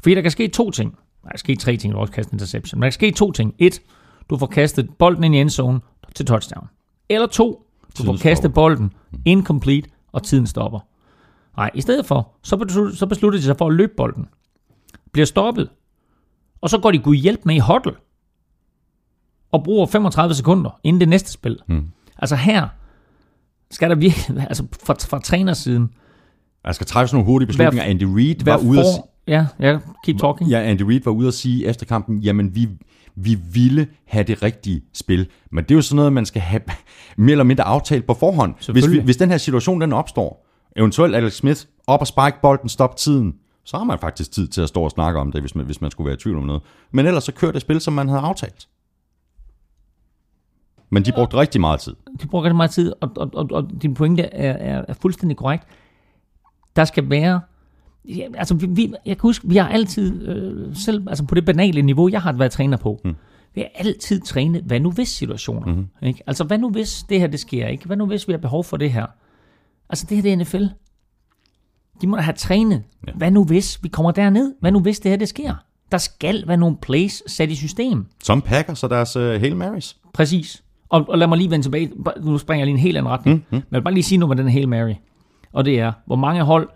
[0.03, 0.91] Fordi der kan ske to ting.
[0.91, 2.79] Nej, der kan ske tre ting, du også kaster interception.
[2.79, 3.55] Men der kan ske to ting.
[3.59, 3.83] Et,
[4.31, 5.81] du får kastet bolden ind i endzone
[6.15, 6.69] til touchdown.
[7.15, 7.67] Eller to,
[7.99, 8.93] du får kastet bolden
[9.25, 10.81] incomplete, og tiden stopper.
[11.57, 14.27] Nej, i stedet for, så beslutter, så beslutter de sig for at løbe bolden.
[15.13, 15.69] Bliver stoppet.
[16.61, 17.93] Og så går de gud hjælp med i huddle.
[19.53, 21.59] Og bruger 35 sekunder inden det næste spil.
[21.69, 21.89] Mm.
[22.19, 22.69] Altså her
[23.71, 25.91] skal der virkelig, altså fra, fra trænersiden,
[26.65, 27.85] Der skal træffes nogle hurtige beslutninger.
[27.85, 30.51] Andy Reid var ude at, for, ja, ja, keep talking.
[30.51, 32.69] ja, Andy Reid var ude at sige efter kampen, jamen vi,
[33.15, 35.29] vi ville have det rigtige spil.
[35.51, 36.63] Men det er jo sådan noget, man skal have
[37.17, 38.73] mere eller mindre aftalt på forhånd.
[38.73, 42.69] Hvis, vi, hvis den her situation den opstår, eventuelt Alex Smith op og spike bolden,
[42.69, 43.35] stop tiden,
[43.65, 45.81] så har man faktisk tid til at stå og snakke om det, hvis man, hvis
[45.81, 46.63] man skulle være i tvivl om noget.
[46.91, 48.69] Men ellers så kører det spil, som man havde aftalt.
[50.91, 51.95] Men de brugte rigtig meget tid.
[52.23, 55.37] de bruger rigtig meget tid, og, og, og, og din pointe er, er, er fuldstændig
[55.37, 55.65] korrekt.
[56.77, 57.41] Der skal være...
[58.09, 61.45] Ja, altså, vi, vi, jeg kan huske, vi har altid, øh, selv altså på det
[61.45, 63.15] banale niveau, jeg har været træner på, mm.
[63.55, 65.67] vi har altid trænet, hvad nu hvis situationer.
[65.67, 65.87] Mm-hmm.
[66.03, 66.23] Ikke?
[66.27, 67.87] Altså, hvad nu hvis det her, det sker ikke?
[67.87, 69.07] Hvad nu hvis vi har behov for det her?
[69.89, 70.65] Altså, det her, det er NFL.
[72.01, 72.83] De må da have trænet.
[73.07, 73.13] Ja.
[73.13, 74.55] Hvad nu hvis vi kommer derned?
[74.61, 75.55] Hvad nu hvis det her, det sker?
[75.93, 78.07] Der skal være nogle plays sat i system.
[78.25, 79.97] Som pakker så deres uh, Hail Marys.
[80.15, 80.63] Præcis.
[80.89, 81.91] Og, og lad mig lige vende tilbage.
[82.23, 83.37] Nu springer jeg lige en helt anden retning.
[83.37, 83.57] Mm, mm.
[83.57, 84.95] Men jeg vil bare lige sige noget med den Hail Mary.
[85.53, 86.69] Og det er, hvor mange hold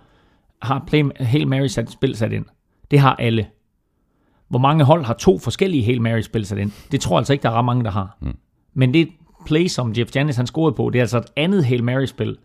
[0.67, 2.45] har play, Hail Mary sat spil sat ind?
[2.91, 3.47] Det har alle.
[4.49, 6.73] Hvor mange hold har to forskellige Hail Mary spil sat ind?
[6.93, 8.17] Det tror jeg altså ikke, der er ret mange, der har.
[8.21, 8.37] Mm.
[8.75, 9.09] Men det
[9.47, 12.37] play, som Jeff Janis han scorede på, det er altså et andet Hail Mary spil,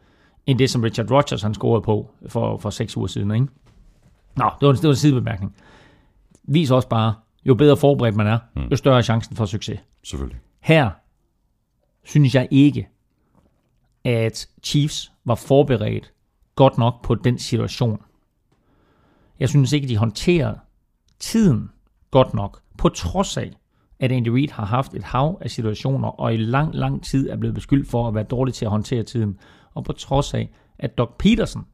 [0.45, 3.31] end det, som Richard Rodgers han scorede på for, for seks uger siden.
[3.31, 3.47] Ikke?
[4.35, 5.55] Nå, det var, en, det var en sidebemærkning.
[6.43, 7.13] Vis også bare,
[7.45, 8.39] jo bedre forberedt man er,
[8.71, 9.79] jo større er chancen for succes.
[10.03, 10.39] Selvfølgelig.
[10.59, 10.89] Her
[12.03, 12.87] synes jeg ikke,
[14.03, 16.13] at Chiefs var forberedt
[16.55, 18.01] godt nok på den situation.
[19.41, 20.59] Jeg synes ikke, de håndterede
[21.19, 21.69] tiden
[22.11, 23.51] godt nok, på trods af,
[23.99, 27.37] at Andy Reid har haft et hav af situationer, og i lang, lang tid er
[27.37, 29.39] blevet beskyldt for at være dårlig til at håndtere tiden.
[29.73, 30.49] Og på trods af,
[30.79, 31.65] at Doc Peterson,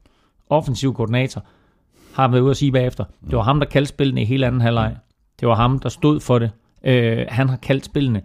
[0.50, 1.44] offensiv koordinator,
[2.14, 4.60] har været ude at sige bagefter, det var ham, der kaldte spillene i hele anden
[4.60, 4.96] halvleg.
[5.40, 6.50] Det var ham, der stod for det.
[6.84, 8.22] Øh, han har kaldt spillene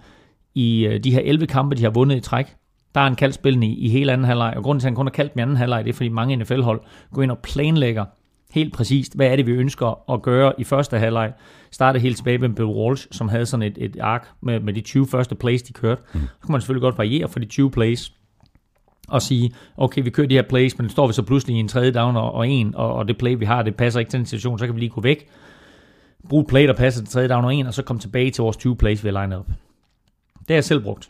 [0.56, 2.56] i øh, de her 11 kampe, de har vundet i træk.
[2.96, 4.96] Der er en kaldt spillene i, i hele anden halvleg, og grunden til, at han
[4.96, 6.82] kun har kaldt dem i anden halvleg, det er, fordi mange NFL-hold
[7.14, 8.06] går ind og planlægger
[8.54, 11.34] helt præcist, hvad er det, vi ønsker at gøre i første halvleg.
[11.72, 14.82] Startede helt tilbage med Bill Walsh, som havde sådan et, et ark med, med de
[14.82, 16.02] 20 første plays, de kørte.
[16.14, 16.20] Mm.
[16.20, 18.14] Så kunne man selvfølgelig godt variere for de 20 plays,
[19.08, 21.68] og sige, okay, vi kører de her plays, men står vi så pludselig i en
[21.68, 24.20] tredje down og, og en, og, og det play, vi har, det passer ikke til
[24.20, 25.28] den situation, så kan vi lige gå væk,
[26.30, 28.42] bruge et play, der passer til tredje down og en, og så komme tilbage til
[28.42, 29.48] vores 20 plays, vi har legnet op.
[30.40, 31.10] Det har jeg selv brugt.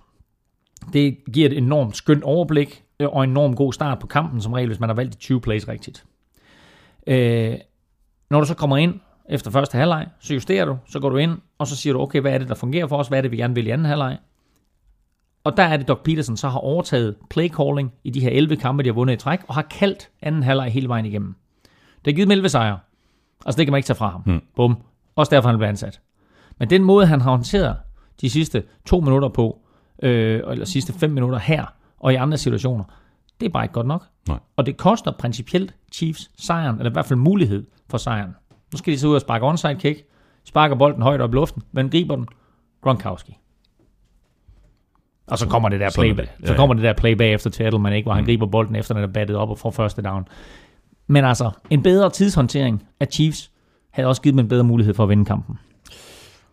[0.93, 4.53] Det giver et enormt skønt overblik, øh, og en enormt god start på kampen, som
[4.53, 6.05] regel, hvis man har valgt de 20 plays rigtigt.
[7.07, 7.55] Øh,
[8.29, 8.99] når du så kommer ind
[9.29, 12.21] efter første halvleg, så justerer du, så går du ind, og så siger du, okay,
[12.21, 13.85] hvad er det, der fungerer for os, hvad er det, vi gerne vil i anden
[13.85, 14.17] halvleg,
[15.43, 18.55] og der er det, Doc Peterson så har overtaget play calling i de her 11
[18.55, 21.35] kampe, de har vundet i træk, og har kaldt anden halvleg hele vejen igennem.
[22.05, 22.79] Det har givet dem 11 sejre.
[23.45, 24.21] Altså det kan man ikke tage fra ham.
[24.21, 24.41] Hmm.
[24.55, 24.77] Bum.
[25.15, 26.01] Også derfor han blev ansat.
[26.59, 27.75] Men den måde, han har håndteret
[28.21, 29.59] de sidste to minutter på,
[30.03, 31.65] øh, eller sidste fem minutter her,
[31.99, 32.83] og i andre situationer,
[33.39, 34.05] det er bare ikke godt nok.
[34.27, 34.39] Nej.
[34.55, 38.35] Og det koster principielt Chiefs sejren, eller i hvert fald mulighed for sejren.
[38.73, 40.03] Nu skal de så ud og sparke onside kick,
[40.43, 42.27] sparker bolden højt op i luften, men griber den,
[42.81, 43.37] Gronkowski.
[45.27, 46.29] Og så kommer det der er play, det.
[46.41, 48.93] Ja, så kommer det der play bagefter til Edelman, ikke, hvor han griber bolden efter,
[48.93, 50.27] den er battet op og får første down.
[51.07, 53.51] Men altså, en bedre tidshåndtering af Chiefs
[53.89, 55.59] havde også givet dem en bedre mulighed for at vinde kampen.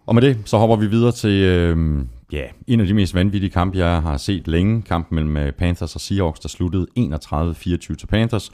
[0.06, 3.50] Og med det, så hopper vi videre til øh, ja, en af de mest vanvittige
[3.50, 4.82] kampe, jeg har set længe.
[4.82, 8.52] Kampen mellem øh, Panthers og Seahawks, der sluttede 31-24 til Panthers.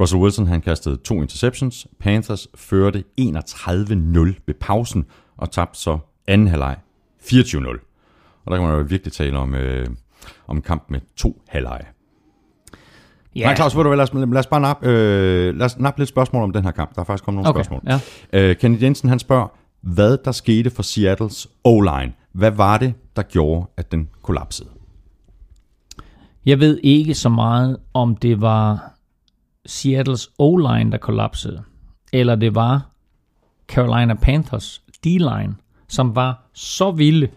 [0.00, 1.86] Russell Wilson han kastede to interceptions.
[2.00, 3.24] Panthers førte 31-0
[4.46, 5.04] ved pausen
[5.36, 6.76] og tabte så anden halvleg
[7.22, 7.66] 24-0.
[8.44, 9.86] Og der kan man jo virkelig tale om, øh,
[10.46, 11.84] om kamp med to halvleje.
[13.36, 13.44] Ja.
[13.46, 16.00] Nej, Claus, ved du hvad, lad os, lad os bare nappe, øh, lad os nappe
[16.00, 16.94] lidt spørgsmål om den her kamp.
[16.94, 18.00] Der er faktisk kommet nogle Okay, spørgsmål.
[18.32, 18.40] ja.
[18.50, 19.46] Øh, Kenny Jensen, han spørger,
[19.82, 22.12] hvad der skete for Seattles O-line.
[22.34, 24.68] Hvad var det, der gjorde, at den kollapsede?
[26.46, 28.94] Jeg ved ikke så meget, om det var
[29.66, 31.62] Seattles O-line, der kollapsede,
[32.12, 32.90] eller det var
[33.68, 35.54] Carolina Panthers D-line,
[35.88, 37.28] som var så vilde.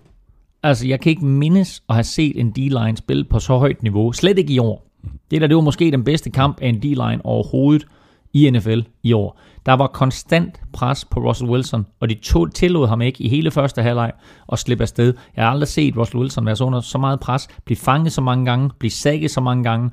[0.63, 4.11] Altså, jeg kan ikke mindes at have set en D-line spille på så højt niveau.
[4.11, 4.87] Slet ikke i år.
[5.31, 7.87] Det der, det var måske den bedste kamp af en D-line overhovedet
[8.33, 9.39] i NFL i år.
[9.68, 13.52] Der var konstant pres på Russell Wilson, og de to tillod ham ikke i hele
[13.52, 14.11] første halvleg
[14.52, 15.14] at slippe afsted.
[15.35, 18.22] Jeg har aldrig set Russell Wilson være så under så meget pres, blive fanget så
[18.22, 19.91] mange gange, blive sækket så mange gange.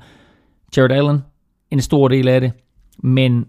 [0.77, 1.23] Jared Allen,
[1.71, 2.51] en stor del af det.
[2.97, 3.45] Men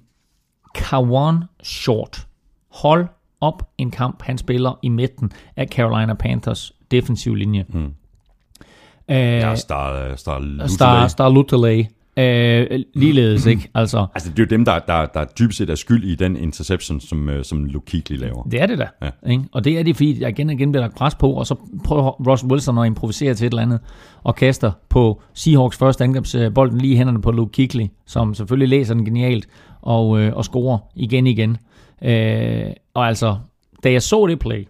[0.74, 2.26] Kawan Short,
[2.72, 3.06] hold
[3.40, 7.64] op en kamp, han spiller i midten af Carolina Panthers defensiv linje.
[7.68, 7.84] Mm.
[7.84, 7.92] Uh,
[9.08, 11.84] Ja, Star, Star, Star, Star Lutelay.
[12.18, 13.70] Øh, ligeledes, ikke?
[13.74, 16.36] Altså, Altså, det er jo dem, der, der, der dybest set er skyld i den
[16.36, 18.42] interception, som, øh, som Luke Kuechly laver.
[18.42, 18.88] det er det da.
[19.02, 19.30] Ja.
[19.30, 19.44] Ikke?
[19.52, 21.54] Og det er det, fordi der igen og igen bliver lagt pres på, og så
[21.84, 23.80] prøver Ross Wilson at improvisere til et eller andet,
[24.22, 28.94] og kaster på Seahawks første angrebsbolden lige i hænderne på Luke Kuechly, som selvfølgelig læser
[28.94, 29.48] den genialt,
[29.82, 31.56] og, øh, og scorer igen igen.
[32.02, 33.36] Øh, og altså,
[33.84, 34.68] da jeg så det play,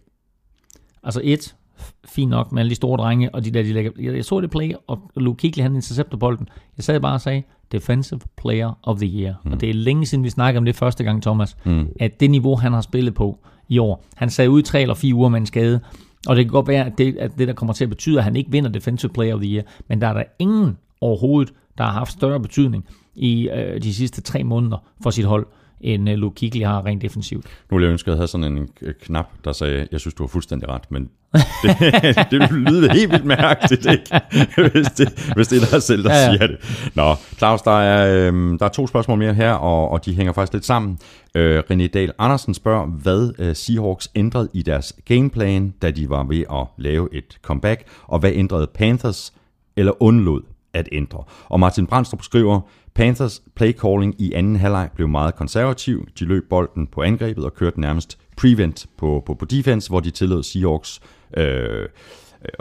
[1.03, 1.56] altså et,
[2.05, 4.41] fint nok med alle de store drenge, og de der, de lægger, jeg, jeg så
[4.41, 6.49] det play, og Luke Kuechly, han intercepter bolden.
[6.77, 7.43] Jeg sad bare og sagde,
[7.73, 9.35] Defensive Player of the Year.
[9.45, 9.53] Mm.
[9.53, 11.89] Og det er længe siden, vi snakkede om det første gang, Thomas, mm.
[12.01, 13.39] at det niveau, han har spillet på
[13.69, 15.81] i år, han sad ud i tre eller fire uger med en skade,
[16.27, 18.25] og det kan godt være, at det, at det der kommer til at betyde, at
[18.25, 21.85] han ikke vinder Defensive Player of the Year, men der er der ingen overhovedet, der
[21.85, 22.85] har haft større betydning
[23.15, 25.47] i øh, de sidste tre måneder for sit hold,
[25.81, 27.45] end øh, Luke Kuechly har rent defensivt.
[27.71, 30.15] Nu ville jeg ønske, at jeg havde sådan en øh, knap, der sagde, jeg synes,
[30.15, 31.03] du har fuldstændig ret, men
[31.63, 31.77] det,
[32.31, 34.21] det ville lyde helt vildt mærkeligt, ikke?
[34.73, 36.91] hvis, det, hvis det er dig selv, der Ja, ja, siger det.
[36.95, 40.33] Nå, Claus, der er, øhm, der er to spørgsmål mere her, og, og de hænger
[40.33, 40.99] faktisk lidt sammen.
[41.35, 46.25] Øh, René Dahl Andersen spørger, hvad øh, Seahawks ændrede i deres gameplan, da de var
[46.25, 49.33] ved at lave et comeback, og hvad ændrede Panthers
[49.77, 50.43] eller undlod
[50.75, 51.23] at ændre.
[51.49, 52.61] Og Martin Brandstrup skriver,
[52.97, 56.09] Panthers play calling i anden halvleg blev meget konservativ.
[56.19, 60.11] De løb bolden på angrebet og kørte nærmest prevent på, på, på defense, hvor de
[60.11, 61.01] tillod Seahawks
[61.37, 61.89] øh,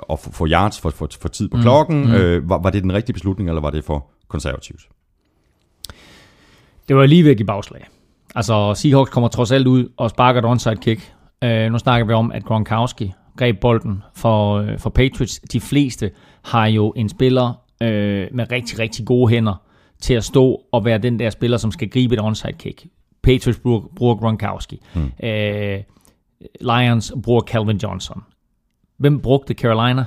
[0.10, 1.64] at få- yards for, for, for tid på mm.
[1.64, 2.06] klokken.
[2.06, 2.12] Mm.
[2.12, 4.82] Øh, var, var det den rigtige beslutning, eller var det for konservativt?
[6.88, 7.88] Det var lige ved at give bagslag.
[8.36, 11.14] Altså, Seahawks kommer trods alt ud og sparker et onside kick.
[11.46, 15.40] Uh, nu snakker vi om, at Gronkowski greb bolden for, uh, for Patriots.
[15.40, 16.12] De fleste
[16.44, 17.48] har jo en spiller
[17.82, 17.88] uh,
[18.36, 19.62] med rigtig, rigtig gode hænder
[20.02, 22.86] til at stå og være den der spiller, som skal gribe et onside kick.
[23.24, 24.82] Patriots bruger, bruger Gronkowski.
[24.96, 25.02] Mm.
[25.02, 25.80] Uh,
[26.62, 28.24] Lions bruger Calvin Johnson.
[28.98, 30.06] Hvem brugte Carolina?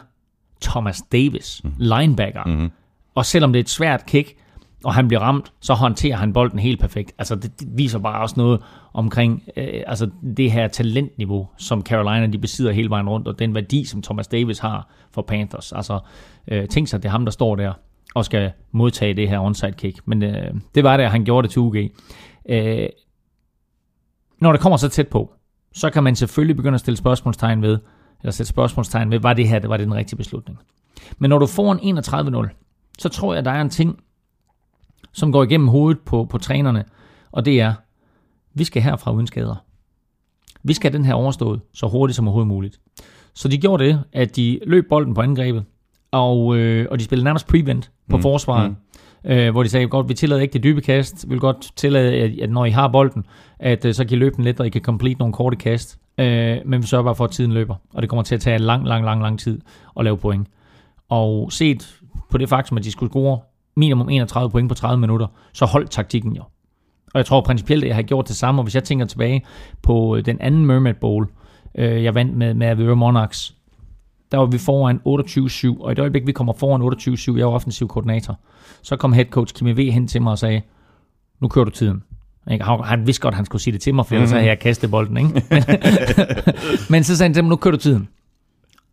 [0.63, 1.73] Thomas Davis, mm.
[1.79, 2.45] linebacker.
[2.45, 2.71] Mm-hmm.
[3.15, 4.37] Og selvom det er et svært kick,
[4.85, 7.13] og han bliver ramt, så håndterer han bolden helt perfekt.
[7.19, 8.63] Altså det, det viser bare også noget
[8.93, 13.55] omkring øh, altså det her talentniveau, som Carolina de besidder hele vejen rundt, og den
[13.55, 15.73] værdi, som Thomas Davis har for Panthers.
[15.73, 16.01] Altså
[16.49, 17.73] øh, tænk sig, det er ham, der står der
[18.15, 20.01] og skal modtage det her onside kick.
[20.05, 21.77] Men øh, det var det, at han gjorde det til UG.
[22.49, 22.89] Øh,
[24.41, 25.33] når det kommer så tæt på,
[25.73, 27.79] så kan man selvfølgelig begynde at stille spørgsmålstegn ved,
[28.23, 30.59] eller sætte spørgsmålstegn ved, var det her, var det den rigtige beslutning.
[31.19, 34.01] Men når du får en 31-0, så tror jeg, der er en ting,
[35.13, 36.85] som går igennem hovedet på, på trænerne,
[37.33, 37.75] og det er,
[38.55, 39.65] vi skal herfra uden skader.
[40.63, 42.81] Vi skal have den her overstået så hurtigt som overhovedet muligt.
[43.35, 45.65] Så de gjorde det, at de løb bolden på angrebet,
[46.13, 48.23] og, øh, og de spillede nærmest prevent på mm.
[48.23, 48.75] forsvaret,
[49.25, 49.31] mm.
[49.31, 52.13] øh, hvor de sagde, godt, vi tillader ikke det dybe kast, vi vil godt tillade,
[52.13, 53.27] at, at når I har bolden,
[53.59, 55.99] at øh, så kan I løbe den lidt, og I kan complete nogle korte kast,
[56.19, 58.59] øh, men vi sørger bare for, at tiden løber, og det kommer til at tage
[58.59, 59.61] lang, lang, lang, lang tid
[59.99, 60.49] at lave point.
[61.09, 63.41] Og set på det faktum, at de skulle score
[63.77, 66.43] minimum 31 point på 30 minutter, så holdt taktikken jo.
[67.15, 69.45] Og jeg tror principielt, at jeg har gjort det samme, og hvis jeg tænker tilbage
[69.83, 71.29] på øh, den anden Mermaid Bowl,
[71.75, 73.55] øh, jeg vandt med, med Avedøre Monarchs,
[74.33, 74.97] der var vi foran
[75.77, 76.83] 28-7, og i det øjeblik, vi kommer foran
[77.35, 78.41] 28-7, jeg var offensiv koordinator,
[78.83, 80.63] så kom head coach Kimi V hen til mig og sagde,
[81.41, 82.03] nu kører du tiden.
[82.51, 82.65] Ikke?
[82.65, 84.91] Han- vidste godt, at han skulle sige det til mig, for ellers havde jeg kastet
[84.91, 85.17] bolden.
[85.17, 85.43] Ikke?
[86.91, 88.09] Men, så sagde han til mig, nu kører du tiden.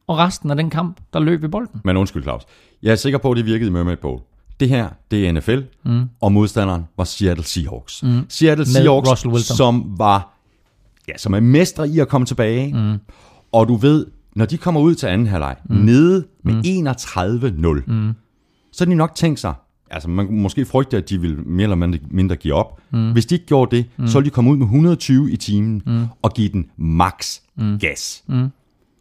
[0.08, 1.82] Og resten af den kamp, der løb vi bolden.
[1.84, 2.42] Men undskyld, Claus.
[2.84, 4.20] Jeg er sikker på, at det virkede i Mermaid Bowl.
[4.60, 6.10] Det her, det er NFL, mm.
[6.22, 8.04] og modstanderen var Seattle Seahawks.
[8.04, 8.26] Mm.
[8.30, 9.58] Seattle Seahawks, Russell Wilson.
[9.58, 10.38] som var,
[11.08, 12.74] ja, som er mestre i at komme tilbage.
[12.74, 12.98] Mm.
[13.52, 14.06] Og du ved,
[14.36, 15.76] når de kommer ud til anden halvleg, mm.
[15.76, 16.88] nede med mm.
[16.88, 18.14] 31-0, mm.
[18.72, 19.54] så har de nok tænkt sig,
[19.92, 22.82] altså man måske frygte, at de ville mere eller mindre, give op.
[22.92, 23.12] Mm.
[23.12, 24.08] Hvis de ikke gjorde det, mm.
[24.08, 26.06] så ville de komme ud med 120 i timen mm.
[26.22, 27.80] og give den max mm.
[27.80, 28.24] gas.
[28.28, 28.36] Mm.
[28.36, 28.52] Men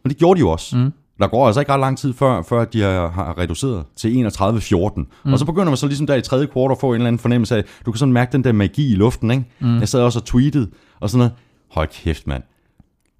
[0.09, 0.77] det gjorde de jo også.
[0.77, 0.93] Mm.
[1.19, 5.01] Der går altså ikke ret lang tid før, før de har, har reduceret til 31-14.
[5.25, 5.33] Mm.
[5.33, 7.19] Og så begynder man så ligesom der i tredje kvartal at få en eller anden
[7.19, 9.45] fornemmelse af, du kan sådan mærke den der magi i luften, ikke?
[9.61, 9.79] Mm.
[9.79, 10.71] Jeg sad også og tweetede,
[11.01, 11.33] og sådan noget,
[11.71, 12.43] hold kæft mand,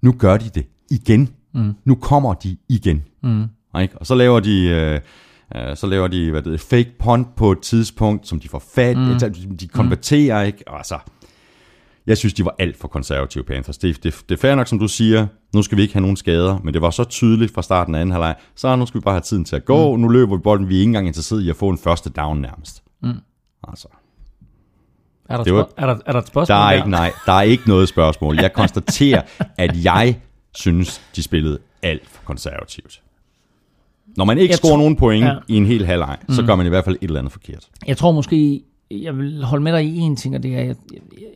[0.01, 1.29] nu gør de det igen.
[1.55, 1.73] Mm.
[1.85, 3.03] Nu kommer de igen.
[3.23, 3.43] Mm.
[3.81, 3.97] Ikke?
[3.97, 4.61] Og så laver de...
[4.67, 4.99] Øh,
[5.69, 8.63] øh, så laver de hvad det, hedder, fake punt på et tidspunkt, som de får
[8.75, 9.57] fat, mm.
[9.57, 10.97] de konverterer ikke, og så,
[12.07, 13.77] jeg synes, de var alt for konservative Panthers.
[13.77, 16.17] Det, det, det er fair nok, som du siger, nu skal vi ikke have nogen
[16.17, 19.03] skader, men det var så tydeligt fra starten af anden halvleg, så nu skal vi
[19.03, 20.01] bare have tiden til at gå, mm.
[20.01, 22.41] nu løber vi bolden, vi er ikke engang interesseret i at få en første down
[22.41, 22.83] nærmest.
[23.03, 23.09] Mm.
[23.67, 23.87] Altså,
[25.29, 26.77] Er der, Det var- er der, er der et spørgsmål der er, der?
[26.77, 28.35] ikke, nej, der er ikke noget spørgsmål.
[28.39, 29.21] Jeg konstaterer,
[29.57, 30.19] at jeg
[30.55, 33.01] synes, de spillede alt for konservativt.
[34.17, 35.35] Når man ikke Jeg scorer tror- nogen point ja.
[35.47, 37.67] i en hel halvleg, så gør man i hvert fald et eller andet forkert.
[37.87, 38.61] Jeg tror måske,
[38.91, 41.27] jeg vil holde med dig i en ting, og det er, jeg, jeg, jeg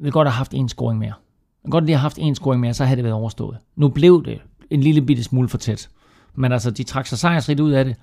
[0.00, 1.08] vil godt have haft en scoring mere.
[1.08, 3.56] Jeg vil godt lige have haft en scoring mere, så havde det været overstået.
[3.76, 4.38] Nu blev det
[4.70, 5.88] en lille bitte smule for tæt.
[6.34, 7.96] Men altså, de trak sig sejrsrigt ud af det.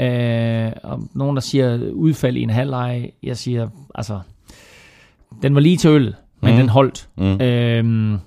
[0.00, 3.10] Øh, og nogen, der siger udfald i en halvleg.
[3.22, 4.20] Jeg siger, altså,
[5.42, 6.58] den var lige til øllet, men Mhm.
[6.60, 7.08] den holdt.
[7.16, 7.40] Mm.
[7.40, 8.18] Øhm,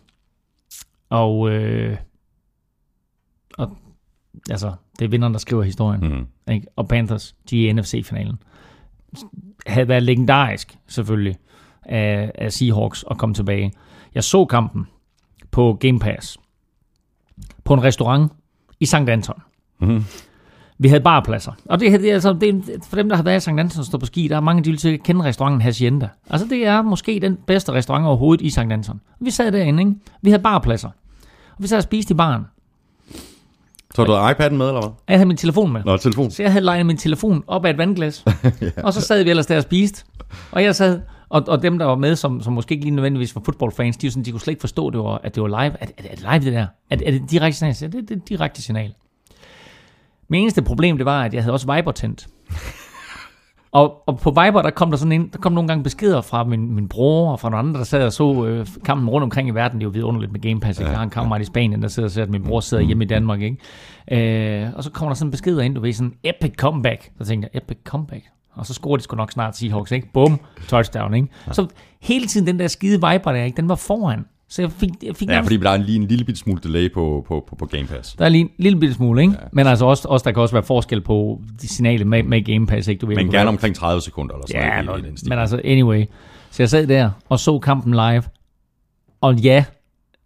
[1.14, 1.98] og, øh,
[3.58, 3.78] og
[4.50, 6.02] altså, det er vinderen, der skriver historien.
[6.02, 6.54] Mm.
[6.54, 6.68] Ikke?
[6.76, 8.36] Og Panthers, de er i NFC-finalen.
[9.68, 11.36] Havde været legendarisk, selvfølgelig,
[11.84, 13.74] af, af Seahawks at komme tilbage.
[14.16, 14.88] Jeg så kampen
[15.52, 16.38] på Game Pass
[17.64, 18.32] på en restaurant
[18.80, 18.96] i St.
[18.96, 19.42] Anton.
[19.80, 20.04] Mhm.
[20.78, 21.52] Vi havde barpladser.
[21.66, 23.48] Og det, det, er altså, det, for dem, der har været i St.
[23.48, 26.10] Anton og stået på ski, der er mange, de vil sikkert kende restauranten Hacienda.
[26.30, 28.58] Altså, det er måske den bedste restaurant overhovedet i St.
[28.58, 29.02] Anton.
[29.20, 29.96] Vi sad derinde, ikke?
[30.22, 30.90] Vi havde barpladser.
[31.58, 32.46] Og vi sad og spiste i baren.
[33.96, 34.92] Så du havde iPad'en med, eller hvad?
[35.08, 35.84] Jeg havde min telefon med.
[35.84, 36.32] Nå, telefon.
[36.32, 38.26] Så jeg havde legnet min telefon op af et vandglas.
[38.62, 38.70] ja.
[38.84, 40.04] Og så sad vi ellers der og spiste.
[40.52, 43.36] Og jeg sad, og, og dem, der var med, som, som måske ikke lige nødvendigvis
[43.36, 45.78] var fodboldfans, de, sådan, de kunne slet ikke forstå, det var, at det var live.
[45.80, 46.68] Er, er, er det live, det der?
[46.90, 47.76] Er, er det direkte signal?
[47.82, 48.94] Ja, det, det er direkte signal.
[50.28, 52.28] Min eneste problem, det var, at jeg havde også Viber tændt.
[53.74, 56.44] Og, og på Viber, der kom der sådan en, der kom nogle gange beskeder fra
[56.44, 59.48] min, min bror og fra nogle andre, der sad og så øh, kampen rundt omkring
[59.48, 59.80] i verden.
[59.80, 60.80] Det er jo vidunderligt med Game Pass.
[60.80, 62.84] Ja, jeg har en kammerat i Spanien, der sidder og ser, at min bror sidder
[62.84, 63.42] hjemme i Danmark.
[63.42, 64.64] Ikke?
[64.64, 67.12] Øh, og så kommer der sådan beskeder ind, du ved, sådan epic comeback.
[67.18, 68.24] Så tænkte jeg, epic comeback.
[68.56, 70.08] Og så scorer de sgu nok snart Seahawks, ikke?
[70.14, 71.28] Bum, touchdown, ikke?
[71.52, 71.68] Så
[72.02, 73.58] hele tiden den der skide Viber der, ikke?
[73.58, 74.26] Den var foran.
[74.54, 76.60] Så jeg fik, jeg fik Ja, nærmest- fordi der er lige en lille bit smule
[76.64, 78.14] delay på, på, på, på Game Pass.
[78.14, 79.34] der er lige en lille smule, ikke?
[79.42, 79.48] Ja.
[79.52, 82.68] Men altså også, også, der kan også være forskel på de signaler med, med Game
[82.68, 83.00] Pass, ikke?
[83.00, 85.06] Du ved, Men gerne kan- omkring 30 sekunder eller sådan Ja, noget.
[85.20, 85.30] stil.
[85.30, 86.06] men altså, anyway.
[86.52, 88.24] Så jeg sad der og så kampen live.
[89.22, 89.66] Og ja,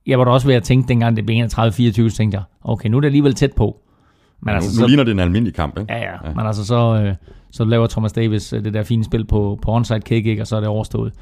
[0.07, 2.89] jeg var da også ved at tænke, dengang det blev 31-24, så tænkte jeg, okay,
[2.89, 3.77] nu er det alligevel tæt på.
[4.41, 5.93] Men nu, altså, nu så, ligner det en almindelig kamp, ikke?
[5.93, 7.15] ja, ja, ja, men altså så, øh,
[7.51, 10.41] så laver Thomas Davis øh, det der fine spil på, på onside kick, ikke?
[10.41, 11.13] og så er det overstået.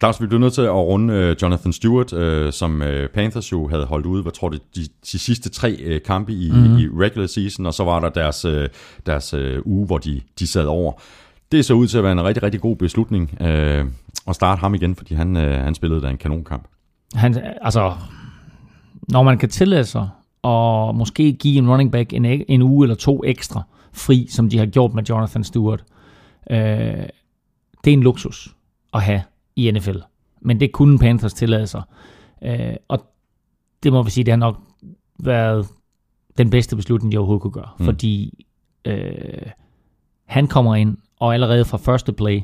[0.00, 3.68] Claus, vi blev nødt til at runde øh, Jonathan Stewart, øh, som øh, Panthers jo
[3.68, 4.80] havde holdt ude, hvad tror du, de,
[5.12, 6.58] de sidste tre øh, kampe i, Mhm.
[6.60, 6.78] mm-hmm.
[6.78, 8.68] i regular season, og så var der deres, øh,
[9.06, 10.92] deres øh, uge, hvor de, de sad over.
[11.52, 13.84] Det så ud til at være en rigtig, rigtig god beslutning øh,
[14.28, 16.68] at starte ham igen, fordi han, øh, han spillede da en kanonkamp.
[17.14, 17.92] Han, altså,
[19.08, 20.08] når man kan tillade sig
[20.42, 23.62] og måske give en running back en, en uge eller to ekstra
[23.92, 25.84] fri, som de har gjort med Jonathan Stewart,
[26.50, 26.58] øh,
[27.84, 28.54] det er en luksus
[28.94, 29.22] at have
[29.56, 29.98] i NFL.
[30.40, 31.82] Men det kunne Panthers tillade sig.
[32.42, 32.98] Øh, og
[33.82, 34.56] det må vi sige, det har nok
[35.18, 35.66] været
[36.38, 37.70] den bedste beslutning, de overhovedet kunne gøre.
[37.78, 37.84] Mm.
[37.84, 38.46] Fordi
[38.84, 39.50] øh,
[40.24, 42.40] han kommer ind, og allerede fra første play,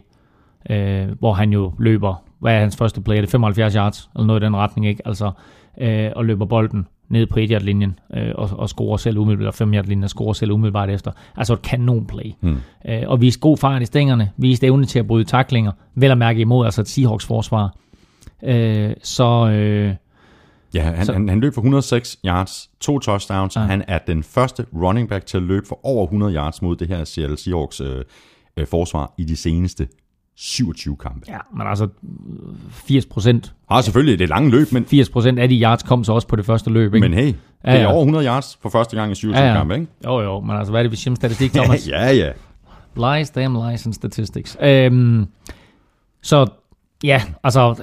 [0.71, 3.17] øh, hvor han jo løber, hvad er hans første play?
[3.17, 4.11] Er det 75 yards?
[4.15, 5.09] Eller noget i den retning, ikke?
[5.09, 5.33] Altså,
[5.81, 9.53] øh, og løber bolden ned på 1 linjen øh, og, og scorer selv umiddelbart, eller
[9.53, 11.11] 5 linjen og scorer selv umiddelbart efter.
[11.37, 12.33] Altså et kanonplay.
[12.41, 12.57] Hmm.
[12.89, 16.19] Øh, og viste god fart i stængerne, viste evne til at bryde taklinger, vel at
[16.19, 17.75] mærke imod altså et Seahawks forsvar.
[18.45, 19.95] Øh, så øh,
[20.75, 23.57] Ja, han, Så- han, han løb for 106 yards, to touchdowns.
[23.57, 23.61] Ja.
[23.61, 26.89] Han er den første running back til at løbe for over 100 yards mod det
[26.89, 28.05] her Seattle Seahawks øh,
[28.57, 29.89] øh, forsvar i de seneste
[30.37, 31.21] 27 kampe.
[31.29, 31.89] ja, men altså
[32.71, 36.05] 80 procent Har selvfølgelig det er lange løb, men, 80 procent af de yards kom
[36.05, 37.09] så også på det første løb, ikke?
[37.09, 37.87] men hey, det Ja, er ja.
[37.93, 39.59] over 100 yards for første gang i 27 Ja, ja.
[39.59, 39.87] kampe, ikke?
[40.05, 41.89] Jo, jo, men altså, hvad er det, vi siger om statistik, Thomas?
[41.89, 42.31] ja, ja.
[42.97, 44.57] Lies, damn lies and statistics.
[44.63, 45.27] Øhm,
[46.23, 46.47] så
[47.05, 47.83] ja, altså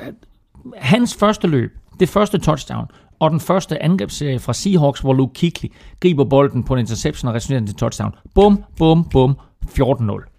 [0.78, 2.86] hans første løb, det første touchdown,
[3.20, 5.68] og den første angrebsserie fra Seahawks, hvor Luke Kuechly
[6.00, 8.12] griber bolden på en interception og returnerer den til touchdown.
[8.36, 10.31] Bum, bum, bum, 14-0.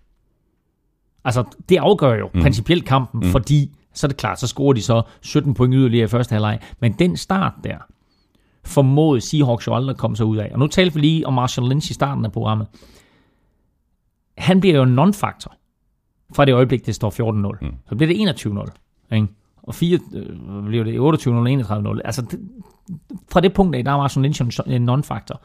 [1.25, 2.41] Altså, det afgør jo mm.
[2.41, 3.31] principielt kampen, mm.
[3.31, 6.59] fordi så er det klart, så scorer de så 17 point yderligere i første halvleg.
[6.81, 7.77] Men den start der,
[8.65, 10.51] formåede Seahawks jo aldrig at komme sig ud af.
[10.53, 12.67] Og nu talte vi lige om Marshall Lynch i starten af programmet
[14.39, 15.55] han bliver jo en non-faktor
[16.35, 17.11] fra det øjeblik, det står
[17.61, 17.67] 14-0.
[17.67, 17.75] Mm.
[17.89, 18.45] Så bliver det
[19.11, 19.15] 21-0.
[19.15, 19.29] Ikke?
[19.63, 20.99] Og 4, øh, bliver det
[21.61, 22.01] 28-0 31-0.
[22.05, 22.41] Altså, det,
[23.33, 25.41] fra det punkt af, der er Marshall Lynch en non-faktor.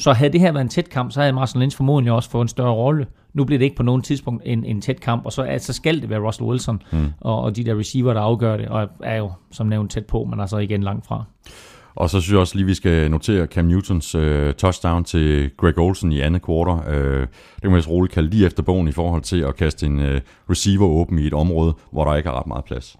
[0.00, 2.42] Så havde det her været en tæt kamp, så havde Marshall Lynch formodentlig også fået
[2.42, 3.06] en større rolle.
[3.34, 6.02] Nu bliver det ikke på nogen tidspunkt en, en tæt kamp, og så, altså, skal
[6.02, 7.06] det være Russell Wilson mm.
[7.20, 10.24] og, og de der receiver, der afgør det, og er jo som nævnt tæt på,
[10.24, 11.24] men altså igen langt fra.
[11.94, 15.78] Og så synes jeg også lige, vi skal notere Cam Newtons øh, touchdown til Greg
[15.78, 16.94] Olsen i andet kvartal.
[16.94, 19.86] Øh, det kan man vist roligt kalde lige efter bogen i forhold til at kaste
[19.86, 20.20] en øh,
[20.50, 22.96] receiver åben i et område, hvor der ikke er ret meget plads.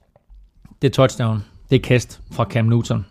[0.83, 1.45] Det er touchdown.
[1.71, 3.07] Det er kast fra Cam Newton.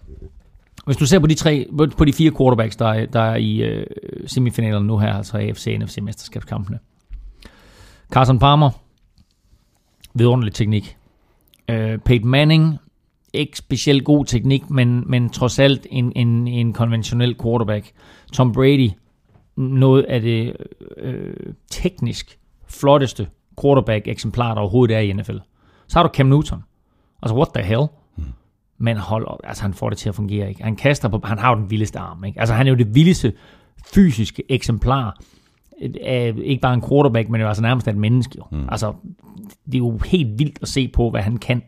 [0.90, 1.68] Hvis du ser på de, tre,
[1.98, 3.86] på de fire quarterbacks, der er, der er i øh,
[4.28, 6.80] semifinalerne nu her, altså AFC og NFC mesterskabskampene.
[8.12, 8.70] Carson Palmer,
[10.14, 10.98] vidunderlig teknik.
[11.70, 12.78] Øh, Peyton Manning,
[13.34, 17.92] ikke specielt god teknik, men, men trods alt en, en, en konventionel quarterback.
[18.34, 18.90] Tom Brady,
[19.56, 20.56] noget af det
[20.98, 21.34] øh,
[21.72, 23.28] teknisk flotteste
[23.62, 25.38] quarterback-eksemplar, der overhovedet er i NFL.
[25.88, 26.64] Så har du Cam Newton.
[27.22, 27.88] Altså, what the hell?
[28.80, 30.64] Men hold op, altså han får det til at fungere, ikke?
[30.64, 32.40] Han kaster på, han har jo den vildeste arm, ikke?
[32.40, 33.34] Altså han er jo det vildeste
[33.94, 35.20] fysiske eksemplar
[36.02, 38.38] af ikke bare en quarterback, men jo altså nærmest et menneske.
[38.38, 38.44] Jo.
[38.52, 38.70] Mm.
[38.70, 38.94] Altså,
[39.66, 41.62] det er jo helt vildt at se på, hvad han kan.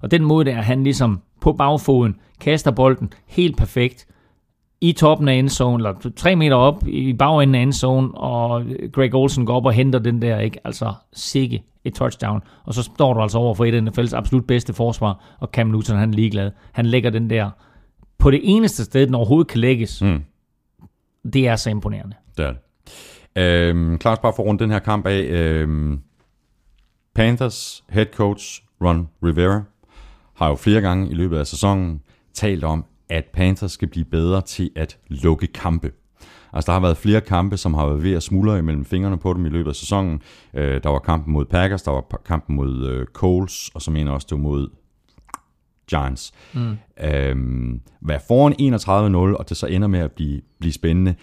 [0.00, 4.06] Og den måde, der han ligesom på bagfoden kaster bolden helt perfekt,
[4.80, 9.46] i toppen af endzone, eller tre meter op i bagenden af endzone, og Greg Olsen
[9.46, 10.60] går op og henter den der, ikke?
[10.64, 12.42] Altså, sikke et touchdown.
[12.64, 15.66] Og så står du altså over for et af NFL's absolut bedste forsvar, og Cam
[15.66, 16.50] Newton, han er ligeglad.
[16.72, 17.50] Han lægger den der
[18.18, 20.02] på det eneste sted, den overhovedet kan lægges.
[20.02, 20.22] Mm.
[21.32, 22.16] Det er så imponerende.
[22.36, 22.60] Det er det.
[23.36, 25.20] Øhm, Klaus, bare for rundt den her kamp af.
[25.20, 26.00] Øhm,
[27.14, 29.62] Panthers head coach Ron Rivera
[30.34, 32.02] har jo flere gange i løbet af sæsonen
[32.34, 35.92] talt om, at Panthers skal blive bedre til at lukke kampe.
[36.52, 39.34] Altså, der har været flere kampe, som har været ved at smuldre imellem fingrene på
[39.34, 40.20] dem i løbet af sæsonen.
[40.54, 44.12] Øh, der var kampen mod Packers, der var kampen mod øh, Coles, og så mener
[44.12, 44.68] også, det var mod
[45.90, 46.32] Giants.
[46.54, 46.76] Mm.
[47.00, 48.52] Øhm, være foran
[49.32, 51.14] 31-0, og det så ender med at blive, blive spændende.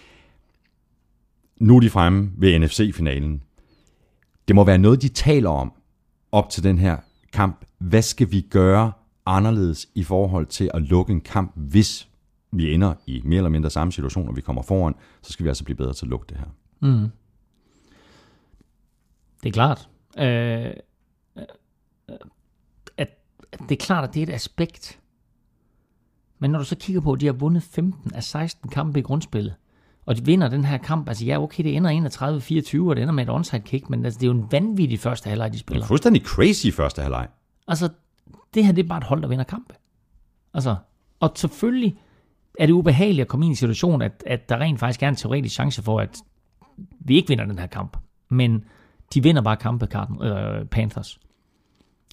[1.60, 3.42] Nu er de fremme ved NFC-finalen.
[4.48, 5.72] Det må være noget, de taler om
[6.32, 6.96] op til den her
[7.32, 7.64] kamp.
[7.78, 8.92] Hvad skal vi gøre
[9.26, 12.08] anderledes i forhold til at lukke en kamp, hvis
[12.52, 15.48] vi ender i mere eller mindre samme situation, og vi kommer foran, så skal vi
[15.48, 16.46] altså blive bedre til at lukke det her.
[16.80, 17.10] Mm.
[19.42, 19.88] Det er klart.
[20.18, 20.72] Øh,
[22.96, 23.08] at,
[23.52, 24.98] at det er klart, at det er et aspekt.
[26.38, 29.02] Men når du så kigger på, at de har vundet 15 af 16 kampe i
[29.02, 29.54] grundspillet,
[30.06, 32.10] og de vinder den her kamp, altså ja, okay, det ender
[32.80, 35.00] 31-24, og det ender med et onside kick, men altså, det er jo en vanvittig
[35.00, 35.80] første halvleg, de spiller.
[35.80, 37.28] Det er fuldstændig crazy første halvleg.
[37.68, 37.88] Altså,
[38.54, 39.74] det her det er bare et hold, der vinder kampe.
[40.54, 40.76] Altså,
[41.20, 41.98] og selvfølgelig
[42.58, 45.16] er det ubehageligt at komme i en situation, at, at der rent faktisk er en
[45.16, 46.16] teoretisk chance for, at
[47.00, 47.96] vi ikke vinder den her kamp.
[48.28, 48.64] Men
[49.14, 49.88] de vinder bare kampe,
[50.22, 51.18] øh, Panthers.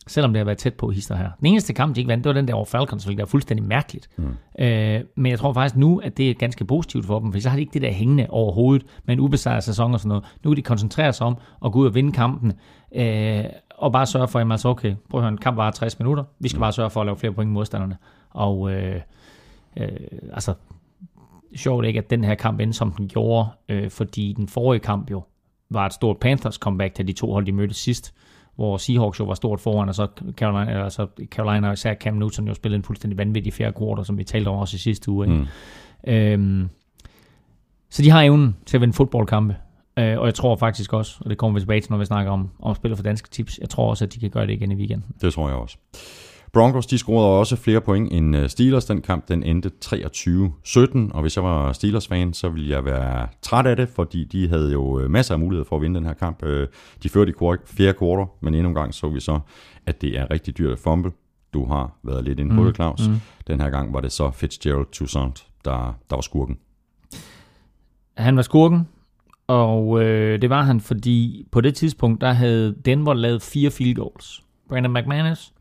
[0.08, 1.30] Selvom det har været tæt på hister her.
[1.40, 3.66] Den eneste kamp, de ikke vandt, det var den der over Falcons, hvilket er fuldstændig
[3.66, 4.10] mærkeligt.
[4.18, 4.64] Mm.
[4.64, 7.50] Øh, men jeg tror faktisk nu, at det er ganske positivt for dem, for så
[7.50, 10.24] har de ikke det der hængende over hovedet med en ubesejret sæson og sådan noget.
[10.44, 12.54] Nu kan de koncentrere sig om at gå ud og vinde kampen,
[12.96, 13.46] øh,
[13.84, 16.24] og bare sørge for, at altså okay, prøv at høre, en kamp var 60 minutter,
[16.40, 16.62] vi skal mm.
[16.62, 17.98] bare sørge for at lave flere point i modstanderne.
[18.30, 19.02] Og øh,
[19.78, 19.88] øh,
[20.34, 20.54] altså,
[21.56, 25.12] sjovt ikke, at den her kamp endte, som den gjorde, øh, fordi den forrige kamp
[25.12, 25.24] jo
[25.70, 28.14] var et stort Panthers comeback, da de to hold, de mødtes sidst
[28.56, 32.48] hvor Seahawks jo var stort foran, og så Carolina, altså Carolina og især Cam Newton
[32.48, 35.28] jo spillede en fuldstændig vanvittig fjerde quarter, som vi talte om også i sidste uge.
[35.28, 35.46] Mm.
[36.08, 36.70] Øhm,
[37.90, 39.56] så de har evnen til at vinde fodboldkampe,
[40.00, 42.32] øh, og jeg tror faktisk også, og det kommer vi tilbage til, når vi snakker
[42.32, 44.72] om, om spiller for danske tips, jeg tror også, at de kan gøre det igen
[44.72, 45.06] i weekenden.
[45.22, 45.78] Det tror jeg også.
[46.54, 48.86] Broncos de scorede også flere point end øh, Steelers.
[48.86, 53.66] Den kamp den endte 23-17, og hvis jeg var Steelers-fan, så ville jeg være træt
[53.66, 56.14] af det, fordi de havde jo øh, masser af muligheder for at vinde den her
[56.14, 56.44] kamp.
[56.44, 56.68] Øh,
[57.04, 59.40] de førte i fjerde kvartal, men endnu en gang så vi så,
[59.86, 61.12] at det er rigtig dyrt at fumble.
[61.54, 63.08] Du har været lidt inde på mm, det, Claus.
[63.08, 63.16] Mm.
[63.48, 66.58] Den her gang var det så Fitzgerald Toussaint, der, der var skurken.
[68.18, 68.88] Han var skurken,
[69.48, 73.96] og øh, det var han, fordi på det tidspunkt, der havde Denver lavet fire field
[73.96, 74.44] goals.
[74.70, 75.54] Brandon McManus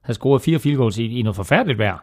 [0.00, 1.98] havde scoret fire field goals i, i noget forfærdeligt vejr.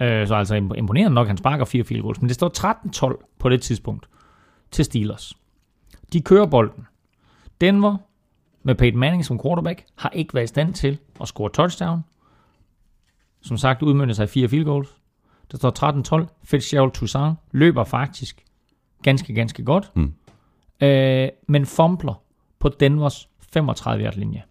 [0.00, 2.20] Øh, så altså imponerende nok, han sparker fire field goals.
[2.20, 4.08] Men det står 13-12 på det tidspunkt
[4.70, 5.34] til Steelers.
[6.12, 6.86] De kører bolden.
[7.60, 7.96] Denver
[8.62, 12.00] med Peyton Manning som quarterback har ikke været i stand til at score touchdown.
[13.40, 14.88] Som sagt udmyndte sig i fire field goals.
[15.50, 16.26] Der står 13-12.
[16.44, 18.44] Fitzgerald Toussaint løber faktisk
[19.02, 19.90] ganske, ganske godt.
[19.96, 20.12] Mm.
[20.80, 22.22] Øh, men fumbler
[22.58, 24.42] på Denvers 35 linje.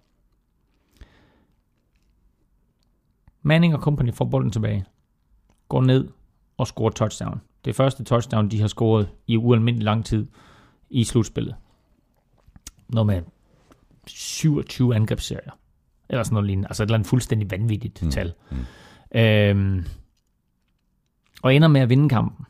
[3.42, 4.86] Manning og company får bolden tilbage.
[5.70, 6.10] Går ned
[6.58, 7.42] og scorer touchdown.
[7.66, 10.28] Det er første touchdown, de har scoret i ualmindelig lang tid
[10.90, 11.56] i slutspillet.
[12.88, 13.22] Noget med
[14.08, 15.52] 27 angrebsserier.
[16.10, 16.68] Eller sådan noget lignende.
[16.68, 18.12] Altså et eller andet fuldstændig vanvittigt mm.
[18.12, 18.34] tal.
[18.52, 19.20] Mm.
[19.20, 19.86] Øhm,
[21.44, 22.46] og ender med at vinde kampen.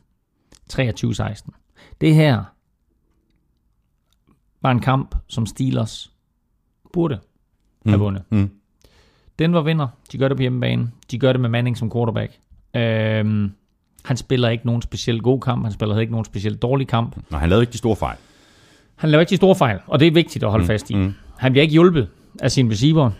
[0.72, 1.48] 23-16.
[2.00, 2.44] Det her
[4.66, 6.10] var en kamp, som Steelers
[6.92, 7.18] burde
[7.86, 8.02] have mm.
[8.02, 8.22] vundet.
[8.30, 8.50] Mm.
[9.38, 9.88] Denver vinder.
[10.12, 10.90] De gør det på hjemmebane.
[11.10, 12.32] De gør det med Manning som quarterback.
[12.76, 13.52] Øhm,
[14.04, 15.64] han spiller ikke nogen specielt god kamp.
[15.64, 17.16] Han spiller ikke nogen specielt dårlig kamp.
[17.30, 18.16] Nej, han lavede ikke de store fejl.
[18.96, 20.94] Han lavede ikke de store fejl, og det er vigtigt at holde mm, fast i.
[20.94, 21.14] Mm.
[21.38, 22.08] Han bliver ikke hjulpet
[22.40, 23.10] af sin receiver.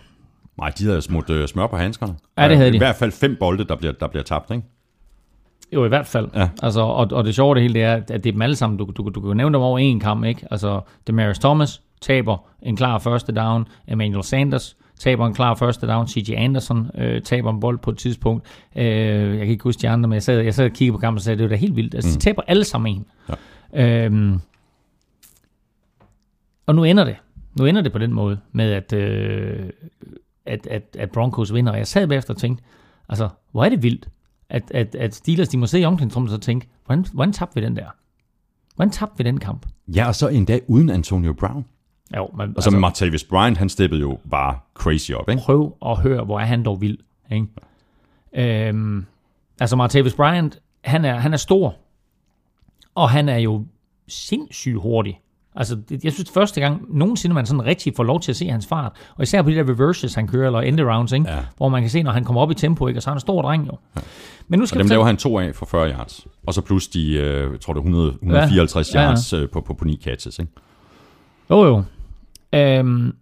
[0.57, 2.15] Nej, de havde smurt øh, smør på handskerne.
[2.37, 2.75] Ja, det havde de.
[2.75, 4.63] I hvert fald fem bolde, der bliver, der bliver tabt, ikke?
[5.73, 6.29] Jo, i hvert fald.
[6.35, 6.49] Ja.
[6.63, 8.77] Altså, og, og det sjove det hele, det er, at det er dem alle sammen.
[8.77, 10.47] Du, du, du kan nævne dem over en kamp, ikke?
[10.51, 13.67] Altså, Demarius Thomas taber en klar første down.
[13.87, 16.07] Emmanuel Sanders taber en klar første down.
[16.07, 16.31] C.J.
[16.37, 18.45] Anderson øh, taber en bold på et tidspunkt.
[18.75, 18.85] Øh,
[19.29, 21.17] jeg kan ikke huske de andre, men jeg sad, jeg sad og kiggede på kampen
[21.17, 21.95] og sagde, det var da helt vildt.
[21.95, 22.13] Altså, mm.
[22.13, 23.05] de taber alle sammen en.
[23.73, 24.05] Ja.
[24.05, 24.39] Øhm,
[26.65, 27.15] og nu ender det.
[27.59, 29.69] Nu ender det på den måde, med at, øh,
[30.45, 31.71] at, at, at Broncos vinder.
[31.71, 32.63] Og jeg sad bagefter og tænkte,
[33.09, 34.07] altså, hvor er det vildt,
[34.49, 37.65] at, at, at Steelers, de må se i omklædningsrummet og tænke, hvordan, hvordan tabte vi
[37.65, 37.85] den der?
[38.75, 39.65] Hvordan tabte vi den kamp?
[39.87, 41.65] Ja, og så endda uden Antonio Brown.
[42.15, 45.41] Jo, men Altså, altså Martavis Bryant, han steppede jo bare crazy op, ikke?
[45.41, 46.97] prøv at høre, hvor er han dog vild.
[47.31, 47.47] Ikke?
[48.33, 49.05] Øhm,
[49.59, 51.75] altså Martavis Bryant, han er, han er stor,
[52.95, 53.65] og han er jo
[54.07, 55.19] sindssygt hurtig.
[55.59, 58.67] Altså, jeg synes, første gang nogensinde, man sådan rigtig får lov til at se hans
[58.67, 61.29] fart, og især på de der reverses, han kører, eller end rounds, ikke?
[61.31, 61.37] Ja.
[61.57, 62.97] hvor man kan se, når han kommer op i tempo, ikke?
[62.99, 63.71] og så er han en stor dreng jo.
[64.47, 66.27] Men nu skal Og dem fortælle- laver han to af for 40 yards.
[66.47, 69.09] Og så plus de, øh, jeg tror det er 100, 154 Ja, ja, ja.
[69.11, 70.51] yards øh, på, på, på 9 catches, ikke?
[71.49, 71.83] Jo, jo.
[72.59, 73.13] Øhm,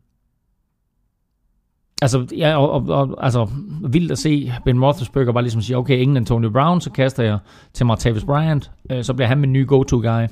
[2.02, 3.48] altså, ja, og, og, og, altså,
[3.90, 7.38] vildt at se Ben Roethlisberger bare ligesom sige, okay, ingen Antonio Brown, så kaster jeg
[7.74, 10.28] til Martavis Bryant, øh, så bliver han min nye go-to-guy.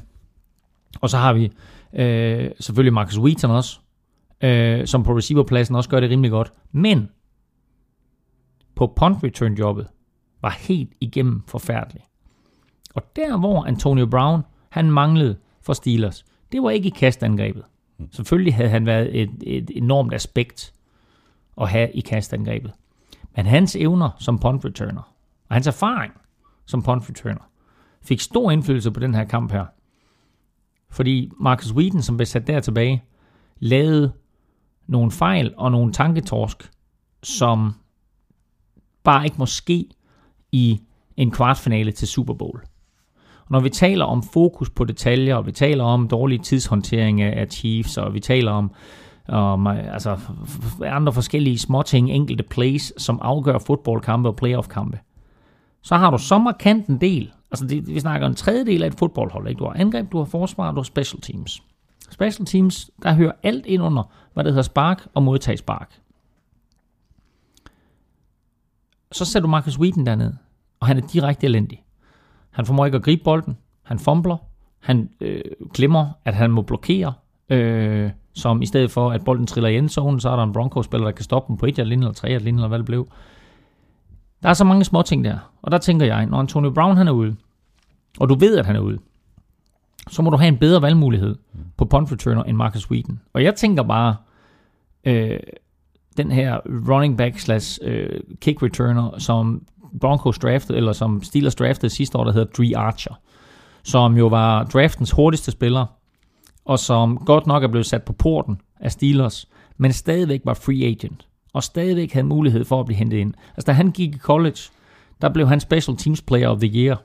[1.01, 1.51] Og så har vi
[1.95, 3.79] øh, selvfølgelig Marcus Wheaton også,
[4.43, 6.53] øh, som på receiverpladsen også gør det rimelig godt.
[6.71, 7.09] Men
[8.75, 9.87] på punt return jobbet
[10.41, 12.03] var helt igennem forfærdelig.
[12.95, 17.63] Og der hvor Antonio Brown, han manglede for Steelers, det var ikke i kastangrebet.
[18.11, 20.73] Selvfølgelig havde han været et, et enormt aspekt
[21.61, 22.71] at have i kastangrebet.
[23.35, 25.13] Men hans evner som punt returner,
[25.49, 26.13] og hans erfaring
[26.65, 27.49] som punt returner,
[28.01, 29.65] fik stor indflydelse på den her kamp her.
[30.93, 33.03] Fordi Marcus Whedon, som blev sat der tilbage,
[33.59, 34.13] lavede
[34.87, 36.71] nogle fejl og nogle tanketorsk,
[37.23, 37.73] som
[39.03, 39.85] bare ikke må ske
[40.51, 40.81] i
[41.17, 42.61] en kvartfinale til Super Bowl.
[43.39, 47.47] Og når vi taler om fokus på detaljer, og vi taler om dårlig tidshåndtering af
[47.51, 48.71] Chiefs, og vi taler om,
[49.27, 50.19] om altså,
[50.81, 54.99] andre forskellige småting, enkelte plays, som afgør fodboldkampe og playoff-kampe,
[55.81, 57.31] så har du så markant en del.
[57.53, 59.47] Altså det, vi snakker en tredjedel af et fodboldhold.
[59.47, 59.59] Ikke?
[59.59, 61.63] Du har angreb, du har forsvar, du har special teams.
[62.11, 64.03] Special teams, der hører alt ind under,
[64.33, 65.99] hvad det hedder spark og modtage spark.
[69.11, 70.33] Så sætter du Marcus Wheaton derned,
[70.79, 71.83] og han er direkte elendig.
[72.51, 73.57] Han formår ikke at gribe bolden.
[73.83, 74.37] Han fumbler.
[74.79, 75.41] Han øh,
[75.73, 77.13] glemmer, at han må blokere.
[77.49, 81.05] Øh, som i stedet for, at bolden triller i endzonen, så er der en Broncos-spiller,
[81.05, 83.07] der kan stoppe den på et linje eller tre linje, eller hvad det blev.
[84.43, 85.37] Der er så mange små ting der.
[85.61, 87.35] Og der tænker jeg, når Antonio Brown han er ude,
[88.19, 88.99] og du ved, at han er ude,
[90.09, 91.35] så må du have en bedre valgmulighed
[91.77, 93.19] på punt returner end Marcus Wheaton.
[93.33, 94.15] Og jeg tænker bare,
[95.03, 95.39] øh,
[96.17, 96.59] den her
[96.89, 99.65] running back slash øh, kick returner, som
[100.01, 103.19] Broncos draftede, eller som Steelers draftede sidste år, der hedder Dree Archer,
[103.83, 105.85] som jo var draftens hurtigste spiller,
[106.65, 109.47] og som godt nok er blevet sat på porten af Steelers,
[109.77, 113.33] men stadigvæk var free agent, og stadigvæk havde mulighed for at blive hentet ind.
[113.49, 114.59] Altså da han gik i college,
[115.21, 117.01] der blev han Special Teams Player of the Year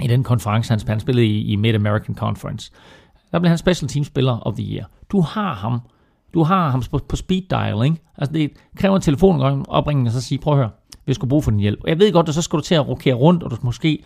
[0.00, 2.72] i den konference, han, han spillede i, i Mid-American Conference.
[3.32, 4.90] Der blev han Special Teams Spiller of the Year.
[5.12, 5.80] Du har ham.
[6.34, 7.96] Du har ham på, på speed dial, ikke?
[8.18, 10.70] Altså det kræver en telefonopringning, og så sige, prøv at høre,
[11.06, 11.80] vi skulle bruge for din hjælp.
[11.86, 14.04] Jeg ved godt, at så skal du til at rokere rundt, og du skal måske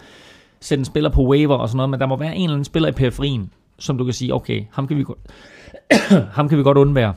[0.60, 2.64] sætte en spiller på waiver og sådan noget, men der må være en eller anden
[2.64, 5.18] spiller i periferien, som du kan sige, okay, ham kan vi godt,
[6.36, 7.14] ham kan vi godt undvære.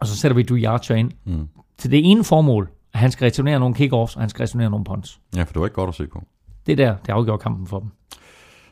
[0.00, 1.10] Og så sætter vi Dewey Archer ind.
[1.24, 1.48] Mm.
[1.78, 4.84] Til det ene formål, at han skal returnere nogle kickoffs, og han skal returnere nogle
[4.84, 5.20] punts.
[5.36, 6.22] Ja, for det var ikke godt at se på.
[6.66, 7.88] Det er der, det afgjorde kampen for dem.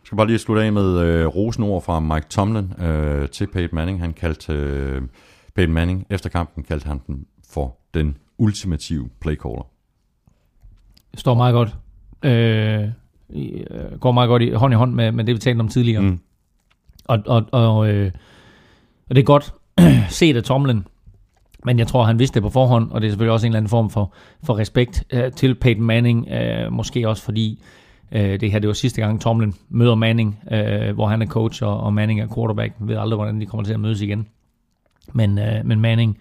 [0.07, 3.75] Jeg skal bare lige slutte af med øh, rosenord fra Mike Tomlin øh, til Peyton
[3.75, 4.01] Manning.
[4.01, 5.03] Han kaldte øh,
[5.55, 9.67] Peyton Manning, efter kampen kaldte han den for den ultimative playcaller.
[11.15, 11.77] står meget godt.
[12.23, 12.89] Øh,
[13.31, 16.03] øh, går meget godt i, hånd i hånd med, med det, vi talte om tidligere.
[16.03, 16.19] Mm.
[17.05, 18.13] Og, og, og, øh,
[19.09, 19.55] og det er godt
[20.19, 20.85] set af Tomlin,
[21.67, 23.59] men jeg tror, han vidste det på forhånd, og det er selvfølgelig også en eller
[23.59, 24.13] anden form for,
[24.43, 27.63] for respekt øh, til Peyton Manning, øh, måske også fordi
[28.13, 31.65] øh, det her det var sidste gang Tomlin møder Manning, øh, hvor han er coach,
[31.65, 32.75] og, og Manning er quarterback.
[32.81, 34.27] Jeg ved aldrig, hvordan de kommer til at mødes igen.
[35.13, 36.19] Men, øh, men Manning,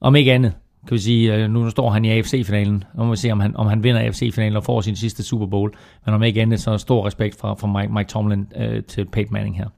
[0.00, 0.52] om ikke andet,
[0.88, 2.84] kan vi sige, øh, nu står han i AFC-finalen.
[2.94, 5.46] og må vi se, om han, om han vinder AFC-finalen og får sin sidste Super
[5.46, 5.72] Bowl.
[6.06, 9.32] Men om ikke andet, så stor respekt fra, fra Mike, Mike Tomlin øh, til Peyton
[9.32, 9.68] Manning her.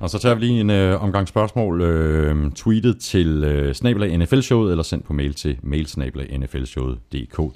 [0.00, 4.70] Og så tager vi lige en øh, omgang spørgsmål øh, tweetet til øh, snabelag NFL-showet,
[4.70, 6.40] eller sendt på mail til mailsnabelag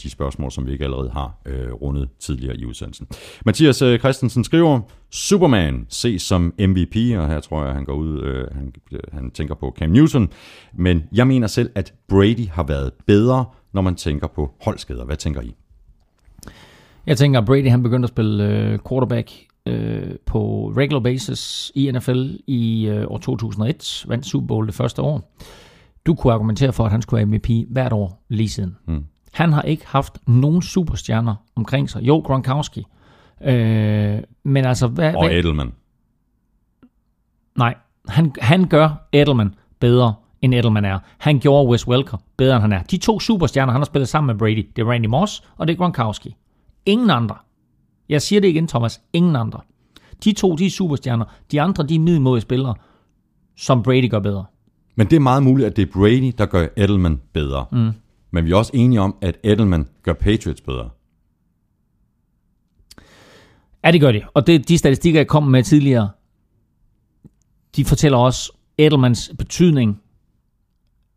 [0.03, 3.07] De spørgsmål, som vi ikke allerede har øh, rundet tidligere i udsendelsen.
[3.47, 4.81] Mathias øh, Christensen skriver,
[5.11, 8.73] Superman ses som MVP, og her tror jeg, han går ud, øh, han,
[9.13, 10.29] han tænker på Cam Newton.
[10.75, 15.05] Men jeg mener selv, at Brady har været bedre, når man tænker på holdskader.
[15.05, 15.55] Hvad tænker I?
[17.07, 19.31] Jeg tænker, at Brady han begyndte at spille øh, quarterback
[19.67, 24.05] øh, på regular basis i NFL i øh, år 2001.
[24.09, 25.35] Vandt Super Bowl det første år.
[26.07, 28.77] Du kunne argumentere for, at han skulle være MVP hvert år lige siden.
[28.87, 29.05] Mm.
[29.33, 32.03] Han har ikke haft nogen superstjerner omkring sig.
[32.03, 32.85] Jo, Gronkowski.
[33.45, 35.73] Øh, men altså, hvad, Og hvad, Edelman.
[37.57, 37.75] nej,
[38.09, 40.99] han, han gør Edelman bedre, end Edelman er.
[41.19, 42.83] Han gjorde Wes Welker bedre, end han er.
[42.83, 45.73] De to superstjerner, han har spillet sammen med Brady, det er Randy Moss, og det
[45.73, 46.37] er Gronkowski.
[46.87, 47.37] Ingen andre.
[48.09, 49.01] Jeg siger det igen, Thomas.
[49.13, 49.61] Ingen andre.
[50.25, 51.25] De to, de er superstjerner.
[51.53, 52.75] De andre, de er middelmådige spillere,
[53.57, 54.45] som Brady gør bedre.
[54.97, 57.67] Men det er meget muligt, at det er Brady, der gør Edelman bedre.
[57.73, 57.91] Mm.
[58.31, 60.91] Men vi er også enige om, at Edelman gør Patriots bedre.
[63.85, 64.23] Ja, det gør de.
[64.35, 66.11] Og det, de statistikker, jeg kom med tidligere,
[67.77, 70.01] de fortæller også Edelmans betydning,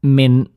[0.01, 0.47] men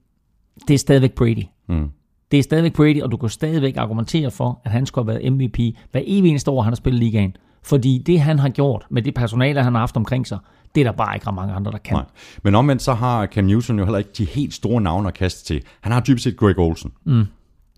[0.69, 1.45] det er stadigvæk Brady.
[1.69, 1.91] Mm.
[2.31, 5.33] Det er stadigvæk Brady, og du kan stadigvæk argumentere for, at han skulle have været
[5.33, 5.59] MVP
[5.93, 7.37] hver evig eneste år, han har spillet ligaen.
[7.63, 10.39] Fordi det, han har gjort med det personale, han har haft omkring sig,
[10.75, 11.95] det er der bare ikke ret mange andre, der kan.
[11.95, 12.05] Nej.
[12.45, 15.45] Men omvendt så har Cam Newton jo heller ikke de helt store navne at kaste
[15.45, 15.63] til.
[15.81, 16.93] Han har typisk set Greg Olsen.
[17.05, 17.25] Mm.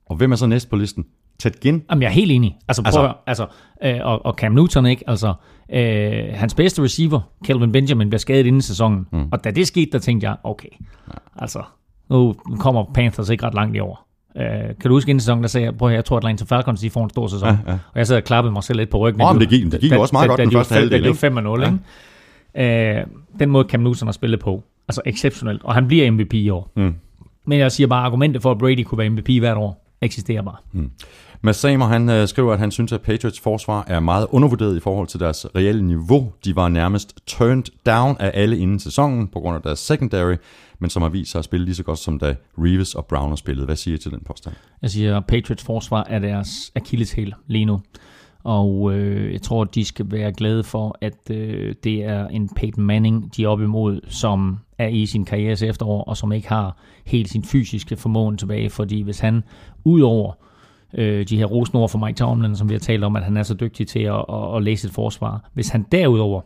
[0.07, 1.05] Og hvem er så næst på listen?
[1.39, 1.83] Ted Ginn?
[1.91, 2.57] Jamen, jeg er helt enig.
[2.69, 3.47] Altså, prøv altså, Altså-
[3.83, 5.05] altså øh, og, og Cam Newton, ikke?
[5.07, 5.35] Altså,
[5.73, 9.07] øh, hans bedste receiver, Kelvin Benjamin, bliver skadet inden sæsonen.
[9.12, 9.29] Mm.
[9.33, 10.69] Og da det skete, der tænkte jeg, okay,
[11.09, 11.15] ja.
[11.37, 11.62] altså,
[12.11, 14.09] nu kommer Panthers ikke ret langt i år.
[14.37, 14.45] Øh,
[14.81, 16.91] kan du huske inden sæsonen, der sagde jeg, prøv at jeg tror, Atlanta Falcons de
[16.91, 17.49] får en stor sæson.
[17.49, 17.73] Ja, ja.
[17.73, 19.23] Og jeg sad og klappede mig selv lidt på ryggen.
[19.23, 20.91] Åh, men det gik- det gik jo også meget godt den de var første halvdel,
[20.91, 21.23] Da de ikke?
[21.23, 21.63] var 5 0,
[22.55, 22.99] ikke?
[22.99, 23.05] Øh,
[23.39, 25.63] den måde Cam Newton har spillet på, altså exceptionelt.
[25.65, 26.71] Og han bliver MVP i år.
[26.77, 26.95] Mm.
[27.47, 30.57] Men jeg siger bare, argumentet for, at Brady kunne være MVP hvert år, eksisterer bare.
[31.44, 34.81] Mads Samer, han øh, skriver, at han synes, at Patriots forsvar er meget undervurderet i
[34.81, 36.32] forhold til deres reelle niveau.
[36.44, 40.35] De var nærmest turned down af alle inden sæsonen på grund af deres secondary,
[40.78, 43.36] men som har vist sig at spille lige så godt som da Reeves og Brown
[43.36, 43.66] spillede.
[43.66, 44.55] Hvad siger I til den påstand?
[44.82, 47.81] Jeg siger, at Patriots forsvar er deres akilleshæl lige nu.
[48.44, 52.48] Og øh, jeg tror, at de skal være glade for, at øh, det er en
[52.56, 56.48] Peyton Manning, de er op imod, som er i sin karrieres efterår, og som ikke
[56.48, 58.70] har helt sin fysiske formåen tilbage.
[58.70, 59.43] Fordi hvis han,
[59.85, 60.32] udover
[60.94, 63.43] øh, de her rosenord for Mike Tomlin, som vi har talt om, at han er
[63.43, 66.40] så dygtig til at, at, at læse et forsvar, hvis han derudover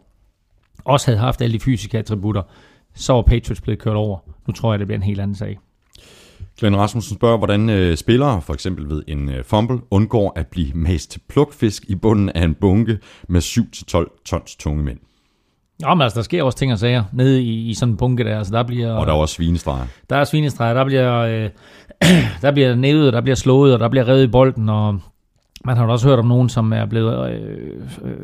[0.85, 2.43] også havde haft alle de fysiske attributter,
[2.95, 4.19] så var Patriots blevet kørt over.
[4.47, 5.59] Nu tror jeg, det bliver en helt anden sag.
[6.59, 10.73] Glenn Rasmussen spørger, hvordan øh, spillere, for eksempel ved en øh, fumble, undgår at blive
[10.75, 12.99] mast til plukfisk i bunden af en bunke
[13.29, 14.99] med 7-12 tons tunge mænd.
[15.81, 18.25] Nå, men altså, der sker også ting og sager nede i, i sådan en bunke
[18.25, 18.39] der.
[18.39, 19.87] Altså, der bliver, Og der er også svinestreger.
[20.11, 21.51] der er svinestreger, der bliver, øh,
[22.43, 25.01] der bliver nævet, der bliver slået, og der bliver revet i bolden, og
[25.65, 28.17] man har også hørt om nogen, som er blevet øh, øh,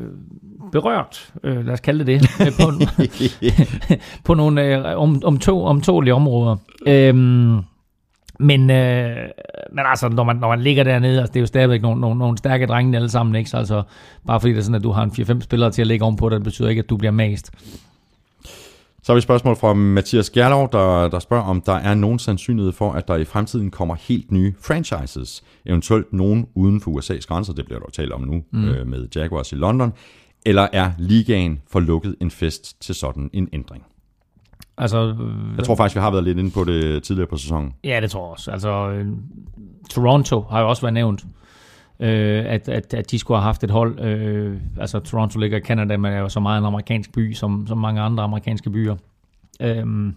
[0.71, 2.71] berørt, øh, lad os kalde det det, øh, på,
[4.25, 6.55] på nogle øh, om, om to, omtålige områder.
[6.87, 7.59] Øhm,
[8.39, 9.15] men, øh,
[9.71, 12.19] men altså, når man, når man ligger dernede, altså, det er jo stadigvæk nogle, nogle,
[12.19, 13.49] nogle stærke drenge alle sammen, ikke?
[13.49, 13.83] Så altså,
[14.27, 16.29] bare fordi det er sådan, at du har en 4-5 spillere til at ligge ovenpå
[16.29, 17.51] dig, det betyder ikke, at du bliver mast.
[19.03, 22.19] Så har vi et spørgsmål fra Mathias Gerlov, der, der spørger, om der er nogen
[22.19, 27.25] sandsynlighed for, at der i fremtiden kommer helt nye franchises, eventuelt nogen uden for USA's
[27.27, 28.67] grænser, det bliver der jo talt om nu mm.
[28.67, 29.93] øh, med Jaguars i London,
[30.45, 33.83] eller er ligaen for lukket en fest til sådan en ændring?
[34.77, 37.73] Altså, øh, Jeg tror faktisk, vi har været lidt inde på det tidligere på sæsonen.
[37.83, 38.51] Ja, det tror jeg også.
[38.51, 39.07] Altså, øh,
[39.89, 41.25] Toronto har jo også været nævnt,
[42.03, 43.99] øh, at, at, at de skulle have haft et hold.
[43.99, 47.67] Øh, altså, Toronto ligger i Canada, men er jo så meget en amerikansk by, som,
[47.67, 48.95] som mange andre amerikanske byer.
[49.61, 50.13] Øh,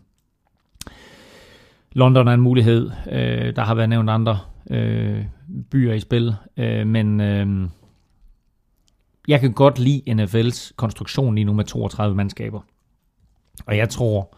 [1.93, 2.91] London er en mulighed.
[3.13, 4.39] Øh, der har været nævnt andre
[4.71, 5.25] øh,
[5.71, 7.69] byer i spil, øh, men øh,
[9.29, 12.61] jeg kan godt lide NFL's konstruktion lige nu med 32 mandskaber.
[13.67, 14.37] Og jeg tror,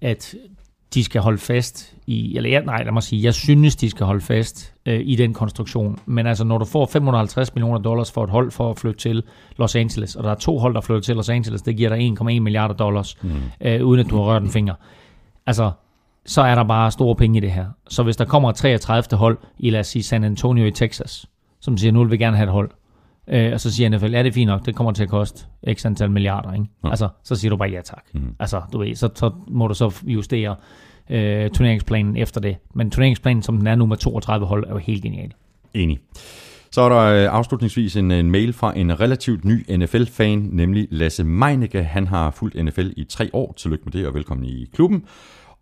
[0.00, 0.34] at
[0.94, 4.06] de skal holde fast i, eller jeg, nej, lad mig sige, jeg synes, de skal
[4.06, 5.98] holde fast øh, i den konstruktion.
[6.06, 9.22] Men altså, når du får 550 millioner dollars for et hold for at flytte til
[9.56, 12.12] Los Angeles, og der er to hold, der flytter til Los Angeles, det giver dig
[12.20, 13.30] 1,1 milliarder dollars, mm.
[13.60, 14.74] øh, uden at du har rørt en finger.
[15.46, 15.70] Altså,
[16.26, 17.66] så er der bare store penge i det her.
[17.88, 19.18] Så hvis der kommer et 33.
[19.18, 21.26] hold i, lad os sige, San Antonio i Texas,
[21.60, 22.70] som siger, nu vil vi gerne have et hold,
[23.28, 25.46] øh, og så siger NFL, ja, det er fint nok, det kommer til at koste
[25.72, 26.66] x antal milliarder, ikke?
[26.84, 26.90] Ja.
[26.90, 28.04] Altså, så siger du bare ja tak.
[28.12, 28.34] Mm.
[28.38, 30.56] Altså, du ved, så, så må du så justere
[31.10, 32.56] øh, turneringsplanen efter det.
[32.74, 35.32] Men turneringsplanen, som den er nu med 32 hold, er jo helt genial.
[35.74, 35.98] Enig.
[36.70, 41.24] Så er der øh, afslutningsvis en, en mail fra en relativt ny NFL-fan, nemlig Lasse
[41.24, 41.84] Meinicke.
[41.84, 43.54] Han har fulgt NFL i tre år.
[43.56, 45.04] Tillykke med det, og velkommen i klubben.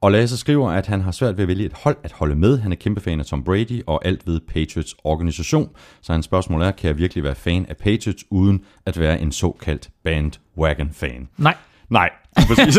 [0.02, 2.58] Og Lasse skriver, at han har svært ved at vælge et hold at holde med.
[2.58, 5.70] Han er kæmpe fan af Tom Brady og alt ved Patriots organisation.
[6.00, 9.32] Så hans spørgsmål er, kan jeg virkelig være fan af Patriots uden at være en
[9.32, 11.28] såkaldt bandwagon-fan?
[11.38, 11.54] Nej,
[11.90, 12.78] Nej, præcis.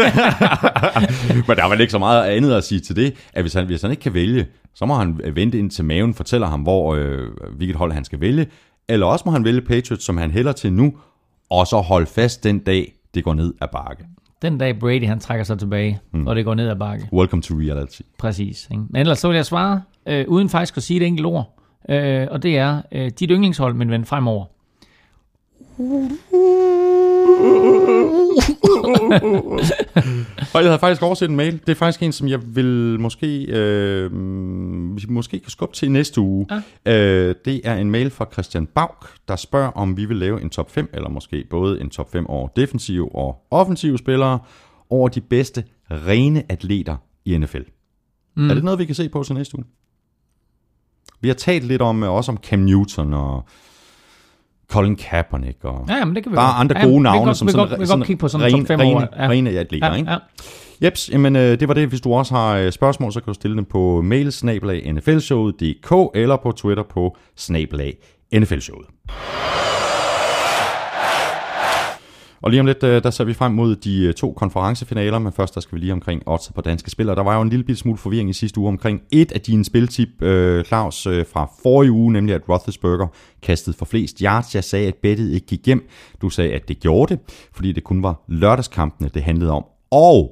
[1.47, 3.65] Men der er vel ikke så meget andet at sige til det, at hvis han,
[3.65, 6.95] hvis han ikke kan vælge, så må han vente ind til maven fortæller ham, hvor,
[6.95, 8.47] øh, hvilket hold han skal vælge.
[8.89, 10.93] Eller også må han vælge Patriots, som han hælder til nu,
[11.49, 14.05] og så holde fast den dag, det går ned ad bakke.
[14.44, 16.28] Den dag Brady han trækker sig tilbage, mm.
[16.28, 17.10] og det går ned ad bakke.
[17.14, 18.02] Welcome to reality.
[18.18, 18.68] Præcis.
[18.72, 18.84] Ikke?
[18.90, 21.60] Men ellers så vil jeg svare, øh, uden faktisk at sige et enkelt ord.
[21.90, 24.45] Øh, og det er, øh, dit yndlingshold, men vend fremover.
[30.53, 31.51] Og jeg havde faktisk overset en mail.
[31.51, 34.11] Det er faktisk en, som jeg vil måske, øh,
[34.97, 36.47] vi måske kan skubbe til næste uge.
[36.85, 37.30] Ja.
[37.30, 40.49] Øh, det er en mail fra Christian Bauk, der spørger, om vi vil lave en
[40.49, 44.39] top 5, eller måske både en top 5 over defensive og offensive spillere,
[44.89, 46.95] over de bedste rene atleter
[47.26, 47.61] i NFL.
[48.35, 48.49] Mm.
[48.49, 49.65] Er det noget, vi kan se på til næste uge?
[51.22, 53.45] Vi har talt lidt om, også om Cam Newton og
[54.73, 56.59] Colin Kaepernick og Ja, men det kan vi bare godt.
[56.59, 57.25] andre Ja, gode kan navne.
[57.25, 59.29] godt- som sådan, godt- godt kigge på sådan en rene, top rene, ja.
[59.29, 60.11] rene atleter, Ja, ikke?
[60.11, 60.17] ja.
[60.83, 61.87] Jeps, jamen øh, det var det.
[61.87, 65.91] Hvis du også har øh, spørgsmål, så kan du stille dem på mail snabelag nflshowet.dk
[66.15, 67.93] eller på Twitter på snabelag
[68.33, 68.85] nflshowet.
[72.44, 75.34] Og lige om lidt, øh, der ser vi frem mod de øh, to konferencefinaler, men
[75.34, 77.15] først der skal vi lige omkring odds på danske spillere.
[77.15, 80.22] Der var jo en lille smule forvirring i sidste uge omkring et af dine spiltip,
[80.22, 83.07] øh, Claus, fra forrige uge, nemlig at Roethlisberger
[83.41, 84.56] kastede for flest yards.
[84.56, 85.90] Jeg sagde, at bettet ikke gik hjem.
[86.22, 87.20] Du sagde, at det gjorde det,
[87.53, 89.65] fordi det kun var lørdagskampene, det handlede om.
[89.91, 90.32] Og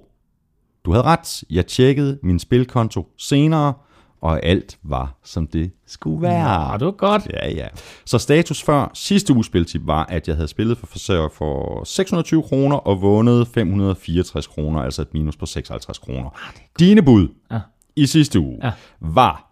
[0.86, 1.44] du havde ret.
[1.50, 3.74] Jeg tjekkede min spilkonto senere,
[4.22, 6.72] og alt var, som det skulle være.
[6.72, 7.28] Ja, det var godt.
[7.34, 7.68] Ja, ja.
[8.06, 12.44] Så status før sidste uges spiltip var, at jeg havde spillet for forsøger for 620
[12.44, 16.40] kroner og vundet 564 kroner, altså et minus på 56 kroner.
[16.80, 17.60] Dine bud Ja.
[17.96, 18.72] i sidste uge Ja.
[19.00, 19.48] var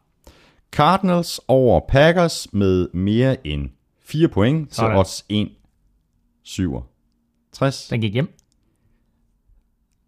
[0.72, 3.70] Cardinals over Packers med mere end
[4.06, 4.98] 4 point til Sådan.
[4.98, 7.88] odds 1,67.
[7.90, 8.38] Den gik hjem.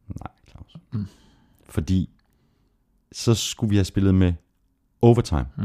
[0.07, 0.75] Nej, Claus.
[0.93, 1.05] Mm.
[1.69, 2.09] Fordi
[3.11, 4.33] så skulle vi have spillet med
[5.01, 5.45] overtime.
[5.57, 5.63] Mm.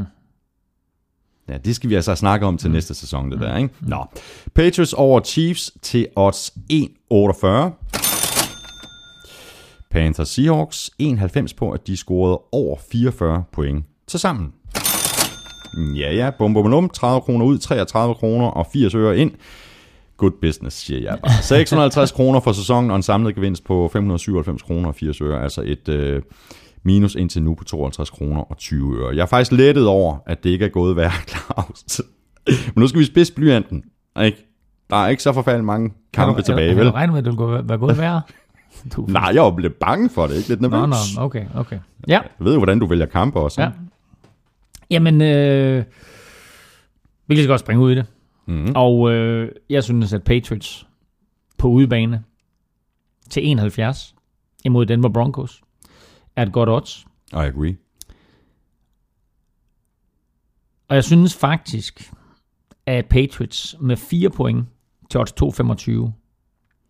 [1.49, 2.73] Ja, det skal vi altså snakke om til mm.
[2.73, 3.69] næste sæson, det der, ikke?
[3.79, 4.05] Nå.
[4.55, 7.47] Patriots over Chiefs til odds 1,48.
[9.91, 14.53] Panthers Seahawks 91 på, at de scorede over 44 point til sammen.
[15.95, 19.31] Ja, ja, bum, bum, bum, 30 kroner ud, 33 kroner og 80 øre ind.
[20.17, 21.43] Good business, siger jeg bare.
[21.57, 25.43] 650 kroner for sæsonen og en samlet gevinst på 597 kroner og 80 øre.
[25.43, 26.21] Altså et øh,
[26.83, 29.15] minus indtil nu på 52 kroner og 20 øre.
[29.15, 32.01] Jeg er faktisk lettet over, at det ikke er gået værre, Claus.
[32.47, 33.83] Men nu skal vi spidse blyanten.
[34.21, 34.45] Ikke?
[34.89, 36.89] Der er ikke så forfærdeligt mange kampe tilbage, Jeg vel?
[36.89, 38.21] regner med, at det vil være gået værre.
[38.95, 40.35] Du, Nej, jeg lidt bange for det.
[40.37, 40.49] Ikke?
[40.49, 41.15] Lidt Nå, nervøs.
[41.17, 41.79] nå, okay, okay.
[42.07, 43.61] Ja, Jeg ved jo, hvordan du vælger kampe også.
[43.61, 43.69] ja.
[44.89, 45.83] Jamen, øh,
[47.27, 48.05] vi kan så godt springe ud i det.
[48.47, 48.71] Mhm.
[48.75, 50.87] Og øh, jeg synes, at Patriots
[51.57, 52.23] på udebane
[53.29, 54.15] til 71
[54.65, 55.61] imod Denver Broncos
[56.37, 57.05] er et godt odds.
[57.31, 57.75] I agree.
[60.89, 62.13] Og jeg synes faktisk,
[62.85, 64.65] at Patriots med 4 point
[65.11, 66.11] til odds 2,25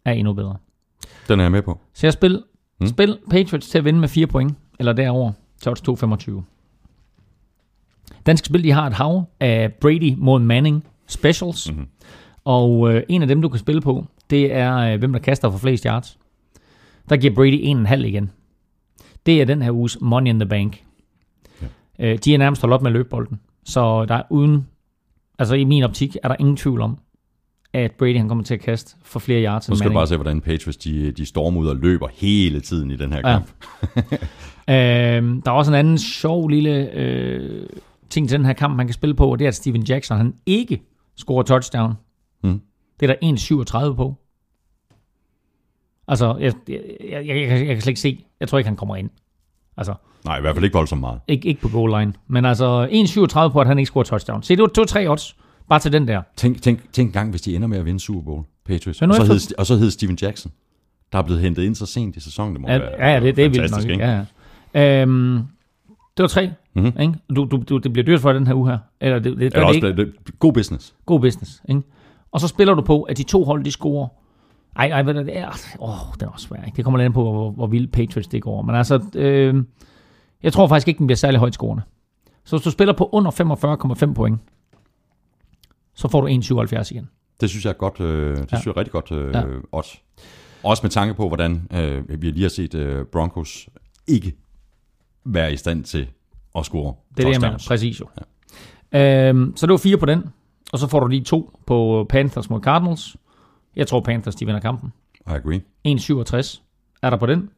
[0.06, 0.58] er endnu bedre.
[1.28, 1.80] Den er jeg med på.
[1.94, 2.44] Så jeg spil,
[2.80, 2.88] Mm.
[2.88, 6.44] spil Patriots til at vinde med 4 point, eller derover til odds 2,25.
[8.26, 11.78] Danske Spil, de har et hav af Brady mod Manning specials, Mhm.
[11.80, 11.92] mm-hmm.
[12.46, 15.52] og øh, en af dem, du kan spille på, det er, øh, hvem der kaster
[15.52, 16.20] for flest yards.
[17.10, 18.32] Der giver Brady 1,5 igen.
[19.28, 20.84] Det er den her uges Money in the Bank.
[21.62, 21.68] Ja.
[22.00, 22.12] Ja.
[22.14, 24.68] Øh, de er nærmest holdt op med at løbe bolden, så der er uden,
[25.40, 26.98] altså i min optik, er der ingen tvivl om,
[27.74, 30.16] at Brady han kommer til at kaste for flere yards Nu skal du bare se,
[30.16, 33.32] hvordan Patriots de, de stormer ud og løber hele tiden i den her Ja.
[33.32, 33.52] kamp.
[34.70, 37.68] Øh, der er også en anden sjov lille øh,
[38.10, 40.18] ting til den her kamp, man kan spille på, og det er, at Steven Jackson
[40.18, 40.82] han ikke
[41.18, 41.94] scorer touchdown.
[42.44, 42.62] Mm.
[43.00, 44.16] Det er der 1,37 på.
[46.08, 46.80] Altså, jeg, jeg,
[47.12, 48.26] jeg, jeg, jeg, kan slet ikke se.
[48.40, 49.10] Jeg tror ikke, han kommer ind.
[49.78, 49.94] Altså,
[50.26, 51.20] Nej, i hvert fald ikke voldsomt meget.
[51.28, 52.14] ikke, ikke på goal line.
[52.28, 52.88] Men altså,
[53.48, 54.44] 1,37 på, at han ikke scorer touchdown.
[54.44, 55.36] Se, det var to-tre odds.
[55.70, 56.22] Bare til den der.
[56.36, 59.02] Tænk, tænk, tænk gang, hvis de ender med at vinde Super Bowl, Patriots.
[59.02, 60.52] Og så, hed, og så hed Steven Jackson,
[61.12, 62.54] der er blevet hentet ind så sent i sæsonen.
[62.54, 63.82] Det må Ja, være ja, ja det, det er vildt nok.
[63.82, 63.94] Ikke?
[63.94, 64.06] ikke?
[64.06, 64.24] Ja,
[64.74, 65.02] ja.
[65.02, 65.40] Øhm,
[66.18, 66.48] det var tre.
[66.74, 66.84] Mhm.
[66.86, 67.02] Mm-hmm.
[67.02, 67.14] Ikke?
[67.36, 68.78] Du, du, du, det bliver dyrt for den her uge her.
[69.02, 69.88] Eller det, det Eller det også, ikke.
[69.88, 69.98] det,
[70.28, 70.94] det, god business.
[71.06, 71.62] God business.
[71.70, 71.82] Ikke?
[72.32, 74.08] Og så spiller du på, at de to hold, de scorer.
[74.78, 75.38] Ej, ej, det?
[75.38, 75.48] er?
[75.80, 76.64] Åh, det er også svært.
[76.66, 76.76] Ikke?
[76.76, 78.62] Det kommer lidt an på, hvor, hvor vildt Patriots det går.
[78.62, 79.64] Men altså, øh,
[80.44, 81.84] jeg tror faktisk ikke, den bliver særlig højt scorende.
[82.46, 83.32] Så hvis du spiller på under
[84.10, 84.40] 45,5 point,
[85.96, 87.10] så får du 1,77 igen.
[87.42, 88.00] Det synes jeg er godt.
[88.00, 88.46] Øh, det Ja.
[88.58, 89.44] synes jeg er rigtig godt øh, Ja.
[89.72, 90.02] odds.
[90.64, 93.70] Også med tanke på, hvordan øh, vi lige har set øh, Broncos
[94.08, 94.36] ikke
[95.26, 96.08] være i stand til
[96.56, 97.66] at score Det er det, jeg mener.
[97.68, 98.06] Præcis jo.
[98.94, 99.30] Ja.
[99.30, 100.24] Øhm, så det var fire på den.
[100.74, 103.18] Og så får du lige to på Panthers mod Cardinals.
[103.78, 104.94] Jeg tror, Panthers de vinder kampen.
[105.28, 105.62] I agree.
[105.88, 106.62] 1,67
[107.02, 107.50] er der på den.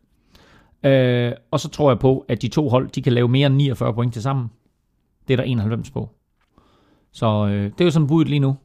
[0.84, 3.56] Øh, og så tror jeg på, at de to hold, de kan lave mere end
[3.56, 4.52] 49 point til sammen.
[5.28, 6.10] Det er der 91 på.
[7.12, 8.58] Så øh, det er jo sådan budet lige nu.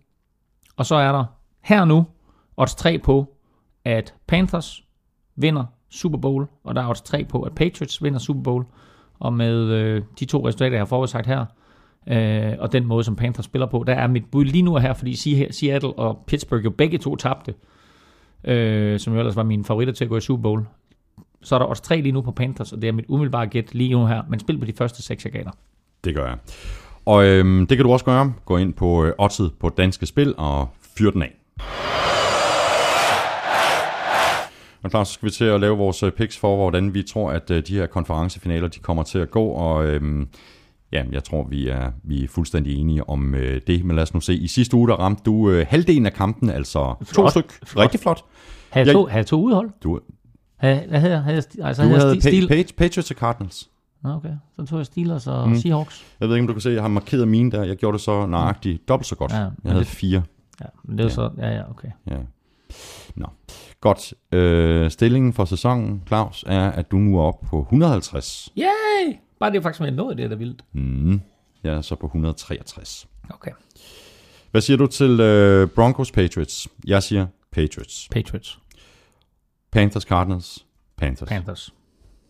[0.77, 1.25] Og så er der
[1.61, 2.07] her nu
[2.57, 3.37] odds 3 på,
[3.85, 4.85] at Panthers
[5.37, 8.65] vinder Super Bowl, og der er odds 3 på, at Patriots vinder Super Bowl.
[9.19, 11.47] Og med øh, de to resultater, jeg har forudsagt her,
[12.07, 14.95] øh, og den måde, som Panthers spiller på, der er mit bud lige nu her,
[14.95, 15.17] fordi
[15.53, 17.55] Seattle og Pittsburgh jo begge to tabte
[18.45, 20.67] øh, som jo ellers var mine favoritter til at gå i Super Bowl.
[21.43, 23.75] Så er der også tre lige nu på Panthers, og det er mit umiddelbare gæt
[23.75, 24.23] lige nu her.
[24.29, 25.53] Men spil på de første seks, jeg gav dig.
[26.05, 26.37] Det gør jeg.
[27.07, 28.33] Og øhm, det kan du også gøre.
[28.45, 30.69] Gå ind på øh, oddset på Danske Spil og
[30.99, 31.35] fyr den af.
[34.83, 37.31] Og klar, så skal vi til at lave vores øh, picks for, hvordan vi tror,
[37.31, 39.45] at øh, de her konferencefinaler de kommer til at gå.
[39.47, 40.29] Og øhm,
[40.95, 43.85] ja, jeg tror, vi er, vi er fuldstændig enige om øh, det.
[43.85, 44.35] Men lad os nu se.
[44.35, 47.31] I sidste uge, der ramte du øh, halvdelen af kampen, altså to Flot.
[47.31, 47.53] styk.
[47.67, 47.83] Flot.
[47.83, 48.25] Rigtig flot.
[48.71, 49.71] Havde jeg to, havde to udhold?
[49.83, 50.01] Du,
[50.57, 51.23] Havde, hvad havde jeg?
[51.23, 52.49] Havde jeg, sti- altså, du havde havde stil?
[52.53, 53.71] pa- pa- Patriots og Cardinals.
[54.05, 54.31] Okay.
[54.57, 55.57] Så tog jeg Steelers og mm.
[55.57, 56.05] Seahawks.
[56.21, 57.65] Jeg ved ikke, om du kan se, jeg har markeret mine der.
[57.65, 59.33] Jeg gjorde det så nøjagtigt dobbelt så godt.
[59.33, 60.23] Ja, jeg havde det- fire.
[60.61, 61.31] Ja, men det er jo så...
[61.39, 61.89] Ja, ja, okay.
[62.11, 62.17] Ja.
[63.17, 63.27] Nå.
[63.81, 64.15] Godt.
[64.33, 68.53] Øh, stillingen for sæsonen, Claus, er, at du nu er oppe på 150.
[68.59, 69.17] Yay!
[69.41, 70.65] Bare det faktisk med noget, det er da vildt.
[70.73, 71.21] Mm.
[71.65, 73.09] Jeg er så på 163.
[73.31, 73.51] Okay.
[74.51, 76.69] Hvad siger du til øh, Broncos Patriots?
[76.87, 78.09] Jeg siger Patriots.
[78.11, 78.59] Patriots.
[79.73, 80.67] Panthers Cardinals.
[80.97, 81.29] Panthers.
[81.29, 81.75] Panthers.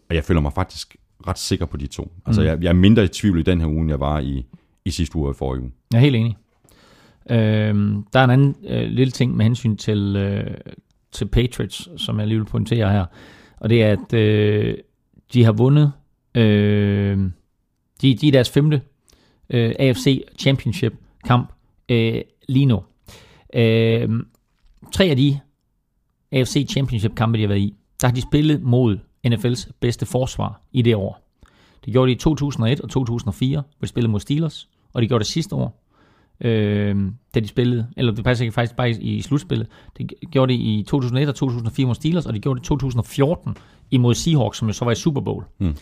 [0.08, 2.12] Og jeg føler mig faktisk ret sikker på de to.
[2.26, 2.46] Altså, Mm.
[2.46, 4.46] jeg, jeg er mindre i tvivl i den her uge, end jeg var i,
[4.84, 5.72] i sidste uge og i forrige uge.
[5.92, 6.36] Jeg er helt enig.
[7.30, 10.56] Øhm, der er en anden øh, lille ting med hensyn til, øh,
[11.12, 13.04] til Patriots, som jeg lige vil pointere her.
[13.56, 14.76] Og det er, at øh,
[15.32, 15.92] de har vundet...
[16.34, 17.18] Øh,
[18.02, 18.80] de, de er deres femte
[19.50, 20.94] øh, AFC Championship
[21.24, 21.52] kamp
[21.88, 22.82] øh, lige nu.
[23.54, 24.08] Øh,
[24.92, 25.40] tre af de
[26.32, 30.60] AFC Championship kampe, de har været i, der har de spillet mod NFL's bedste forsvar
[30.72, 31.20] i det år.
[31.84, 35.24] Det gjorde de i 2001 og 2004, hvor de spillede mod Steelers, og de gjorde
[35.24, 35.84] det sidste år,
[36.40, 39.66] øh, da de spillede, eller det passer ikke faktisk bare i, i slutspillet,
[39.98, 43.56] det gjorde de i 2001 og 2004 mod Steelers, og de gjorde det i 2014
[43.90, 45.44] imod Seahawks, som jo så var i Super Bowl.
[45.58, 45.76] Mm.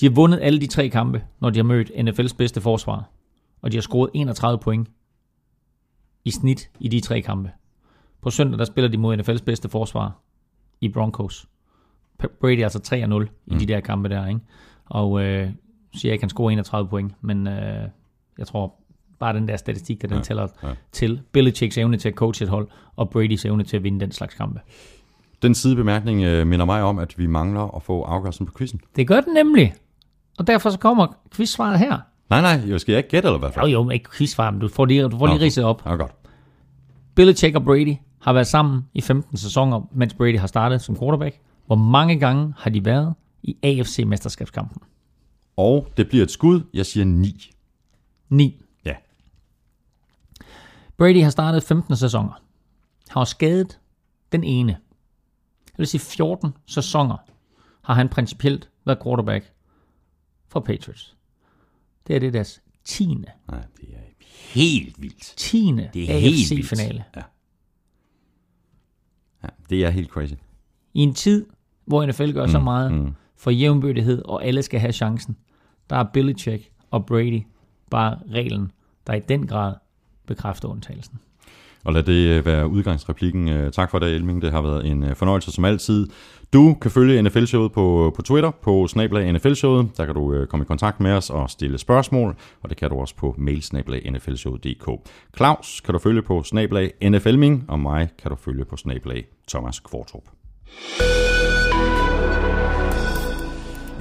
[0.00, 3.10] De har vundet alle de tre kampe, når de har mødt NFL's bedste forsvar,
[3.62, 4.88] og de har scoret 31 point
[6.24, 7.50] i snit i de tre kampe.
[8.22, 10.18] På søndag, der spiller de mod NFL's bedste forsvar
[10.80, 11.46] i Broncos.
[12.40, 12.94] Brady er altså 3-0
[13.46, 13.58] i Mm.
[13.58, 14.40] de der kampe der, ikke?
[14.86, 15.50] Og øh,
[15.94, 17.88] siger ikke, han scorer 31 point, men øh,
[18.38, 18.74] jeg tror
[19.18, 20.68] bare den der statistik, der den Ja, tæller ja.
[20.92, 24.12] til Belichicks evne til at coache et hold, og Brady's evne til at vinde den
[24.12, 24.60] slags kampe.
[25.42, 28.80] Den sidebemærkning øh, minder mig om, at vi mangler at få afgørelsen på quizzen.
[28.96, 29.74] Det gør den nemlig.
[30.40, 31.98] Og derfor så kommer quizsvaret her.
[32.30, 33.50] Nej, nej, jo, skal jeg ikke gætte, eller hvad?
[33.56, 35.44] Jo, jo, men ikke quizsvaret, men du får lige, du får lige Okay.
[35.44, 35.82] ridset op.
[35.86, 36.12] Ja, godt.
[37.14, 41.40] Belichick og Brady har været sammen i 15 sæsoner, mens Brady har startet som quarterback.
[41.66, 44.82] Hvor mange gange har de været i AFC-mesterskabskampen?
[45.56, 46.60] Og det bliver et skud.
[46.74, 47.50] Jeg siger 9.
[48.28, 48.62] 9.
[48.84, 48.94] Ja.
[50.98, 52.42] Brady har startet 15 sæsoner.
[53.08, 53.78] Har skadet
[54.32, 54.76] den ene.
[55.66, 57.16] Det vil sige 14 sæsoner
[57.82, 59.52] har han principielt været quarterback
[60.50, 61.16] for Patriots.
[62.06, 63.14] Det er det deres 10.
[63.14, 65.34] Nej, det er helt vildt.
[65.36, 65.72] 10.
[65.94, 66.14] Det er.
[66.14, 67.04] AFC-finale.
[67.16, 67.22] Ja.
[69.42, 70.34] ja, det er helt crazy.
[70.94, 71.46] I en tid,
[71.84, 73.14] hvor NFL gør mm, så meget mm.
[73.36, 75.36] for jævnbyrdighed, og alle skal have chancen,
[75.90, 77.42] der er Belichick og Brady
[77.90, 78.72] bare reglen,
[79.06, 79.74] der i den grad
[80.26, 81.20] bekræfter undtagelsen.
[81.84, 83.48] Og lad det øh, være udgangsreplikken.
[83.48, 84.42] Øh, tak for det, Elming.
[84.42, 86.06] Det har været en øh, fornøjelse som altid.
[86.52, 89.88] Du kan følge NFL-showet på, på Twitter, på snablag NFL-showet.
[89.96, 92.90] Der kan du øh, komme i kontakt med os og stille spørgsmål, og det kan
[92.90, 95.10] du også på mail snablag nflshowet.dk.
[95.36, 99.80] Claus kan du følge på snablag NFLming, og mig kan du følge på snablag Thomas
[99.80, 100.24] Kvartrup.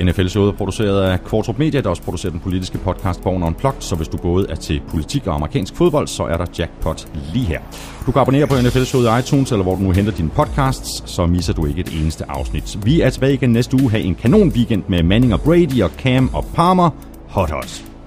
[0.02, 3.96] NFL-showet er produceret af Kvartrup Media, der også producerer den politiske podcast Born Unplugged, så
[3.96, 7.60] hvis du både er til politik og amerikansk fodbold, så er der jackpot lige her.
[8.06, 11.26] Du kan abonnere på NFL-showet i iTunes, eller hvor du nu henter dine podcasts, så
[11.26, 12.80] misser du ikke et eneste afsnit.
[12.86, 15.90] Vi er tilbage igen næste uge, Ha' en kanon weekend med Manning og Brady og
[15.98, 16.90] Cam og Palmer.
[17.28, 17.99] Hot hot!